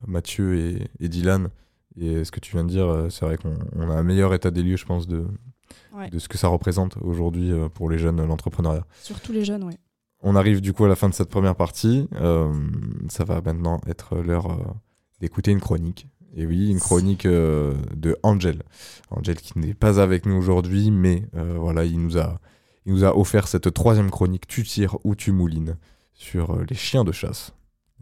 Mathieu 0.07 0.57
et, 0.59 0.89
et 1.01 1.09
Dylan 1.09 1.49
et 2.01 2.25
ce 2.25 2.31
que 2.31 2.41
tu 2.41 2.53
viens 2.53 2.65
de 2.65 2.71
dire. 2.71 2.87
euh, 2.89 3.11
c'est 3.11 3.25
vrai 3.25 3.37
qu'on 3.37 3.55
on 3.77 3.91
a 3.91 3.95
un 3.95 4.03
meilleur 4.03 4.33
état 4.35 4.51
des 4.51 4.63
lieux, 4.63 4.77
je 4.77 4.87
pense, 4.87 5.07
de, 5.07 5.27
Ouais. 5.95 6.11
de 6.11 6.19
ce 6.19 6.29
que 6.29 6.39
ça 6.39 6.49
représente 6.49 6.97
aujourd'hui 7.01 7.51
euh, 7.53 7.69
pour 7.69 7.89
les 7.91 7.99
jeunes, 7.99 8.25
l'entrepreneuriat. 8.25 8.87
Surtout 9.03 9.33
les 9.33 9.45
jeunes, 9.45 9.65
ouais. 9.65 9.79
On 10.21 10.35
arrive 10.35 10.61
du 10.61 10.73
coup 10.73 10.85
à 10.85 10.89
la 10.89 10.97
fin 10.97 11.09
de 11.09 11.15
cette 11.15 11.29
première 11.29 11.55
partie. 11.55 12.09
Euh, 12.21 12.53
ça 13.09 13.25
va 13.25 13.41
maintenant 13.41 13.81
être 13.87 14.17
l'heure 14.17 14.51
euh, 14.51 14.57
d'écouter 15.21 15.53
une 15.53 15.61
chronique. 15.61 16.09
Et 16.35 16.45
oui, 16.45 16.71
une 16.71 16.81
chronique 16.81 17.25
euh, 17.25 17.75
de 17.97 18.19
Angel. 18.23 18.63
Angel 19.11 19.37
qui 19.37 19.59
n'est 19.59 19.75
pas 19.75 20.01
avec 20.01 20.27
nous 20.27 20.35
aujourd'hui, 20.35 20.91
mais 20.91 21.25
voilà, 21.33 21.85
il 21.85 22.01
nous, 22.01 22.19
a, 22.19 22.41
il 22.85 22.93
nous 22.93 23.05
a 23.05 23.17
offert 23.17 23.49
cette 23.49 23.73
troisième 23.73 24.11
chronique 24.11 24.47
Tu 24.47 24.65
tires 24.65 24.99
ou 25.05 25.15
tu 25.15 25.33
moulines 25.33 25.77
sur 26.13 26.59
les 26.69 26.77
chiens 26.77 27.05
de 27.05 27.13
chasse. 27.13 27.55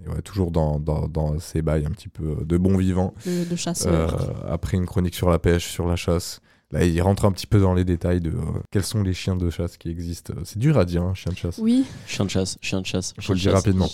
Et 0.02 0.08
ouais, 0.08 0.20
toujours 0.22 0.50
dans, 0.50 0.78
dans, 0.80 1.08
dans 1.08 1.38
ces 1.38 1.62
bails 1.62 1.86
un 1.86 1.90
petit 1.90 2.08
peu 2.08 2.36
de 2.44 2.56
bon 2.58 2.76
vivant. 2.76 3.14
De, 3.24 3.44
de 3.44 4.50
après 4.50 4.76
une 4.76 4.86
chronique 4.86 5.14
sur 5.14 5.30
la 5.30 5.38
pêche, 5.38 5.66
sur 5.68 5.86
la 5.86 5.96
chasse. 5.96 6.40
Là, 6.72 6.84
il 6.84 7.00
rentre 7.00 7.24
un 7.24 7.32
petit 7.32 7.46
peu 7.46 7.60
dans 7.60 7.74
les 7.74 7.84
détails 7.84 8.20
de 8.20 8.30
euh, 8.30 8.40
quels 8.72 8.82
sont 8.82 9.02
les 9.02 9.14
chiens 9.14 9.36
de 9.36 9.48
chasse 9.50 9.76
qui 9.76 9.88
existent. 9.88 10.34
C'est 10.44 10.58
dur 10.58 10.76
à 10.78 10.84
dire, 10.84 11.02
un 11.04 11.14
chien 11.14 11.30
de 11.32 11.36
chasse. 11.38 11.58
Oui, 11.58 11.84
Chien 12.06 12.24
de 12.24 12.30
chasse, 12.30 12.58
chien 12.60 12.80
de 12.80 12.86
chasse. 12.86 13.14
Faut 13.20 13.34
le 13.34 13.38
dire 13.38 13.52
rapidement. 13.52 13.88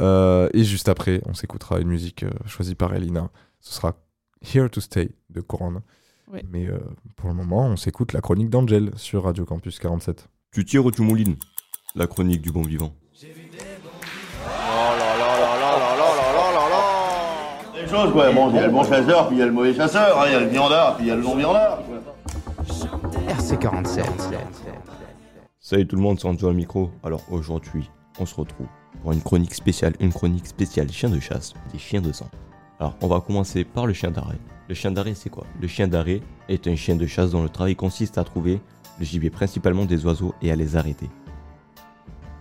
Euh, 0.00 0.48
et 0.52 0.62
juste 0.62 0.88
après, 0.90 1.22
on 1.26 1.32
s'écoutera 1.32 1.80
une 1.80 1.88
musique 1.88 2.22
euh, 2.24 2.30
choisie 2.46 2.74
par 2.74 2.94
Elina. 2.94 3.30
Ce 3.60 3.72
sera 3.74 3.94
Here 4.42 4.68
to 4.68 4.80
Stay 4.82 5.12
de 5.30 5.40
Coran. 5.40 5.76
Ouais. 6.30 6.44
Mais 6.50 6.66
euh, 6.66 6.78
pour 7.16 7.28
le 7.30 7.34
moment, 7.34 7.64
on 7.66 7.76
s'écoute 7.76 8.12
la 8.12 8.20
chronique 8.20 8.50
d'Angel 8.50 8.90
sur 8.96 9.24
Radio 9.24 9.44
Campus 9.46 9.78
47. 9.78 10.28
Tu 10.52 10.64
tires 10.66 10.84
ou 10.84 10.90
tu 10.90 11.00
moulines 11.02 11.36
La 11.94 12.06
chronique 12.06 12.42
du 12.42 12.52
bon 12.52 12.62
vivant. 12.62 12.94
Des 17.74 17.88
choses, 17.88 18.12
quoi. 18.12 18.30
Bon, 18.32 18.50
il 18.50 18.56
y 18.56 18.58
a 18.58 18.66
le 18.66 18.72
bon 18.72 18.84
chasseur, 18.84 19.28
puis 19.28 19.36
il 19.36 19.40
y 19.40 19.42
a 19.42 19.46
le 19.46 19.52
mauvais 19.52 19.74
chasseur, 19.74 20.20
hein, 20.20 20.24
il 20.26 20.32
y 20.32 20.36
a 20.36 20.40
le 20.40 20.46
viandard, 20.48 20.96
puis 20.96 21.06
il 21.06 21.08
y 21.08 21.10
a 21.10 21.16
le 21.16 21.22
non-viandard. 21.22 21.80
Quoi. 23.34 23.44
RC47. 23.44 24.04
Salut 25.60 25.86
tout 25.86 25.96
le 25.96 26.02
monde, 26.02 26.20
c'est 26.20 26.26
Anjo 26.26 26.48
au 26.48 26.52
micro. 26.52 26.90
Alors 27.02 27.22
aujourd'hui, 27.30 27.90
on 28.18 28.26
se 28.26 28.34
retrouve 28.34 28.66
pour 29.00 29.12
une 29.12 29.22
chronique 29.22 29.54
spéciale, 29.54 29.94
une 30.00 30.12
chronique 30.12 30.46
spéciale 30.46 30.90
chien 30.90 31.08
de 31.08 31.20
chasse, 31.20 31.54
des 31.72 31.78
chiens 31.78 32.00
de 32.00 32.12
sang. 32.12 32.28
Alors 32.78 32.96
on 33.00 33.06
va 33.06 33.20
commencer 33.20 33.64
par 33.64 33.86
le 33.86 33.92
chien 33.92 34.10
d'arrêt. 34.10 34.38
Le 34.68 34.74
chien 34.74 34.90
d'arrêt 34.90 35.14
c'est 35.14 35.30
quoi? 35.30 35.46
Le 35.60 35.68
chien 35.68 35.88
d'arrêt 35.88 36.20
est 36.48 36.66
un 36.66 36.76
chien 36.76 36.96
de 36.96 37.06
chasse 37.06 37.30
dont 37.30 37.42
le 37.42 37.48
travail 37.48 37.76
consiste 37.76 38.18
à 38.18 38.24
trouver 38.24 38.60
le 38.98 39.04
gibier 39.04 39.30
principalement 39.30 39.84
des 39.84 40.04
oiseaux 40.04 40.34
et 40.42 40.50
à 40.50 40.56
les 40.56 40.76
arrêter. 40.76 41.08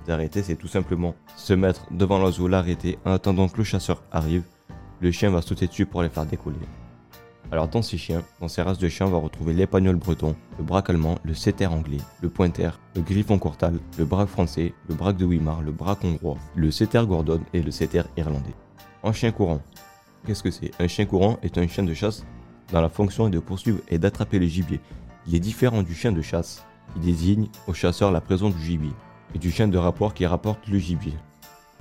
Les 0.06 0.14
arrêter 0.14 0.42
c'est 0.42 0.56
tout 0.56 0.68
simplement 0.68 1.16
se 1.36 1.54
mettre 1.54 1.86
devant 1.92 2.20
l'oiseau, 2.20 2.48
l'arrêter 2.48 2.98
en 3.06 3.12
attendant 3.12 3.48
que 3.48 3.58
le 3.58 3.64
chasseur 3.64 4.04
arrive. 4.12 4.44
Le 5.00 5.12
chien 5.12 5.30
va 5.30 5.42
sauter 5.42 5.68
dessus 5.68 5.86
pour 5.86 6.04
les 6.04 6.10
faire 6.10 6.26
décoller. 6.26 6.58
Alors 7.54 7.68
dans 7.68 7.82
ces 7.82 7.98
chiens, 7.98 8.24
dans 8.40 8.48
ces 8.48 8.62
races 8.62 8.78
de 8.78 8.88
chiens, 8.88 9.08
on 9.08 9.12
va 9.12 9.18
retrouver 9.18 9.54
l'épagnol 9.54 9.98
breton, 9.98 10.38
le 10.58 10.64
braque 10.64 10.90
allemand, 10.90 11.18
le 11.24 11.34
setter 11.34 11.66
anglais, 11.66 11.98
le 12.22 12.30
pointer, 12.30 12.70
le 12.96 13.02
griffon 13.02 13.38
cortal, 13.38 13.78
le 13.98 14.06
braque 14.06 14.30
français, 14.30 14.74
le 14.88 14.96
braque 14.96 15.18
de 15.18 15.26
Weimar, 15.26 15.62
le 15.62 15.74
braque 15.74 16.06
hongrois, 16.06 16.38
le 16.56 16.72
setter 16.72 17.04
gordon 17.06 17.42
et 17.54 17.62
le 17.62 17.72
setter 17.72 18.04
irlandais. 18.16 18.56
En 19.04 19.12
chien 19.12 19.32
courant, 19.32 19.62
qu'est-ce 20.26 20.44
que 20.44 20.50
c'est? 20.50 20.72
Un 20.80 20.88
chien 20.88 21.06
courant 21.06 21.40
est 21.44 21.58
un 21.58 21.68
chien 21.68 21.84
de 21.84 21.94
chasse 21.94 22.24
dont 22.72 22.80
la 22.80 22.88
fonction 22.88 23.28
de 23.28 23.40
poursuivre 23.40 23.80
et 23.90 23.98
d'attraper 23.98 24.40
le 24.40 24.46
gibier. 24.46 24.80
Il 25.28 25.36
est 25.36 25.40
différent 25.40 25.84
du 25.84 25.94
chien 25.94 26.14
de 26.14 26.22
chasse, 26.22 26.66
qui 26.94 27.02
désigne 27.02 27.50
au 27.68 27.74
chasseur 27.74 28.14
la 28.14 28.22
présence 28.22 28.56
du 28.56 28.62
gibier, 28.62 28.94
et 29.36 29.40
du 29.40 29.52
chien 29.52 29.68
de 29.68 29.78
rapport 29.78 30.14
qui 30.14 30.26
rapporte 30.26 30.68
le 30.70 30.78
gibier. 30.78 31.14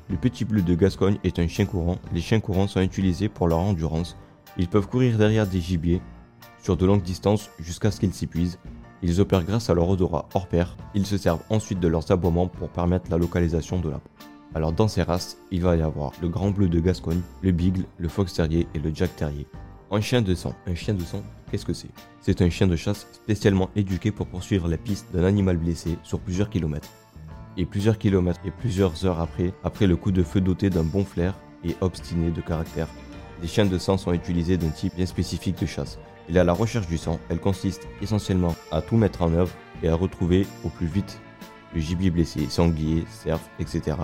Le 0.08 0.16
petit 0.16 0.44
bleu 0.44 0.62
de 0.62 0.74
Gascogne 0.74 1.18
est 1.22 1.38
un 1.38 1.46
chien 1.46 1.64
courant. 1.64 1.98
Les 2.12 2.20
chiens 2.20 2.40
courants 2.40 2.66
sont 2.66 2.80
utilisés 2.80 3.28
pour 3.28 3.46
leur 3.46 3.60
endurance. 3.60 4.16
Ils 4.60 4.68
peuvent 4.68 4.88
courir 4.88 5.16
derrière 5.16 5.46
des 5.46 5.58
gibiers 5.58 6.02
sur 6.62 6.76
de 6.76 6.84
longues 6.84 7.00
distances 7.00 7.48
jusqu'à 7.60 7.90
ce 7.90 7.98
qu'ils 7.98 8.12
s'épuisent. 8.12 8.58
Ils 9.02 9.18
opèrent 9.18 9.44
grâce 9.44 9.70
à 9.70 9.74
leur 9.74 9.88
odorat 9.88 10.28
hors 10.34 10.48
pair. 10.48 10.76
Ils 10.94 11.06
se 11.06 11.16
servent 11.16 11.42
ensuite 11.48 11.80
de 11.80 11.88
leurs 11.88 12.10
aboiements 12.10 12.46
pour 12.46 12.68
permettre 12.68 13.10
la 13.10 13.16
localisation 13.16 13.80
de 13.80 13.88
la 13.88 14.00
peau. 14.00 14.10
Alors 14.54 14.74
dans 14.74 14.86
ces 14.86 15.02
races, 15.02 15.38
il 15.50 15.62
va 15.62 15.76
y 15.76 15.80
avoir 15.80 16.12
le 16.20 16.28
grand 16.28 16.50
bleu 16.50 16.68
de 16.68 16.78
Gascogne, 16.78 17.22
le 17.40 17.52
beagle, 17.52 17.86
le 17.96 18.08
fox 18.08 18.34
terrier 18.34 18.66
et 18.74 18.78
le 18.78 18.94
jack 18.94 19.16
terrier. 19.16 19.46
Un 19.90 20.02
chien 20.02 20.20
de 20.20 20.34
sang. 20.34 20.52
Un 20.66 20.74
chien 20.74 20.92
de 20.92 21.04
sang, 21.04 21.22
qu'est-ce 21.50 21.64
que 21.64 21.72
c'est? 21.72 21.88
C'est 22.20 22.42
un 22.42 22.50
chien 22.50 22.66
de 22.66 22.76
chasse 22.76 23.06
spécialement 23.12 23.70
éduqué 23.76 24.10
pour 24.10 24.26
poursuivre 24.26 24.68
la 24.68 24.76
piste 24.76 25.06
d'un 25.14 25.24
animal 25.24 25.56
blessé 25.56 25.96
sur 26.02 26.20
plusieurs 26.20 26.50
kilomètres 26.50 26.90
et 27.56 27.64
plusieurs 27.64 27.96
kilomètres 27.96 28.40
et 28.44 28.50
plusieurs 28.50 29.06
heures 29.06 29.20
après, 29.20 29.54
après 29.64 29.86
le 29.86 29.96
coup 29.96 30.12
de 30.12 30.22
feu 30.22 30.42
doté 30.42 30.68
d'un 30.68 30.84
bon 30.84 31.06
flair 31.06 31.34
et 31.64 31.76
obstiné 31.80 32.30
de 32.30 32.42
caractère. 32.42 32.88
Les 33.42 33.48
chiens 33.48 33.64
de 33.64 33.78
sang 33.78 33.96
sont 33.96 34.12
utilisés 34.12 34.58
d'un 34.58 34.68
type 34.68 34.94
bien 34.96 35.06
spécifique 35.06 35.58
de 35.58 35.66
chasse. 35.66 35.98
Est 36.28 36.38
à 36.38 36.44
la 36.44 36.52
recherche 36.52 36.86
du 36.86 36.98
sang, 36.98 37.18
elle 37.28 37.40
consiste 37.40 37.88
essentiellement 38.02 38.54
à 38.70 38.82
tout 38.82 38.96
mettre 38.96 39.22
en 39.22 39.32
œuvre 39.32 39.52
et 39.82 39.88
à 39.88 39.94
retrouver 39.94 40.46
au 40.64 40.68
plus 40.68 40.86
vite 40.86 41.20
le 41.74 41.80
gibier 41.80 42.10
blessé, 42.10 42.46
sanglier, 42.48 43.04
cerf, 43.08 43.40
etc. 43.58 43.96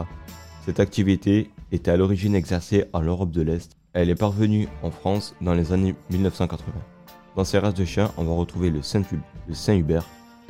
Cette 0.64 0.80
activité 0.80 1.50
était 1.70 1.90
à 1.90 1.96
l'origine 1.96 2.34
exercée 2.34 2.86
en 2.92 3.02
Europe 3.02 3.30
de 3.30 3.42
l'Est. 3.42 3.76
Elle 3.92 4.10
est 4.10 4.14
parvenue 4.14 4.68
en 4.82 4.90
France 4.90 5.34
dans 5.40 5.54
les 5.54 5.72
années 5.72 5.94
1980. 6.10 6.72
Dans 7.36 7.44
ces 7.44 7.58
races 7.58 7.74
de 7.74 7.84
chiens, 7.84 8.10
on 8.16 8.24
va 8.24 8.32
retrouver 8.32 8.70
le 8.70 8.82
Saint-Hubert, 8.82 9.22
le 9.46 9.54
Saint-Hubert, 9.54 10.06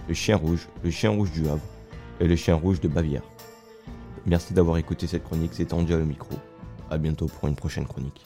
le 0.09 0.15
chien 0.15 0.37
rouge, 0.37 0.69
le 0.85 0.91
chien 0.91 1.11
rouge 1.11 1.33
du 1.33 1.49
Havre, 1.49 1.65
et 2.21 2.29
le 2.29 2.37
chien 2.37 2.55
rouge 2.55 2.81
de 2.81 2.89
Bavière. 2.89 3.23
Merci 4.25 4.55
d'avoir 4.55 4.79
écouté 4.79 5.07
cette 5.07 5.25
chronique, 5.25 5.53
c'est 5.53 5.73
Andy 5.73 5.93
à 5.93 5.99
le 5.99 6.05
micro. 6.05 6.35
A 6.91 6.99
bientôt 6.99 7.27
pour 7.27 7.49
une 7.49 7.57
prochaine 7.57 7.87
chronique. 7.87 8.25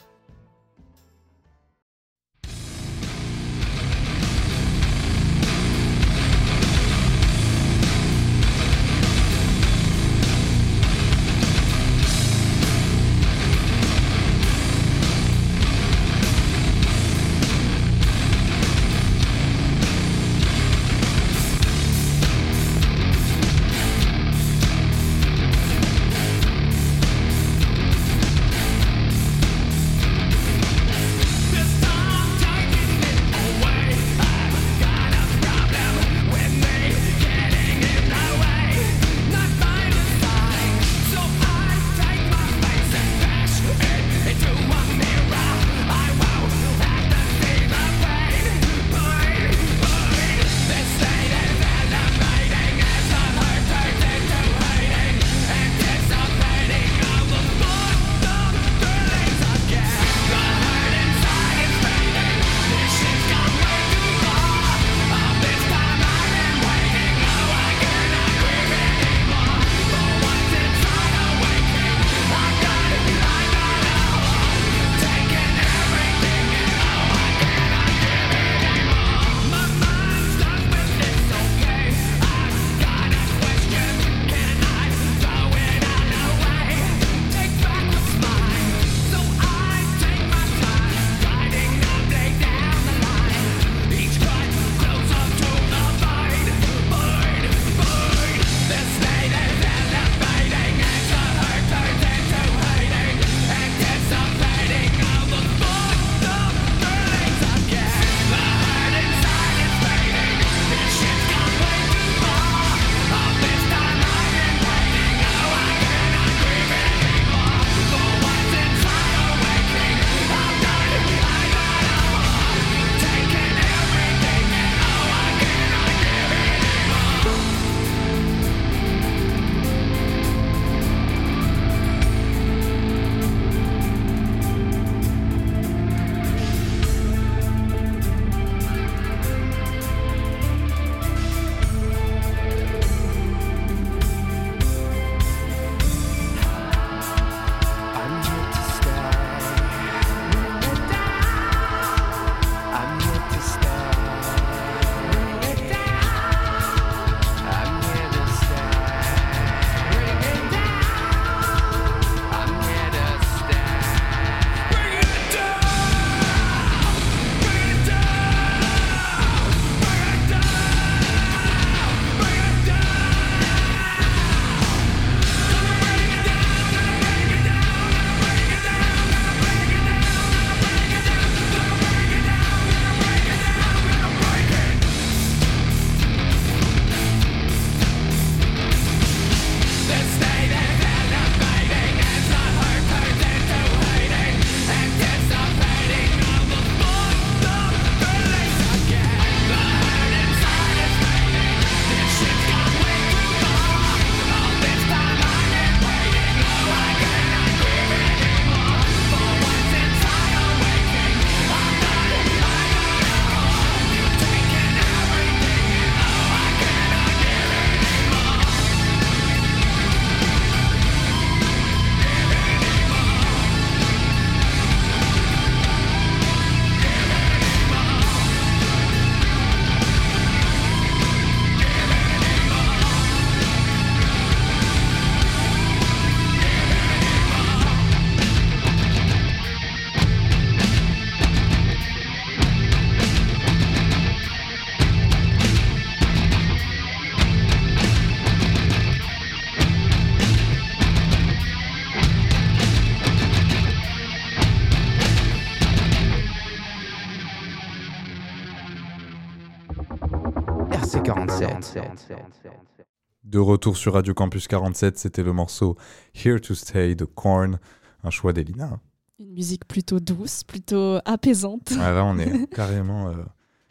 Retour 263.43 263.77
sur 263.77 263.93
Radio 263.93 264.13
Campus 264.13 264.47
47, 264.47 264.97
c'était 264.97 265.23
le 265.23 265.33
morceau 265.33 265.75
Here 266.15 266.39
to 266.39 266.53
Stay 266.55 266.95
de 266.95 267.05
Korn, 267.05 267.59
un 268.03 268.09
choix 268.09 268.33
d'Elina. 268.33 268.79
Une 269.19 269.33
musique 269.33 269.67
plutôt 269.67 269.99
douce, 269.99 270.43
plutôt 270.43 270.97
apaisante. 271.05 271.73
Ah, 271.79 271.91
là, 271.91 272.03
on 272.05 272.17
est 272.17 272.47
carrément. 272.55 273.09
euh, 273.09 273.13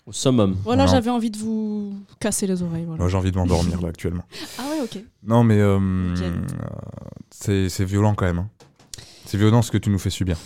Au 0.06 0.12
summum. 0.12 0.56
Voilà, 0.64 0.86
j'avais 0.86 1.10
envie 1.10 1.30
de 1.30 1.38
vous 1.38 1.92
casser 2.20 2.46
les 2.46 2.62
oreilles. 2.62 2.84
Voilà. 2.84 3.00
Moi, 3.00 3.08
j'ai 3.08 3.16
envie 3.16 3.32
de 3.32 3.36
m'endormir 3.36 3.80
là 3.80 3.88
actuellement. 3.88 4.22
Ah 4.58 4.62
ouais, 4.70 4.80
ok. 4.82 5.02
Non, 5.24 5.42
mais 5.44 5.58
euh, 5.58 5.78
euh, 7.48 7.68
c'est 7.68 7.84
violent 7.84 8.14
quand 8.14 8.26
même. 8.26 8.38
hein. 8.38 8.48
C'est 9.26 9.38
violent 9.38 9.62
ce 9.62 9.70
que 9.70 9.78
tu 9.78 9.90
nous 9.90 9.98
fais 9.98 10.10
subir. 10.10 10.36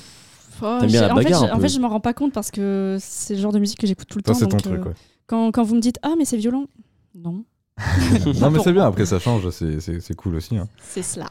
Oh, 0.62 0.78
bien 0.86 1.00
la 1.08 1.12
en, 1.14 1.16
fait, 1.20 1.34
en 1.34 1.58
fait, 1.60 1.68
je 1.68 1.80
m'en 1.80 1.88
rends 1.88 2.00
pas 2.00 2.14
compte 2.14 2.32
parce 2.32 2.50
que 2.50 2.96
c'est 3.00 3.34
le 3.34 3.40
genre 3.40 3.52
de 3.52 3.58
musique 3.58 3.78
que 3.78 3.86
j'écoute 3.86 4.06
tout 4.08 4.18
le 4.18 4.22
Toi, 4.22 4.34
temps. 4.34 4.38
c'est 4.40 4.46
ton 4.46 4.56
donc, 4.56 4.62
truc, 4.62 4.80
euh, 4.80 4.88
ouais. 4.90 4.94
quand, 5.26 5.50
quand 5.50 5.64
vous 5.64 5.74
me 5.74 5.80
dites 5.80 5.98
Ah, 6.02 6.14
mais 6.16 6.24
c'est 6.24 6.36
violent, 6.36 6.66
non, 7.14 7.44
non, 8.40 8.50
mais 8.50 8.56
pour 8.56 8.64
c'est 8.64 8.72
bien, 8.72 8.86
après 8.86 9.04
ça 9.06 9.18
change, 9.18 9.48
c'est- 9.50 10.14
cool 10.16 10.36
aussi. 10.36 10.56
hein. 10.56 10.68
c'est 10.80 11.02
cela. 11.02 11.28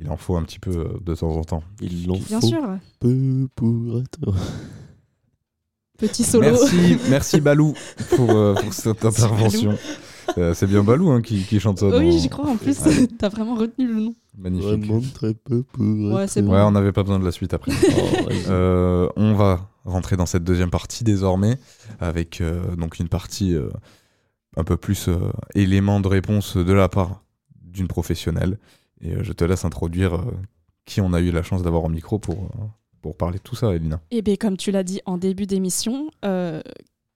Il 0.00 0.08
en 0.10 0.16
faut 0.16 0.36
un 0.36 0.42
petit 0.42 0.58
peu 0.58 0.70
euh, 0.70 0.98
de 1.04 1.14
temps 1.14 1.36
en 1.36 1.44
temps. 1.44 1.62
Il 1.80 2.06
l'en 2.06 2.16
Bien 2.18 2.40
faut 2.40 2.46
sûr. 2.46 2.62
peu 2.98 3.46
pour 3.54 4.00
être. 4.00 4.34
Petit 5.98 6.24
solo. 6.24 6.44
Merci, 6.50 6.96
merci 7.10 7.40
Balou 7.40 7.74
pour, 8.16 8.30
euh, 8.30 8.54
pour 8.54 8.72
cette 8.72 9.04
intervention. 9.04 9.76
Euh, 10.38 10.54
c'est 10.54 10.66
bien 10.66 10.82
Balou 10.82 11.10
hein, 11.10 11.20
qui, 11.20 11.42
qui 11.44 11.60
chante 11.60 11.78
ça. 11.78 11.86
oui, 11.88 12.10
dans- 12.10 12.18
j'y 12.18 12.28
crois 12.28 12.48
en 12.48 12.56
plus. 12.56 12.78
Ouais, 12.80 13.06
T'as 13.18 13.28
vraiment 13.28 13.54
retenu 13.54 13.86
le 13.86 14.00
nom. 14.00 14.14
magnifique. 14.36 14.86
Vraiment 14.86 15.00
très 15.14 15.34
peu 15.34 15.62
pour 15.62 15.84
Ouais, 15.84 16.24
être. 16.24 16.30
c'est 16.30 16.42
bon. 16.42 16.52
Ouais, 16.52 16.62
on 16.62 16.70
n'avait 16.72 16.92
pas 16.92 17.02
besoin 17.02 17.18
de 17.20 17.24
la 17.24 17.32
suite 17.32 17.52
après. 17.54 17.72
Oh. 17.72 18.28
Euh, 18.48 19.08
on 19.16 19.34
va 19.34 19.68
rentrer 19.84 20.16
dans 20.16 20.26
cette 20.26 20.44
deuxième 20.44 20.70
partie 20.70 21.04
désormais 21.04 21.58
avec 22.00 22.40
euh, 22.40 22.74
donc 22.76 22.98
une 22.98 23.08
partie 23.08 23.54
euh, 23.54 23.68
un 24.56 24.64
peu 24.64 24.76
plus 24.76 25.08
euh, 25.08 25.18
élément 25.54 26.00
de 26.00 26.08
réponse 26.08 26.56
de 26.56 26.72
la 26.72 26.88
part 26.88 27.22
d'une 27.60 27.88
professionnelle. 27.88 28.58
Et 29.00 29.14
euh, 29.14 29.22
je 29.22 29.32
te 29.32 29.44
laisse 29.44 29.64
introduire 29.64 30.14
euh, 30.14 30.24
qui 30.84 31.00
on 31.00 31.12
a 31.12 31.20
eu 31.20 31.30
la 31.30 31.42
chance 31.42 31.62
d'avoir 31.62 31.84
au 31.84 31.88
micro 31.88 32.18
pour, 32.18 32.50
parler 33.18 33.38
de 33.38 33.42
tout 33.42 33.56
ça, 33.56 33.74
Elina. 33.74 34.00
Eh 34.10 34.22
bien, 34.22 34.36
comme 34.36 34.56
tu 34.56 34.70
l'as 34.70 34.84
dit 34.84 35.00
en 35.06 35.18
début 35.18 35.46
d'émission, 35.46 36.10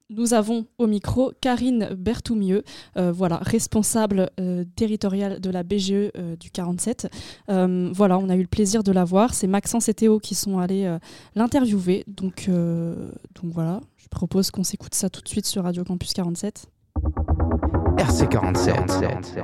nous 0.09 0.33
avons 0.33 0.67
au 0.77 0.87
micro 0.87 1.31
Karine 1.39 1.89
Berthoumieux, 1.97 2.63
voilà, 2.95 3.37
responsable 3.37 4.29
territoriale 4.75 5.39
de 5.39 5.49
la 5.49 5.63
BGE 5.63 6.11
du 6.39 6.51
47. 6.51 7.09
Euh, 7.49 7.89
voilà, 7.93 8.17
on 8.17 8.29
a 8.29 8.35
eu 8.35 8.41
le 8.41 8.47
plaisir 8.47 8.83
de 8.83 8.91
la 8.91 9.05
voir. 9.05 9.33
C'est 9.33 9.47
Maxence 9.47 9.87
et 9.87 9.93
Théo 9.93 10.19
qui 10.19 10.35
sont 10.35 10.59
allés 10.59 10.97
l'interviewer. 11.35 12.03
Donc, 12.07 12.49
donc 12.49 13.51
voilà, 13.53 13.81
je 13.97 14.07
propose 14.07 14.51
qu'on 14.51 14.63
s'écoute 14.63 14.93
ça 14.93 15.09
tout 15.09 15.21
de 15.21 15.27
suite 15.29 15.45
sur 15.45 15.63
Radio 15.63 15.85
Campus 15.85 16.13
47. 16.13 16.67
RC47. 17.97 19.43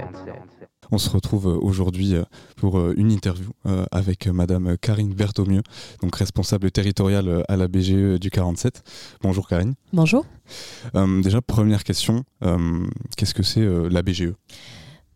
On 0.92 0.98
se 0.98 1.10
retrouve 1.10 1.48
euh, 1.48 1.58
aujourd'hui 1.62 2.16
euh, 2.16 2.24
pour 2.56 2.78
euh, 2.78 2.94
une 2.98 3.12
interview 3.12 3.50
avec 3.92 4.28
Madame 4.28 4.78
Karine 4.78 5.14
Berthomieux, 5.14 5.64
donc 6.02 6.16
responsable 6.16 6.70
territoriale 6.72 7.44
à 7.48 7.58
la 7.58 7.68
BGE 7.68 8.20
du 8.20 8.30
47. 8.30 8.84
Bonjour 9.22 9.48
Karine. 9.48 9.74
Bonjour. 9.94 10.26
Euh, 10.96 11.22
déjà, 11.22 11.42
première 11.42 11.84
question, 11.84 12.24
euh, 12.44 12.86
qu'est-ce 13.18 13.34
que 13.34 13.44
c'est 13.44 13.62
euh, 13.62 13.90
la 13.90 14.02
BGE 14.02 14.34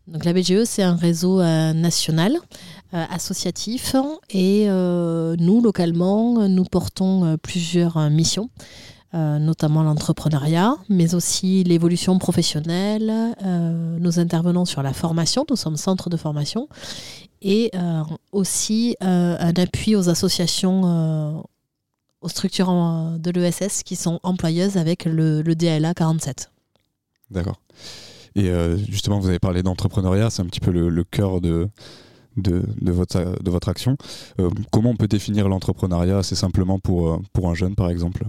Donc 0.06 0.24
la 0.24 0.32
BGE, 0.32 0.64
c'est 0.64 0.82
un 0.82 0.96
réseau 0.96 1.40
euh, 1.40 1.72
national 1.72 2.38
euh, 2.94 3.04
associatif 3.10 3.94
et 4.30 4.64
euh, 4.68 5.36
nous, 5.38 5.60
localement, 5.60 6.48
nous 6.48 6.64
portons 6.64 7.24
euh, 7.24 7.36
plusieurs 7.36 7.98
euh, 7.98 8.08
missions, 8.08 8.48
euh, 9.14 9.38
notamment 9.38 9.82
l'entrepreneuriat, 9.82 10.76
mais 10.90 11.14
aussi 11.14 11.64
l'évolution 11.64 12.18
professionnelle. 12.18 13.10
Euh, 13.42 13.96
nous 13.98 14.18
intervenons 14.18 14.66
sur 14.66 14.82
la 14.82 14.92
formation, 14.92 15.46
nous 15.48 15.56
sommes 15.56 15.78
centre 15.78 16.10
de 16.10 16.18
formation, 16.18 16.68
et 17.40 17.70
euh, 17.74 18.02
aussi 18.32 18.96
un 19.00 19.54
appui 19.56 19.96
aux 19.96 20.10
associations, 20.10 21.42
aux 22.20 22.28
structures 22.28 22.70
de 23.18 23.30
l'ESS 23.30 23.82
qui 23.82 23.96
sont 23.96 24.20
employeuses 24.24 24.76
avec 24.76 25.06
le, 25.06 25.40
le 25.40 25.54
DLA 25.54 25.94
47. 25.94 26.50
D'accord. 27.30 27.62
Et 28.34 28.52
justement, 28.90 29.20
vous 29.20 29.28
avez 29.28 29.38
parlé 29.38 29.62
d'entrepreneuriat, 29.62 30.28
c'est 30.28 30.42
un 30.42 30.46
petit 30.46 30.60
peu 30.60 30.70
le, 30.70 31.04
cœur 31.04 31.40
de, 31.40 31.70
de, 32.36 32.62
votre, 32.92 33.42
de 33.42 33.50
votre 33.50 33.70
action. 33.70 33.96
Comment 34.70 34.90
on 34.90 34.96
peut 34.96 35.08
définir 35.08 35.48
l'entrepreneuriat? 35.48 36.18
Assez 36.18 36.34
simplement 36.34 36.78
pour, 36.78 37.22
pour 37.32 37.48
un 37.48 37.54
jeune, 37.54 37.74
par 37.74 37.88
exemple? 37.88 38.26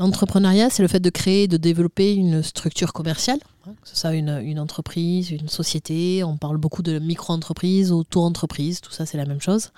L'entrepreneuriat, 0.00 0.70
c'est 0.70 0.80
le 0.80 0.88
fait 0.88 0.98
de 0.98 1.10
créer 1.10 1.46
de 1.46 1.58
développer 1.58 2.14
une 2.14 2.42
structure 2.42 2.94
commerciale, 2.94 3.38
hein, 3.66 3.72
que 3.82 3.86
ce 3.86 3.94
soit 3.94 4.14
une, 4.14 4.40
une 4.42 4.58
entreprise, 4.58 5.30
une 5.30 5.50
société. 5.50 6.24
On 6.24 6.38
parle 6.38 6.56
beaucoup 6.56 6.82
de 6.82 6.98
micro-entreprise, 6.98 7.92
auto-entreprise, 7.92 8.80
tout 8.80 8.92
ça, 8.92 9.04
c'est 9.04 9.18
la 9.18 9.26
même 9.26 9.42
chose. 9.42 9.72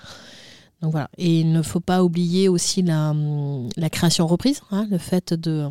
Donc 0.81 0.93
voilà. 0.93 1.09
Et 1.17 1.41
il 1.41 1.51
ne 1.51 1.61
faut 1.61 1.81
pas 1.81 2.05
oublier 2.05 2.47
aussi 2.47 2.81
la, 2.83 3.13
la 3.75 3.89
création-reprise, 3.89 4.61
hein, 4.71 4.87
le 4.89 4.97
fait 4.97 5.33
de, 5.33 5.67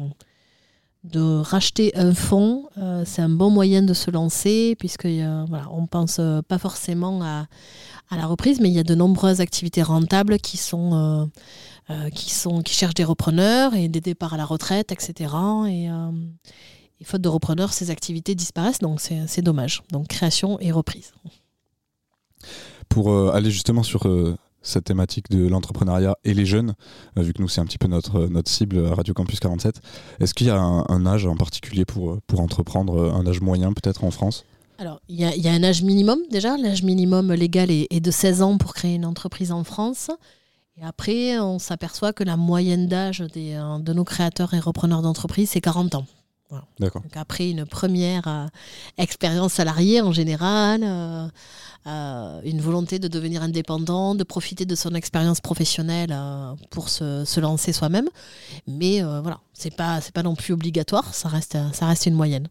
de 1.05 1.21
racheter 1.41 1.97
un 1.97 2.13
fonds. 2.13 2.69
euh, 2.77 3.05
c'est 3.07 3.23
un 3.23 3.31
bon 3.31 3.49
moyen 3.49 3.83
de 3.83 3.95
se 3.95 4.11
lancer, 4.11 4.77
puisque 4.79 5.07
euh, 5.07 5.47
voilà, 5.49 5.69
on 5.73 5.87
pense 5.87 6.19
euh, 6.21 6.43
pas 6.43 6.59
forcément 6.59 7.23
à, 7.23 7.47
à 8.11 8.17
la 8.19 8.27
reprise, 8.27 8.61
mais 8.61 8.69
il 8.69 8.75
y 8.75 8.79
a 8.79 8.85
de 8.85 8.95
nombreuses 8.95 9.41
activités 9.41 9.83
rentables 9.83 10.37
qui 10.39 10.59
sont. 10.59 10.93
euh, 10.93 11.25
euh, 11.93 12.11
qui, 12.11 12.31
sont, 12.31 12.63
qui 12.63 12.75
cherchent 12.75 12.95
des 12.95 13.05
repreneurs 13.05 13.75
et 13.75 13.89
des 13.89 14.01
départs 14.01 14.35
à 14.35 14.37
la 14.37 14.45
retraite, 14.45 14.93
etc. 14.93 15.35
Et, 15.69 15.91
euh, 15.91 16.11
et 17.01 17.05
faute 17.05 17.21
de 17.21 17.29
repreneurs, 17.29 17.73
ces 17.73 17.91
activités 17.91 18.35
disparaissent, 18.35 18.79
donc 18.79 19.01
c'est 19.01 19.27
c'est 19.27 19.43
dommage. 19.43 19.83
Donc 19.91 20.09
création 20.09 20.59
et 20.61 20.73
reprise. 20.73 21.13
Pour 22.89 23.13
euh, 23.13 23.31
aller 23.33 23.51
justement 23.51 23.83
sur 23.83 24.07
cette 24.63 24.85
thématique 24.85 25.29
de 25.31 25.47
l'entrepreneuriat 25.49 26.17
et 26.25 26.35
les 26.35 26.47
jeunes, 26.47 26.75
vu 27.17 27.33
que 27.33 27.43
nous 27.43 27.49
c'est 27.49 27.61
un 27.61 27.67
petit 27.67 27.79
peu 27.79 27.89
notre, 27.89 28.27
notre 28.27 28.51
cible 28.51 28.87
à 28.87 28.95
Radio 28.95 29.13
Campus 29.13 29.41
47, 29.41 29.81
est-ce 30.21 30.35
qu'il 30.35 30.47
y 30.47 30.51
a 30.51 30.59
un, 30.59 30.85
un 30.89 31.07
âge 31.07 31.27
en 31.27 31.37
particulier 31.37 31.85
pour, 31.85 32.21
pour 32.27 32.41
entreprendre, 32.41 33.13
un 33.13 33.27
âge 33.27 33.41
moyen 33.41 33.73
peut-être 33.73 34.05
en 34.05 34.11
France? 34.11 34.45
Alors, 34.79 35.01
il 35.09 35.17
y, 35.17 35.41
y 35.41 35.49
a 35.49 35.53
un 35.53 35.63
âge 35.63 35.83
minimum 35.83 36.19
déjà. 36.31 36.57
L'âge 36.57 36.83
minimum 36.83 37.33
légal 37.33 37.71
est, 37.71 37.87
est 37.91 38.01
de 38.01 38.11
16 38.11 38.43
ans 38.43 38.59
pour 38.59 38.75
créer 38.75 38.95
une 38.95 39.05
entreprise 39.05 39.53
en 39.53 39.65
France. 39.65 40.11
Et 40.81 40.85
après, 40.85 41.39
on 41.39 41.59
s'aperçoit 41.59 42.13
que 42.13 42.25
la 42.25 42.37
moyenne 42.37 42.87
d'âge 42.89 43.21
des, 43.33 43.55
euh, 43.55 43.79
de 43.79 43.93
nos 43.93 44.05
créateurs 44.05 44.55
et 44.55 44.61
repreneurs 44.61 45.03
d'entreprise, 45.03 45.51
c'est 45.51 45.61
40 45.61 45.95
ans. 45.97 46.07
Voilà. 46.49 46.65
D'accord. 46.81 47.01
Donc 47.03 47.17
après 47.17 47.51
une 47.51 47.65
première 47.65 48.29
euh, 48.29 48.47
expérience 48.99 49.55
salariée 49.55 50.01
en 50.03 50.13
général, 50.13 50.83
euh, 50.85 51.27
euh, 51.87 52.41
une 52.45 52.61
volonté 52.61 52.99
de 52.99 53.09
devenir 53.09 53.43
indépendant, 53.43 54.15
de 54.15 54.23
profiter 54.25 54.67
de 54.67 54.75
son 54.75 54.95
expérience 54.95 55.41
professionnelle 55.41 56.15
pour 56.71 56.91
se, 56.91 57.25
se 57.25 57.41
lancer 57.41 57.73
soi-même. 57.73 58.09
Mais 58.67 59.01
voilà, 59.03 59.41
c'est 59.55 59.75
pas 59.75 60.01
c'est 60.03 60.13
pas 60.13 60.23
non 60.23 60.35
plus 60.35 60.53
obligatoire, 60.53 61.15
ça 61.15 61.29
reste 61.29 61.57
ça 61.73 61.87
reste 61.87 62.05
une 62.07 62.15
moyenne. 62.15 62.49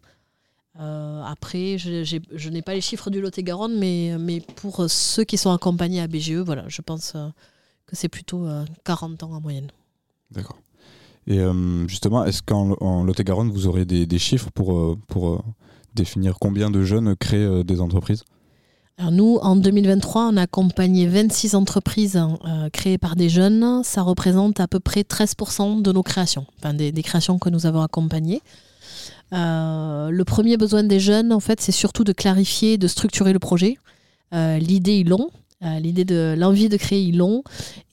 Après, 0.79 1.77
je, 1.77 2.03
j'ai- 2.03 2.21
je 2.33 2.49
n'ai 2.49 2.63
pas 2.63 2.73
les 2.73 2.81
chiffres 2.81 3.11
du 3.11 3.21
Lot-et-Garonne, 3.21 3.77
mais, 3.77 4.15
mais 4.19 4.41
pour 4.41 4.89
ceux 4.89 5.23
qui 5.23 5.37
sont 5.37 5.51
accompagnés 5.51 6.01
à 6.01 6.07
BGE, 6.07 6.37
voilà, 6.37 6.63
je 6.67 6.81
pense 6.81 7.13
c'est 7.91 8.09
plutôt 8.09 8.45
euh, 8.45 8.65
40 8.85 9.23
ans 9.23 9.31
en 9.33 9.41
moyenne. 9.41 9.67
D'accord. 10.31 10.57
Et 11.27 11.39
euh, 11.39 11.87
justement, 11.87 12.25
est-ce 12.25 12.41
qu'en 12.41 12.75
en 12.81 13.03
Lot-et-Garonne, 13.03 13.51
vous 13.51 13.67
aurez 13.67 13.85
des, 13.85 14.05
des 14.05 14.19
chiffres 14.19 14.49
pour, 14.51 14.75
euh, 14.75 14.97
pour 15.07 15.29
euh, 15.29 15.39
définir 15.93 16.37
combien 16.39 16.71
de 16.71 16.83
jeunes 16.83 17.15
créent 17.15 17.37
euh, 17.37 17.63
des 17.63 17.79
entreprises? 17.81 18.23
Alors 18.97 19.11
nous, 19.11 19.37
en 19.41 19.55
2023, 19.55 20.29
on 20.31 20.37
a 20.37 20.43
accompagné 20.43 21.07
26 21.07 21.55
entreprises 21.55 22.17
euh, 22.17 22.69
créées 22.69 22.97
par 22.97 23.15
des 23.15 23.29
jeunes. 23.29 23.83
Ça 23.83 24.01
représente 24.01 24.59
à 24.59 24.67
peu 24.67 24.79
près 24.79 25.01
13% 25.01 25.81
de 25.81 25.91
nos 25.91 26.03
créations, 26.03 26.45
enfin 26.59 26.73
des, 26.73 26.91
des 26.91 27.03
créations 27.03 27.39
que 27.39 27.49
nous 27.49 27.65
avons 27.65 27.81
accompagnées. 27.81 28.41
Euh, 29.33 30.09
le 30.09 30.25
premier 30.25 30.57
besoin 30.57 30.83
des 30.83 30.99
jeunes, 30.99 31.31
en 31.31 31.39
fait, 31.39 31.61
c'est 31.61 31.71
surtout 31.71 32.03
de 32.03 32.13
clarifier, 32.13 32.77
de 32.77 32.87
structurer 32.87 33.33
le 33.33 33.39
projet. 33.39 33.77
Euh, 34.33 34.57
L'idée, 34.57 34.99
ils 34.99 35.07
l'ont. 35.09 35.29
Euh, 35.63 35.79
L'idée 35.79 36.05
de 36.05 36.35
l'envie 36.37 36.69
de 36.69 36.77
créer, 36.77 37.01
ils 37.03 37.17
l'ont. 37.17 37.43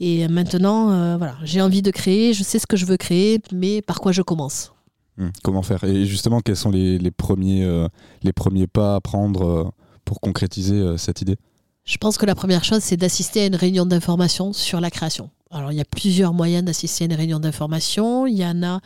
Et 0.01 0.27
maintenant, 0.29 0.91
euh, 0.91 1.17
voilà, 1.17 1.37
j'ai 1.45 1.61
envie 1.61 1.83
de 1.83 1.91
créer, 1.91 2.33
je 2.33 2.43
sais 2.43 2.59
ce 2.59 2.67
que 2.67 2.77
je 2.77 2.87
veux 2.87 2.97
créer, 2.97 3.41
mais 3.53 3.83
par 3.83 4.01
quoi 4.01 4.13
je 4.13 4.23
commence? 4.23 4.73
Hmm, 5.17 5.29
Comment 5.43 5.63
faire? 5.63 5.85
Et 5.85 6.07
justement, 6.07 6.41
quels 6.41 6.57
sont 6.57 6.71
les, 6.71 6.99
les 6.99 7.11
premiers, 7.11 7.65
euh, 7.65 7.89
les 8.23 8.33
premiers 8.33 8.67
pas 8.67 8.95
à 8.95 9.01
prendre 9.01 9.73
pour 10.05 10.21
concrétiser 10.21 10.97
cette 10.97 11.21
idée? 11.21 11.37
Je 11.85 11.97
pense 11.97 12.19
que 12.19 12.27
la 12.27 12.35
première 12.35 12.65
chose, 12.65 12.81
c'est 12.83 12.97
d'assister 12.97 13.43
à 13.43 13.47
une 13.47 13.57
réunion 13.57 13.87
d'information 13.87 14.53
sur 14.53 14.81
la 14.81 14.91
création. 14.91 15.31
Alors, 15.51 15.73
il 15.73 15.79
y 15.79 15.81
a 15.81 15.85
plusieurs 15.87 16.35
moyens 16.35 16.65
d'assister 16.65 17.05
à 17.05 17.07
une 17.07 17.15
réunion 17.15 17.41
d'information. 17.41 18.27
Il 18.27 18.37
y 18.37 18.45
en 18.45 18.63
a 18.63 18.81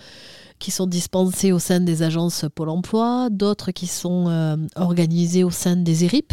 qui 0.61 0.71
sont 0.71 0.87
dispensés 0.87 1.51
au 1.51 1.59
sein 1.59 1.81
des 1.81 2.03
agences 2.05 2.45
Pôle 2.55 2.69
emploi, 2.69 3.29
d'autres 3.31 3.73
qui 3.73 3.89
sont 3.89 4.29
euh, 4.29 4.57
organisés 4.77 5.43
au 5.43 5.51
sein 5.51 5.75
des 5.75 6.05
ERIP, 6.05 6.33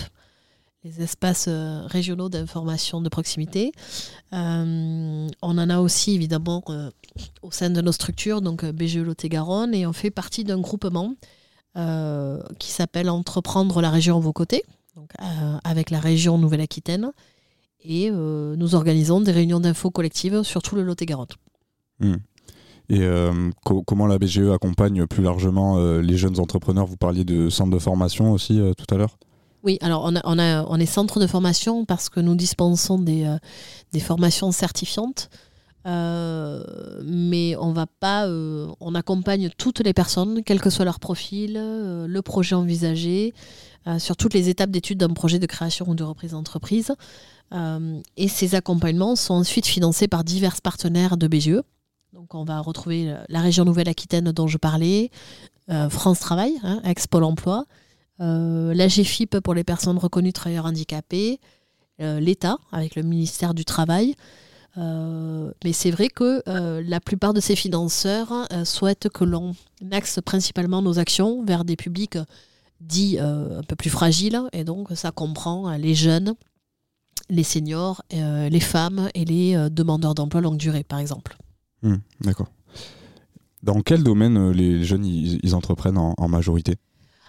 les 0.84 1.02
espaces 1.02 1.48
euh, 1.50 1.82
régionaux 1.88 2.30
d'information 2.30 3.02
de 3.02 3.10
proximité. 3.10 3.72
Euh, 4.34 5.28
on 5.42 5.58
en 5.58 5.70
a 5.70 5.80
aussi, 5.80 6.14
évidemment, 6.16 6.64
euh, 6.70 6.90
au 7.42 7.52
sein 7.52 7.70
de 7.70 7.82
nos 7.82 7.92
structures, 7.92 8.42
donc 8.42 8.64
BGE 8.64 9.00
Lot-et-Garonne, 9.00 9.74
et 9.74 9.86
on 9.86 9.94
fait 9.94 10.12
partie 10.12 10.44
d'un 10.44 10.60
groupement 10.60 11.16
qui 12.58 12.72
s'appelle 12.72 13.10
Entreprendre 13.10 13.82
la 13.82 13.90
région 13.90 14.18
à 14.18 14.20
vos 14.20 14.34
côtés, 14.34 14.64
donc, 14.98 15.12
avec 15.64 15.92
la 15.92 16.02
région 16.02 16.38
Nouvelle-Aquitaine. 16.38 17.12
Et 17.86 18.12
nous 18.12 18.76
organisons 18.76 19.22
des 19.22 19.32
réunions 19.32 19.62
d'infos 19.62 19.90
collectives 19.90 20.44
sur 20.44 20.62
tout 20.62 20.76
le 20.76 20.84
Lot-et-Garonne. 20.84 21.28
Hmm. 22.02 22.16
Et 22.90 23.08
co- 23.64 23.84
comment 23.84 24.08
la 24.08 24.18
BGE 24.18 24.50
accompagne 24.50 25.06
plus 25.06 25.24
largement 25.24 25.78
les 26.00 26.18
jeunes 26.18 26.38
entrepreneurs? 26.40 26.86
Vous 26.86 26.98
parliez 26.98 27.24
de 27.24 27.50
centres 27.50 27.72
de 27.72 27.80
formation 27.80 28.34
aussi 28.34 28.60
tout 28.78 28.94
à 28.94 28.98
l'heure. 28.98 29.18
Oui, 29.64 29.78
alors 29.82 30.04
on, 30.06 30.16
a- 30.16 30.22
on, 30.24 30.40
a- 30.40 30.80
est 30.80 30.86
centre 30.86 31.20
de 31.20 31.28
formation 31.28 31.84
parce 31.86 32.10
que 32.10 32.20
nous 32.20 32.36
dispensons 32.36 32.98
des, 33.00 33.26
euh, 33.26 34.00
formations 34.00 34.52
certifiantes, 34.52 35.30
Euh, 35.86 37.02
mais 37.06 37.56
on 37.56 37.72
va 37.72 37.86
pas, 37.88 38.28
euh, 38.28 38.68
on 38.82 38.96
accompagne 38.96 39.50
toutes 39.58 39.80
les 39.80 39.94
personnes, 39.94 40.44
quel 40.44 40.60
que 40.60 40.70
soit 40.70 40.84
leur 40.86 41.00
profil, 41.00 41.54
le 41.56 42.22
projet 42.22 42.56
envisagé, 42.56 43.34
sur 43.98 44.16
toutes 44.18 44.34
les 44.34 44.50
étapes 44.50 44.72
d'étude 44.72 44.98
d'un 45.00 45.14
projet 45.14 45.40
de 45.40 45.46
création 45.48 45.88
ou 45.90 45.96
de 45.96 46.04
reprise 46.04 46.32
d'entreprise. 46.32 46.92
Et 48.18 48.28
ces 48.28 48.56
accompagnements 48.56 49.16
sont 49.16 49.36
ensuite 49.36 49.66
financés 49.66 50.08
par 50.10 50.24
divers 50.26 50.62
partenaires 50.62 51.16
de 51.18 51.28
BGE. 51.28 51.62
Donc 52.14 52.36
on 52.36 52.44
va 52.44 52.60
retrouver 52.60 53.16
la 53.30 53.40
région 53.40 53.64
Nouvelle-Aquitaine 53.66 54.32
dont 54.34 54.48
je 54.48 54.58
parlais, 54.58 55.10
France 55.90 56.20
Travail, 56.20 56.54
hein, 56.64 56.82
ex-Pôle 56.84 57.24
emploi, 57.24 57.66
la 58.20 58.88
GFIP 58.88 59.40
pour 59.40 59.54
les 59.54 59.64
personnes 59.64 59.98
reconnues 59.98 60.34
travailleurs 60.34 60.66
handicapés, 60.66 61.40
euh, 62.02 62.20
l'État 62.20 62.58
avec 62.72 62.96
le 62.96 63.04
ministère 63.04 63.54
du 63.54 63.66
Travail. 63.66 64.16
Euh, 64.78 65.52
mais 65.64 65.74
c'est 65.74 65.92
vrai 65.92 66.10
que 66.10 66.44
euh, 66.48 66.82
la 66.86 67.00
plupart 67.00 67.34
de 67.34 67.42
ces 67.42 67.56
financeurs 67.56 68.32
euh, 68.54 68.64
souhaitent 68.66 69.10
que 69.10 69.24
l'on 69.24 69.56
axe 69.92 70.20
principalement 70.24 70.82
nos 70.82 71.00
actions 71.00 71.44
vers 71.44 71.66
des 71.66 71.76
publics 71.76 72.18
dits 72.80 73.18
euh, 73.20 73.60
un 73.60 73.64
peu 73.64 73.76
plus 73.76 73.90
fragiles. 73.90 74.40
Et 74.54 74.64
donc 74.64 74.90
ça 74.96 75.12
comprend 75.12 75.70
euh, 75.70 75.78
les 75.78 75.96
jeunes, 75.96 76.36
les 77.30 77.44
seniors, 77.44 78.04
euh, 78.14 78.48
les 78.48 78.60
femmes 78.60 79.10
et 79.16 79.26
les 79.26 79.56
euh, 79.56 79.70
demandeurs 79.70 80.16
d'emploi 80.16 80.42
longue 80.42 80.58
durée, 80.58 80.84
par 80.84 81.00
exemple. 81.00 81.38
Hmm, 81.82 81.98
D'accord. 82.22 82.48
Dans 83.64 83.82
quel 83.82 84.04
domaine 84.04 84.38
euh, 84.38 84.54
les 84.54 84.84
jeunes 84.84 85.06
ils, 85.06 85.56
entreprennent 85.56 85.98
en, 85.98 86.14
en 86.18 86.28
majorité? 86.28 86.76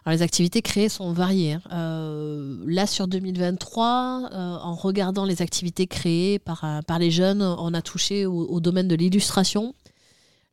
Les 0.07 0.23
activités 0.23 0.63
créées 0.63 0.89
sont 0.89 1.13
variées. 1.13 1.55
hein. 1.55 1.63
Euh, 1.73 2.65
là, 2.67 2.87
sur 2.87 3.07
2023, 3.07 4.31
euh, 4.33 4.57
en 4.57 4.75
regardant 4.75 5.25
les 5.25 5.43
activités 5.43 5.87
créées 5.87 6.39
par, 6.39 6.65
euh, 6.65 6.81
par 6.83 6.99
les 6.99 7.11
jeunes, 7.11 7.43
on 7.43 7.75
a 7.75 7.83
touché 7.83 8.27
au, 8.27 8.61
domaine 8.61 8.89
de 8.89 8.95
l'illustration, 8.95 9.75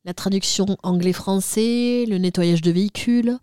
la 0.05 0.13
traduction 0.13 0.65
anglais-français, 0.83 2.05
le 2.07 2.17
nettoyage 2.17 2.61
de 2.61 2.71
véhicules, 2.71 3.37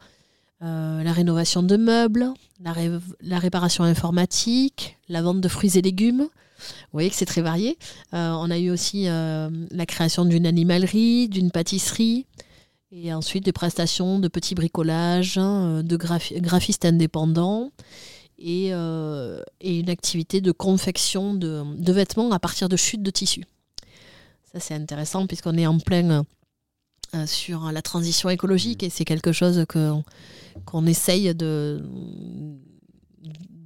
la 0.60 1.12
rénovation 1.12 1.62
de 1.62 1.76
meubles, 1.76 2.32
la, 2.62 2.72
la 3.20 3.38
réparation 3.38 3.84
informatique, 3.84 4.96
la 5.10 5.20
vente 5.20 5.42
de 5.42 5.48
fruits 5.48 5.76
et 5.76 5.82
légumes. 5.82 6.22
Vous 6.22 6.94
voyez 6.94 7.10
que 7.10 7.16
c'est 7.16 7.26
très 7.26 7.42
varié. 7.42 7.76
On 8.12 8.50
a 8.50 8.58
eu 8.58 8.70
aussi 8.70 9.04
la 9.04 9.86
création 9.86 10.24
d'une 10.24 10.46
animalerie, 10.46 11.28
d'une 11.28 11.50
pâtisserie, 11.50 12.24
et 12.96 13.12
ensuite 13.12 13.44
des 13.44 13.52
prestations 13.52 14.18
de 14.20 14.28
petits 14.28 14.54
bricolages, 14.54 15.36
hein, 15.36 15.82
de 15.82 15.96
graphi- 15.96 16.40
graphistes 16.40 16.84
indépendants 16.84 17.72
et, 18.38 18.68
euh, 18.72 19.42
et 19.60 19.78
une 19.80 19.90
activité 19.90 20.40
de 20.40 20.52
confection 20.52 21.34
de, 21.34 21.64
de 21.76 21.92
vêtements 21.92 22.30
à 22.30 22.38
partir 22.38 22.68
de 22.68 22.76
chutes 22.76 23.02
de 23.02 23.10
tissus. 23.10 23.44
Ça 24.52 24.60
c'est 24.60 24.74
intéressant 24.74 25.26
puisqu'on 25.26 25.58
est 25.58 25.66
en 25.66 25.78
plein 25.78 26.24
euh, 27.14 27.26
sur 27.26 27.72
la 27.72 27.82
transition 27.82 28.30
écologique 28.30 28.84
et 28.84 28.90
c'est 28.90 29.04
quelque 29.04 29.32
chose 29.32 29.64
qu'on 29.68 30.86
essaye 30.86 31.34
de 31.34 31.82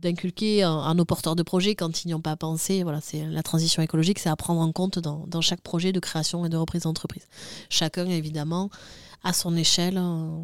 d'inculquer 0.00 0.62
à, 0.62 0.94
nos 0.94 1.04
porteurs 1.04 1.34
de 1.34 1.42
projets 1.42 1.74
quand 1.74 2.04
ils 2.04 2.06
n'y 2.06 2.14
ont 2.14 2.20
pas 2.20 2.36
pensé. 2.36 2.84
Voilà, 2.84 3.00
c'est 3.00 3.26
la 3.26 3.42
transition 3.42 3.82
écologique, 3.82 4.20
c'est 4.20 4.28
à 4.28 4.36
prendre 4.36 4.60
en 4.60 4.70
compte 4.70 5.00
dans 5.00 5.40
chaque 5.40 5.60
projet 5.60 5.90
de 5.90 5.98
création 5.98 6.46
et 6.46 6.48
de 6.48 6.56
reprise 6.56 6.82
d'entreprise. 6.82 7.26
Chacun, 7.68 8.06
évidemment, 8.06 8.70
à 9.22 9.32
son 9.32 9.56
échelle, 9.56 9.96
euh, 9.98 10.40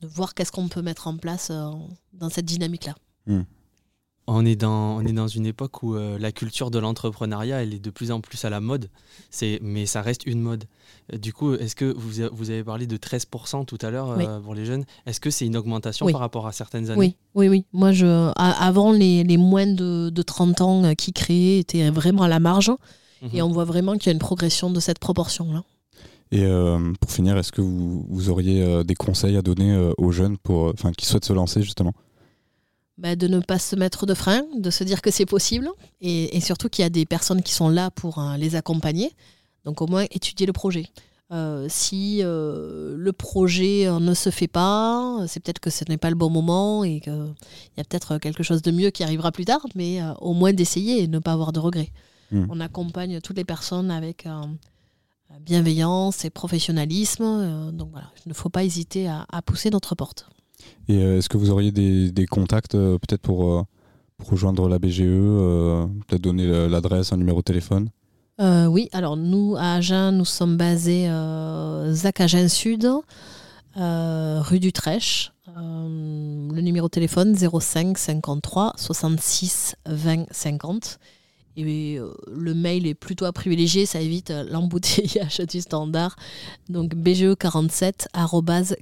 de 0.00 0.06
voir 0.06 0.34
qu'est-ce 0.34 0.52
qu'on 0.52 0.68
peut 0.68 0.82
mettre 0.82 1.06
en 1.08 1.16
place 1.16 1.48
euh, 1.50 1.70
dans 2.12 2.28
cette 2.30 2.44
dynamique-là. 2.46 2.94
On 4.26 4.46
est 4.46 4.56
dans, 4.56 4.96
on 4.96 5.00
est 5.04 5.12
dans 5.12 5.28
une 5.28 5.44
époque 5.44 5.82
où 5.82 5.94
euh, 5.96 6.18
la 6.18 6.32
culture 6.32 6.70
de 6.70 6.78
l'entrepreneuriat, 6.78 7.62
elle 7.62 7.74
est 7.74 7.78
de 7.78 7.90
plus 7.90 8.10
en 8.10 8.22
plus 8.22 8.42
à 8.46 8.50
la 8.50 8.58
mode, 8.60 8.88
c'est, 9.28 9.58
mais 9.60 9.84
ça 9.84 10.00
reste 10.00 10.24
une 10.24 10.40
mode. 10.40 10.64
Du 11.12 11.34
coup, 11.34 11.52
est-ce 11.52 11.76
que 11.76 11.92
vous, 11.94 12.22
a- 12.22 12.30
vous 12.32 12.48
avez 12.48 12.64
parlé 12.64 12.86
de 12.86 12.96
13% 12.96 13.66
tout 13.66 13.76
à 13.82 13.90
l'heure 13.90 14.12
euh, 14.12 14.16
Oui. 14.16 14.24
pour 14.42 14.54
les 14.54 14.64
jeunes 14.64 14.86
Est-ce 15.04 15.20
que 15.20 15.28
c'est 15.28 15.44
une 15.44 15.58
augmentation 15.58 16.06
Oui. 16.06 16.12
par 16.12 16.22
rapport 16.22 16.46
à 16.46 16.52
certaines 16.52 16.88
années? 16.90 16.98
Oui, 16.98 17.16
oui, 17.34 17.48
oui. 17.50 17.64
Moi, 17.74 17.92
je, 17.92 18.32
avant, 18.36 18.92
les, 18.92 19.24
les 19.24 19.36
moins 19.36 19.66
de, 19.66 20.08
de 20.08 20.22
30 20.22 20.60
ans 20.62 20.94
qui 20.94 21.12
créaient 21.12 21.58
étaient 21.58 21.90
vraiment 21.90 22.22
à 22.22 22.28
la 22.28 22.40
marge. 22.40 22.72
Et 23.32 23.40
on 23.42 23.48
voit 23.50 23.64
vraiment 23.64 23.94
qu'il 23.96 24.06
y 24.06 24.10
a 24.10 24.12
une 24.12 24.18
progression 24.18 24.70
de 24.70 24.80
cette 24.80 24.98
proportion-là. 24.98 25.64
Et 26.34 26.44
euh, 26.44 26.92
pour 27.00 27.12
finir, 27.12 27.38
est-ce 27.38 27.52
que 27.52 27.60
vous, 27.60 28.04
vous 28.08 28.28
auriez 28.28 28.60
euh, 28.60 28.82
des 28.82 28.96
conseils 28.96 29.36
à 29.36 29.42
donner 29.42 29.72
euh, 29.72 29.92
aux 29.98 30.10
jeunes 30.10 30.36
pour, 30.36 30.74
qui 30.98 31.06
souhaitent 31.06 31.24
se 31.24 31.32
lancer 31.32 31.62
justement? 31.62 31.92
Bah, 32.98 33.14
de 33.14 33.28
ne 33.28 33.38
pas 33.38 33.60
se 33.60 33.76
mettre 33.76 34.04
de 34.04 34.14
frein, 34.14 34.42
de 34.58 34.70
se 34.70 34.82
dire 34.82 35.00
que 35.00 35.12
c'est 35.12 35.26
possible, 35.26 35.68
et, 36.00 36.36
et 36.36 36.40
surtout 36.40 36.68
qu'il 36.68 36.82
y 36.82 36.86
a 36.86 36.90
des 36.90 37.06
personnes 37.06 37.40
qui 37.40 37.52
sont 37.52 37.68
là 37.68 37.92
pour 37.92 38.18
euh, 38.18 38.36
les 38.36 38.56
accompagner. 38.56 39.12
Donc 39.64 39.80
au 39.80 39.86
moins 39.86 40.06
étudier 40.10 40.44
le 40.44 40.52
projet. 40.52 40.86
Euh, 41.32 41.66
si 41.70 42.18
euh, 42.22 42.96
le 42.98 43.12
projet 43.12 43.86
euh, 43.86 44.00
ne 44.00 44.12
se 44.12 44.30
fait 44.30 44.48
pas, 44.48 45.24
c'est 45.28 45.40
peut-être 45.40 45.60
que 45.60 45.70
ce 45.70 45.84
n'est 45.88 45.98
pas 45.98 46.10
le 46.10 46.16
bon 46.16 46.30
moment 46.30 46.82
et 46.82 46.98
qu'il 47.00 47.34
y 47.76 47.80
a 47.80 47.84
peut-être 47.84 48.18
quelque 48.18 48.42
chose 48.42 48.60
de 48.60 48.72
mieux 48.72 48.90
qui 48.90 49.04
arrivera 49.04 49.30
plus 49.30 49.44
tard, 49.44 49.64
mais 49.76 50.00
au 50.20 50.34
moins 50.34 50.52
d'essayer 50.52 51.02
et 51.02 51.08
ne 51.08 51.20
pas 51.20 51.32
avoir 51.32 51.52
de 51.52 51.60
regrets. 51.60 51.92
Mm. 52.30 52.46
On 52.50 52.60
accompagne 52.60 53.20
toutes 53.20 53.36
les 53.36 53.44
personnes 53.44 53.90
avec 53.90 54.26
bienveillance 55.40 56.24
et 56.24 56.30
professionnalisme. 56.30 57.24
euh, 57.24 57.72
donc 57.72 57.90
voilà, 57.90 58.08
il 58.24 58.28
ne 58.28 58.34
faut 58.34 58.48
pas 58.48 58.64
hésiter 58.64 59.08
à- 59.08 59.26
à 59.30 59.42
pousser 59.42 59.70
notre 59.70 59.94
porte. 59.94 60.26
Et 60.88 61.02
euh, 61.02 61.18
est-ce 61.18 61.28
que 61.28 61.36
vous 61.36 61.50
auriez 61.50 61.72
des, 61.72 62.10
des 62.12 62.26
contacts 62.26 62.74
euh, 62.74 62.98
peut-être 62.98 63.22
pour, 63.22 63.64
pour 64.16 64.28
rejoindre 64.30 64.68
la 64.68 64.78
BGE, 64.78 65.00
peut-être 66.06 66.22
donner 66.22 66.46
l'adresse, 66.68 67.12
un 67.12 67.16
numéro 67.16 67.38
de 67.38 67.44
téléphone? 67.44 67.88
Euh, 68.40 68.66
oui, 68.66 68.88
alors 68.92 69.16
nous, 69.16 69.54
à 69.56 69.74
Agen, 69.74 70.10
nous 70.12 70.24
sommes 70.24 70.56
basés 70.56 71.08
euh, 71.08 71.92
Zac 71.92 72.20
Agen 72.20 72.48
Sud, 72.48 72.88
euh, 73.76 74.40
rue 74.42 74.60
du 74.60 74.72
Trèche. 74.72 75.32
Euh, 75.56 76.48
le 76.52 76.60
numéro 76.62 76.86
de 76.88 76.90
téléphone 76.90 77.36
05 77.36 77.96
53 77.98 78.72
66 78.76 79.76
20 79.86 80.24
50. 80.30 80.98
Et 81.56 81.98
euh, 81.98 82.12
le 82.34 82.54
mail 82.54 82.86
est 82.86 82.94
plutôt 82.94 83.24
à 83.24 83.32
privilégier, 83.32 83.86
ça 83.86 84.00
évite 84.00 84.30
euh, 84.30 84.44
l'embouteillage 84.50 85.40
du 85.48 85.60
standard. 85.60 86.16
Donc 86.68 86.94
bge47 86.94 88.06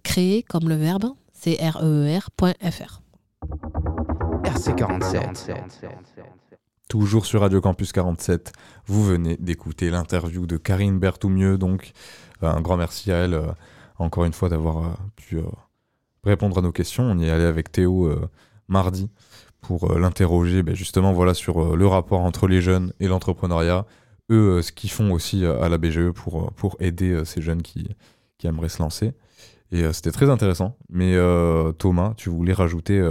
créer 0.02 0.42
comme 0.42 0.68
le 0.68 0.76
verbe, 0.76 1.06
c 1.32 1.58
r 1.60 1.78
e 1.82 2.06
e 2.06 2.18
r.fr. 2.18 3.00
RC47. 4.44 5.50
Toujours 6.88 7.26
sur 7.26 7.40
Radio 7.40 7.60
Campus 7.60 7.92
47, 7.92 8.52
vous 8.86 9.04
venez 9.04 9.36
d'écouter 9.38 9.90
l'interview 9.90 10.46
de 10.46 10.56
Karine 10.56 10.98
Berthoumieux, 10.98 11.58
donc 11.58 11.92
euh, 12.42 12.48
un 12.48 12.60
grand 12.60 12.76
merci 12.76 13.12
à 13.12 13.16
elle, 13.16 13.40
encore 13.98 14.24
une 14.24 14.32
fois, 14.32 14.48
d'avoir 14.48 14.96
pu 15.16 15.38
répondre 16.24 16.58
à 16.58 16.62
nos 16.62 16.72
questions. 16.72 17.04
On 17.04 17.18
y 17.18 17.26
est 17.26 17.30
allé 17.30 17.44
avec 17.44 17.72
Théo 17.72 18.06
euh, 18.06 18.28
mardi 18.68 19.10
pour 19.62 19.90
euh, 19.92 19.98
l'interroger 19.98 20.62
ben, 20.62 20.74
justement 20.74 21.14
voilà, 21.14 21.34
sur 21.34 21.62
euh, 21.62 21.76
le 21.76 21.86
rapport 21.86 22.20
entre 22.20 22.46
les 22.48 22.60
jeunes 22.60 22.92
et 23.00 23.08
l'entrepreneuriat, 23.08 23.86
eux, 24.30 24.58
euh, 24.58 24.62
ce 24.62 24.72
qu'ils 24.72 24.90
font 24.90 25.12
aussi 25.12 25.46
à 25.46 25.68
la 25.70 25.78
BGE 25.78 26.10
pour, 26.12 26.52
pour 26.52 26.76
aider 26.80 27.24
ces 27.24 27.40
jeunes 27.42 27.62
qui, 27.62 27.88
qui 28.38 28.46
aimeraient 28.48 28.68
se 28.68 28.82
lancer. 28.82 29.12
Et 29.72 29.90
c'était 29.94 30.12
très 30.12 30.28
intéressant. 30.28 30.76
Mais 30.90 31.16
Thomas, 31.78 32.12
tu 32.18 32.28
voulais 32.28 32.52
rajouter 32.52 33.02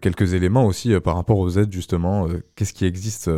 quelques 0.00 0.34
éléments 0.34 0.66
aussi 0.66 0.98
par 1.00 1.16
rapport 1.16 1.38
aux 1.38 1.50
aides, 1.58 1.72
justement. 1.72 2.28
Qu'est-ce 2.54 2.72
qui 2.72 2.84
existe 2.84 3.28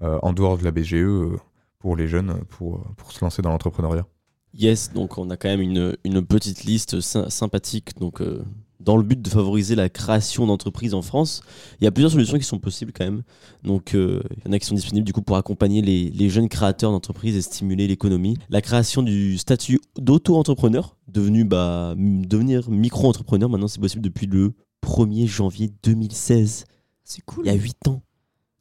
en 0.00 0.32
dehors 0.32 0.56
de 0.56 0.64
la 0.64 0.70
BGE 0.70 1.36
pour 1.78 1.94
les 1.96 2.08
jeunes, 2.08 2.42
pour, 2.48 2.80
pour 2.96 3.12
se 3.12 3.22
lancer 3.22 3.42
dans 3.42 3.50
l'entrepreneuriat? 3.50 4.06
Yes, 4.54 4.92
donc 4.92 5.18
on 5.18 5.30
a 5.30 5.36
quand 5.36 5.48
même 5.48 5.60
une, 5.60 5.96
une 6.04 6.24
petite 6.24 6.64
liste 6.64 7.00
sy- 7.00 7.30
sympathique. 7.30 7.98
Donc, 7.98 8.22
dans 8.84 8.96
le 8.96 9.02
but 9.02 9.20
de 9.20 9.28
favoriser 9.28 9.74
la 9.74 9.88
création 9.88 10.46
d'entreprises 10.46 10.94
en 10.94 11.02
France, 11.02 11.42
il 11.80 11.84
y 11.84 11.86
a 11.86 11.90
plusieurs 11.90 12.12
solutions 12.12 12.38
qui 12.38 12.44
sont 12.44 12.58
possibles 12.58 12.92
quand 12.92 13.04
même. 13.04 13.22
Donc, 13.62 13.94
euh, 13.94 14.20
il 14.38 14.46
y 14.46 14.48
en 14.48 14.52
a 14.52 14.58
qui 14.58 14.66
sont 14.66 14.74
disponibles 14.74 15.06
du 15.06 15.12
coup 15.12 15.22
pour 15.22 15.36
accompagner 15.36 15.82
les, 15.82 16.10
les 16.10 16.28
jeunes 16.28 16.48
créateurs 16.48 16.90
d'entreprises 16.90 17.36
et 17.36 17.42
stimuler 17.42 17.86
l'économie. 17.86 18.36
La 18.50 18.60
création 18.60 19.02
du 19.02 19.38
statut 19.38 19.80
d'auto-entrepreneur, 19.98 20.96
devenu 21.08 21.44
bah, 21.44 21.94
devenir 21.96 22.68
micro-entrepreneur, 22.70 23.48
maintenant 23.48 23.68
c'est 23.68 23.80
possible 23.80 24.02
depuis 24.02 24.26
le 24.26 24.52
1er 24.84 25.26
janvier 25.26 25.70
2016. 25.82 26.64
C'est 27.04 27.22
cool. 27.24 27.44
Il 27.46 27.52
y 27.52 27.54
a 27.54 27.58
8 27.58 27.88
ans. 27.88 28.02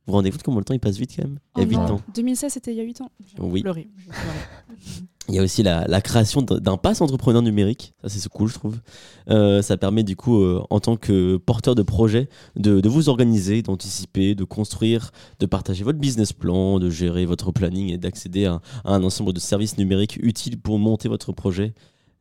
Vous 0.08 0.14
vous 0.14 0.14
rendez 0.14 0.32
compte 0.32 0.44
comment 0.44 0.58
le 0.58 0.66
temps 0.66 0.74
il 0.74 0.80
passe 0.80 0.98
vite 0.98 1.14
quand 1.16 1.24
même? 1.24 1.38
Il 1.58 1.62
y 1.62 1.64
a 1.64 1.68
Oh 1.68 1.70
8 1.70 1.76
non, 1.78 1.96
ans. 1.96 2.02
2016, 2.16 2.54
c'était 2.54 2.72
il 2.74 2.78
y 2.78 2.82
a 2.82 2.84
8 2.84 3.02
ans. 3.02 3.12
Oui. 3.40 3.62
pleuré. 3.62 3.88
Il 5.32 5.36
y 5.36 5.40
a 5.40 5.44
aussi 5.44 5.64
la, 5.64 6.02
création 6.02 6.42
d'un- 6.42 6.76
pass 6.76 7.00
entrepreneur 7.00 7.42
numérique. 7.42 7.94
Ça, 8.04 8.10
c'est 8.10 8.28
cool, 8.28 8.50
je 8.50 8.56
trouve. 8.56 8.82
Euh, 9.30 9.62
ça 9.62 9.78
permet, 9.78 10.04
du 10.04 10.18
coup, 10.18 10.42
euh, 10.42 10.62
en 10.70 10.82
tant 10.82 10.98
que 10.98 11.38
porteur 11.38 11.74
de 11.74 11.84
projet, 11.84 12.28
de, 12.58 12.86
vous 12.90 13.08
organiser, 13.08 13.62
d'anticiper, 13.62 14.36
de 14.36 14.44
construire, 14.44 15.12
de 15.40 15.46
partager 15.46 15.86
votre 15.86 16.00
business 16.00 16.34
plan, 16.34 16.80
de 16.80 16.90
gérer 16.90 17.26
votre 17.26 17.54
planning 17.54 17.94
et 17.94 17.98
d'accéder 17.98 18.46
à, 18.46 18.60
un 18.84 19.02
ensemble 19.04 19.32
de 19.32 19.40
services 19.40 19.78
numériques 19.78 20.18
utiles 20.22 20.60
pour 20.60 20.78
monter 20.80 21.08
votre 21.08 21.32
projet. 21.32 21.76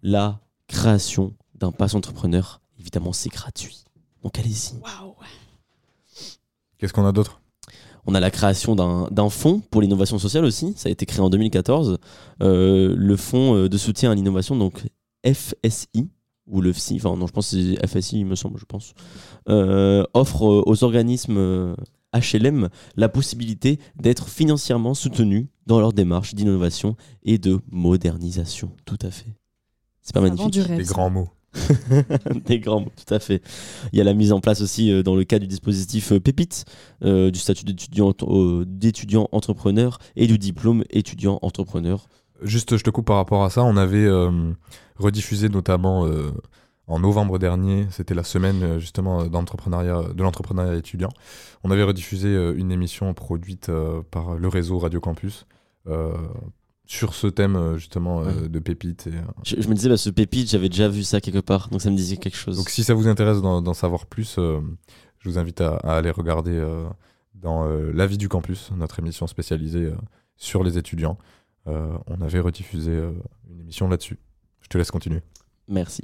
La 0.04 0.38
création 0.68 1.34
d'un 1.56 1.72
pass 1.72 1.96
entrepreneur, 1.96 2.60
évidemment, 2.78 3.12
c'est 3.12 3.30
gratuit. 3.30 3.86
Donc, 4.22 4.38
allez-y. 4.38 4.78
Qu'est-ce 6.78 6.92
qu'on 6.92 7.06
a 7.06 7.10
d'autre? 7.10 7.39
On 8.06 8.14
a 8.14 8.20
la 8.20 8.30
création 8.30 8.74
d'un 8.74 9.28
fonds 9.28 9.60
pour 9.70 9.82
l'innovation 9.82 10.18
sociale 10.18 10.44
aussi. 10.44 10.72
Ça 10.76 10.88
a 10.88 10.92
été 10.92 11.06
créé 11.06 11.20
en 11.20 11.30
2014. 11.30 11.98
Euh, 12.42 12.94
le 12.96 13.16
fonds 13.16 13.56
euh, 13.56 13.68
de 13.68 13.76
soutien 13.76 14.10
à 14.10 14.14
l'innovation, 14.14 14.56
donc 14.56 14.82
FSI, 15.24 16.08
ou 16.46 16.60
le 16.60 16.72
FSI, 16.72 16.96
enfin 16.96 17.16
non, 17.16 17.26
je 17.26 17.32
pense 17.32 17.50
que 17.50 17.56
c'est 17.56 17.86
FSI, 17.86 18.20
il 18.20 18.26
me 18.26 18.34
semble, 18.34 18.58
je 18.58 18.64
pense, 18.64 18.94
euh, 19.48 20.04
offre 20.14 20.42
aux 20.42 20.84
organismes 20.84 21.36
euh, 21.36 21.74
HLM 22.12 22.68
la 22.96 23.08
possibilité 23.08 23.78
d'être 23.96 24.28
financièrement 24.28 24.94
soutenus 24.94 25.46
dans 25.66 25.78
leur 25.78 25.92
démarche 25.92 26.34
d'innovation 26.34 26.96
et 27.22 27.38
de 27.38 27.60
modernisation. 27.70 28.72
Tout 28.84 28.98
à 29.02 29.10
fait. 29.10 29.36
C'est 30.02 30.14
pas 30.14 30.20
magnifique 30.20 30.58
Des 30.58 30.84
grands 30.84 31.10
mots. 31.10 31.28
des 32.46 32.60
grands 32.60 32.80
mots, 32.80 32.92
tout 32.96 33.12
à 33.12 33.18
fait. 33.18 33.42
Il 33.92 33.98
y 33.98 34.00
a 34.00 34.04
la 34.04 34.14
mise 34.14 34.32
en 34.32 34.40
place 34.40 34.60
aussi 34.60 34.92
euh, 34.92 35.02
dans 35.02 35.16
le 35.16 35.24
cadre 35.24 35.42
du 35.42 35.48
dispositif 35.48 36.12
euh, 36.12 36.20
Pépite, 36.20 36.64
euh, 37.02 37.30
du 37.30 37.38
statut 37.38 37.64
d'étudiant 37.64 38.14
euh, 38.22 38.64
d'étudiant 38.66 39.28
entrepreneur 39.32 39.98
et 40.16 40.26
du 40.26 40.38
diplôme 40.38 40.84
étudiant 40.90 41.38
entrepreneur. 41.42 42.06
Juste, 42.42 42.76
je 42.76 42.84
te 42.84 42.90
coupe 42.90 43.06
par 43.06 43.16
rapport 43.16 43.44
à 43.44 43.50
ça. 43.50 43.62
On 43.64 43.76
avait 43.76 44.08
rediffusé 44.96 45.50
notamment 45.50 46.08
en 46.86 46.98
novembre 46.98 47.38
dernier, 47.38 47.86
c'était 47.90 48.14
la 48.14 48.24
semaine 48.24 48.78
justement 48.78 49.26
d'entrepreneuriat, 49.26 50.04
de 50.14 50.22
l'entrepreneuriat 50.22 50.76
étudiant. 50.76 51.10
On 51.64 51.70
avait 51.70 51.82
rediffusé 51.82 52.34
une 52.56 52.72
émission 52.72 53.12
produite 53.12 53.70
par 54.10 54.36
le 54.36 54.48
réseau 54.48 54.78
Radio 54.78 55.00
Campus 55.00 55.44
sur 56.90 57.14
ce 57.14 57.28
thème 57.28 57.54
euh, 57.54 57.76
justement 57.76 58.24
euh, 58.24 58.48
de 58.48 58.58
pépites. 58.58 59.06
Et, 59.06 59.14
euh, 59.14 59.22
Je, 59.44 59.54
je 59.60 59.68
me 59.68 59.74
disais, 59.74 59.88
bah, 59.88 59.96
ce 59.96 60.10
Pépite, 60.10 60.50
j'avais 60.50 60.68
déjà 60.68 60.88
vu 60.88 61.04
ça 61.04 61.20
quelque 61.20 61.38
part, 61.38 61.68
donc 61.68 61.80
ça 61.80 61.88
me 61.88 61.96
disait 61.96 62.16
quelque 62.16 62.36
chose. 62.36 62.56
Donc 62.56 62.68
si 62.68 62.82
ça 62.82 62.94
vous 62.94 63.06
intéresse 63.06 63.40
d'en 63.40 63.74
savoir 63.74 64.06
plus, 64.06 64.34
je 64.36 65.28
vous 65.28 65.38
invite 65.38 65.60
à, 65.60 65.76
à 65.76 65.98
aller 65.98 66.10
regarder 66.10 66.60
dans 67.34 67.64
La 67.94 68.06
vie 68.08 68.18
du 68.18 68.28
campus, 68.28 68.72
notre 68.76 68.98
émission 68.98 69.28
spécialisée 69.28 69.92
sur 70.36 70.64
les 70.64 70.78
étudiants. 70.78 71.16
On 71.66 72.20
avait 72.20 72.40
rediffusé 72.40 72.92
une 73.48 73.60
émission 73.60 73.88
là-dessus. 73.88 74.18
Je 74.60 74.66
te 74.68 74.76
laisse 74.76 74.90
continuer. 74.90 75.22
Merci. 75.68 76.02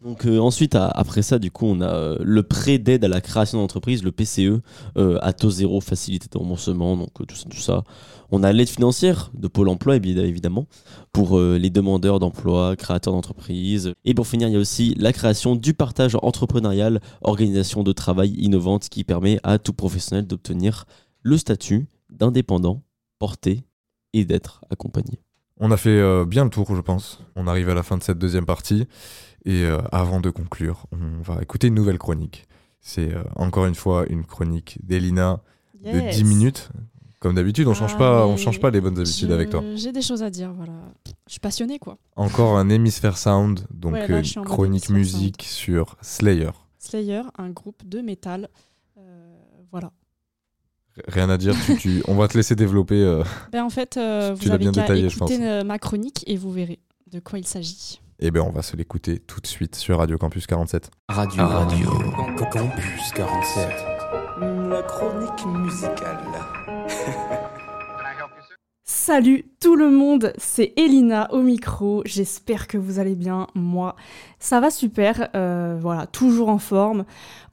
Donc 0.00 0.26
euh, 0.26 0.38
ensuite, 0.38 0.76
après 0.76 1.22
ça, 1.22 1.40
du 1.40 1.50
coup, 1.50 1.66
on 1.66 1.80
a 1.80 1.88
euh, 1.92 2.18
le 2.22 2.44
prêt 2.44 2.78
d'aide 2.78 3.04
à 3.04 3.08
la 3.08 3.20
création 3.20 3.58
d'entreprise, 3.58 4.04
le 4.04 4.12
PCE, 4.12 4.60
euh, 4.96 5.18
à 5.22 5.32
taux 5.32 5.50
zéro, 5.50 5.80
facilité 5.80 6.28
de 6.30 6.38
remboursement, 6.38 6.96
donc 6.96 7.10
tout, 7.26 7.34
ça, 7.34 7.48
tout 7.50 7.56
ça. 7.58 7.82
On 8.30 8.44
a 8.44 8.52
l'aide 8.52 8.68
financière 8.68 9.32
de 9.34 9.48
Pôle 9.48 9.68
emploi, 9.68 9.96
évi- 9.96 10.16
évidemment, 10.20 10.66
pour 11.12 11.40
les 11.40 11.70
demandeurs 11.70 12.20
d'emploi, 12.20 12.76
créateurs 12.76 13.12
d'entreprise. 13.14 13.92
Et 14.04 14.14
pour 14.14 14.26
finir, 14.28 14.46
il 14.48 14.52
y 14.52 14.56
a 14.56 14.60
aussi 14.60 14.94
la 14.98 15.12
création 15.12 15.56
du 15.56 15.74
partage 15.74 16.16
entrepreneurial, 16.22 17.00
organisation 17.22 17.82
de 17.82 17.90
travail 17.92 18.30
innovante 18.34 18.88
qui 18.90 19.02
permet 19.02 19.40
à 19.42 19.58
tout 19.58 19.72
professionnel 19.72 20.26
d'obtenir 20.26 20.84
le 21.22 21.38
statut 21.38 21.88
d'indépendant, 22.10 22.82
porté 23.18 23.64
et 24.12 24.24
d'être 24.26 24.60
accompagné. 24.70 25.18
On 25.58 25.70
a 25.72 25.76
fait 25.76 26.24
bien 26.26 26.44
le 26.44 26.50
tour, 26.50 26.76
je 26.76 26.80
pense. 26.82 27.18
On 27.34 27.48
arrive 27.48 27.68
à 27.70 27.74
la 27.74 27.82
fin 27.82 27.96
de 27.96 28.02
cette 28.02 28.18
deuxième 28.18 28.46
partie. 28.46 28.86
Et 29.44 29.64
euh, 29.64 29.78
avant 29.92 30.20
de 30.20 30.30
conclure, 30.30 30.86
on 30.92 31.20
va 31.22 31.40
écouter 31.42 31.68
une 31.68 31.74
nouvelle 31.74 31.98
chronique. 31.98 32.46
C'est 32.80 33.12
euh, 33.14 33.22
encore 33.36 33.66
une 33.66 33.74
fois 33.74 34.04
une 34.08 34.24
chronique 34.24 34.78
d'Elina 34.82 35.40
de 35.84 35.98
Yes. 36.00 36.16
10 36.16 36.24
minutes. 36.24 36.68
Comme 37.20 37.34
d'habitude, 37.34 37.66
on 37.66 37.74
change 37.74 37.92
Ah, 37.96 37.98
pas, 37.98 38.26
on 38.26 38.32
mais 38.32 38.36
change 38.36 38.60
pas 38.60 38.70
les 38.70 38.80
bonnes 38.80 38.98
habitudes 38.98 39.28
je- 39.28 39.34
avec 39.34 39.50
toi. 39.50 39.62
J'ai 39.74 39.90
des 39.90 40.02
choses 40.02 40.22
à 40.22 40.30
dire, 40.30 40.52
voilà. 40.52 40.72
Je 41.26 41.32
suis 41.32 41.40
passionnée, 41.40 41.78
quoi. 41.80 41.98
Encore 42.14 42.56
un 42.56 42.68
hémisphère 42.68 43.18
sound, 43.18 43.66
donc 43.72 43.94
Ouais, 43.94 44.06
là, 44.06 44.16
euh, 44.18 44.22
une 44.22 44.32
mode 44.36 44.44
chronique 44.46 44.88
musique 44.88 45.42
sur 45.42 45.96
Slayer. 46.00 46.50
Slayer, 46.78 47.22
un 47.36 47.50
groupe 47.50 47.84
de 47.88 48.00
métal. 48.00 48.48
Euh, 48.98 49.34
voilà. 49.72 49.90
Rien 51.08 51.28
à 51.30 51.36
dire, 51.38 51.54
tu, 51.66 51.76
tu- 51.76 52.02
on 52.06 52.14
va 52.14 52.28
te 52.28 52.36
laisser 52.36 52.54
développer. 52.54 53.00
euh, 53.02 53.24
Ben, 53.52 53.64
en 53.64 53.70
fait, 53.70 53.96
euh, 53.96 54.34
Tu 54.36 54.42
vous 54.44 54.48
l'as 54.48 54.54
avez 54.54 54.64
bien 54.64 54.72
détaillé, 54.72 55.08
je 55.08 55.16
écouter 55.16 55.38
pense. 55.38 55.44
euh, 55.46 55.64
ma 55.64 55.78
chronique 55.80 56.22
et 56.28 56.36
vous 56.36 56.50
verrez 56.52 56.78
de 57.10 57.18
quoi 57.20 57.38
il 57.40 57.46
s'agit. 57.46 58.00
Eh 58.20 58.32
bien, 58.32 58.42
on 58.42 58.50
va 58.50 58.62
se 58.62 58.76
l'écouter 58.76 59.20
tout 59.20 59.40
de 59.40 59.46
suite 59.46 59.76
sur 59.76 59.98
Radio 59.98 60.18
Campus 60.18 60.48
47. 60.48 60.90
Radio, 61.08 61.46
Radio, 61.46 61.88
Campus 62.50 63.12
47. 63.14 63.68
La 64.40 64.82
chronique 64.82 65.46
musicale. 65.46 66.18
Salut 68.82 69.44
tout 69.60 69.76
le 69.76 69.90
monde, 69.90 70.32
c'est 70.36 70.72
Elina 70.76 71.32
au 71.32 71.42
micro. 71.42 72.02
J'espère 72.04 72.66
que 72.66 72.76
vous 72.76 72.98
allez 72.98 73.14
bien. 73.14 73.46
Moi, 73.54 73.94
ça 74.40 74.58
va 74.58 74.70
super. 74.70 75.28
euh, 75.36 75.78
voilà, 75.80 76.06
toujours 76.08 76.48
en 76.48 76.58
forme. 76.58 77.04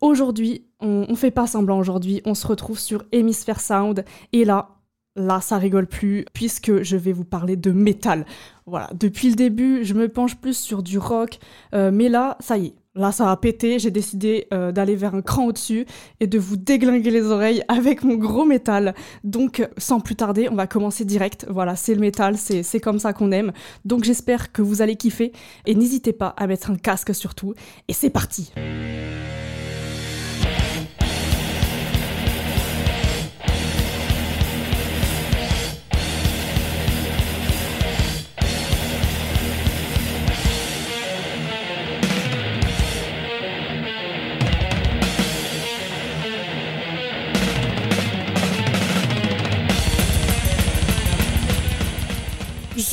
Aujourd'hui, 0.01 0.65
on, 0.81 1.05
on 1.07 1.15
fait 1.15 1.29
pas 1.31 1.45
semblant. 1.45 1.77
Aujourd'hui, 1.77 2.23
on 2.25 2.33
se 2.33 2.47
retrouve 2.47 2.79
sur 2.79 3.05
Hemisphere 3.11 3.59
Sound. 3.59 4.03
Et 4.33 4.45
là, 4.45 4.74
là, 5.15 5.41
ça 5.41 5.57
rigole 5.57 5.87
plus 5.87 6.25
puisque 6.33 6.83
je 6.83 6.97
vais 6.97 7.11
vous 7.13 7.25
parler 7.25 7.55
de 7.55 7.71
métal. 7.71 8.25
Voilà, 8.65 8.89
depuis 8.93 9.29
le 9.29 9.35
début, 9.35 9.83
je 9.83 9.93
me 9.93 10.09
penche 10.09 10.35
plus 10.35 10.57
sur 10.57 10.83
du 10.83 10.97
rock. 10.97 11.39
euh, 11.73 11.91
mais 11.93 12.09
là, 12.09 12.37
ça 12.39 12.57
y 12.57 12.67
est. 12.67 12.73
Là, 12.97 13.11
ça 13.11 13.29
a 13.29 13.35
pété. 13.35 13.77
J'ai 13.77 13.91
décidé 13.91 14.47
euh, 14.53 14.71
d'aller 14.71 14.95
vers 14.95 15.15
un 15.15 15.21
cran 15.21 15.47
au-dessus 15.47 15.85
et 16.21 16.27
de 16.27 16.39
vous 16.39 16.55
déglinguer 16.55 17.11
les 17.11 17.25
oreilles 17.25 17.61
avec 17.67 18.03
mon 18.03 18.15
gros 18.15 18.45
métal. 18.45 18.95
Donc, 19.25 19.67
sans 19.77 19.99
plus 19.99 20.15
tarder, 20.15 20.47
on 20.49 20.55
va 20.55 20.65
commencer 20.65 21.03
direct. 21.03 21.45
Voilà, 21.49 21.75
c'est 21.75 21.93
le 21.93 21.99
métal, 21.99 22.37
c'est 22.37 22.79
comme 22.79 22.99
ça 22.99 23.11
qu'on 23.11 23.31
aime. 23.33 23.51
Donc, 23.83 24.05
j'espère 24.05 24.53
que 24.53 24.61
vous 24.61 24.81
allez 24.81 24.95
kiffer. 24.95 25.33
Et 25.65 25.75
n'hésitez 25.75 26.13
pas 26.13 26.29
à 26.37 26.47
mettre 26.47 26.71
un 26.71 26.77
casque 26.77 27.13
surtout. 27.13 27.53
Et 27.89 27.93
c'est 27.93 28.09
parti! 28.09 28.53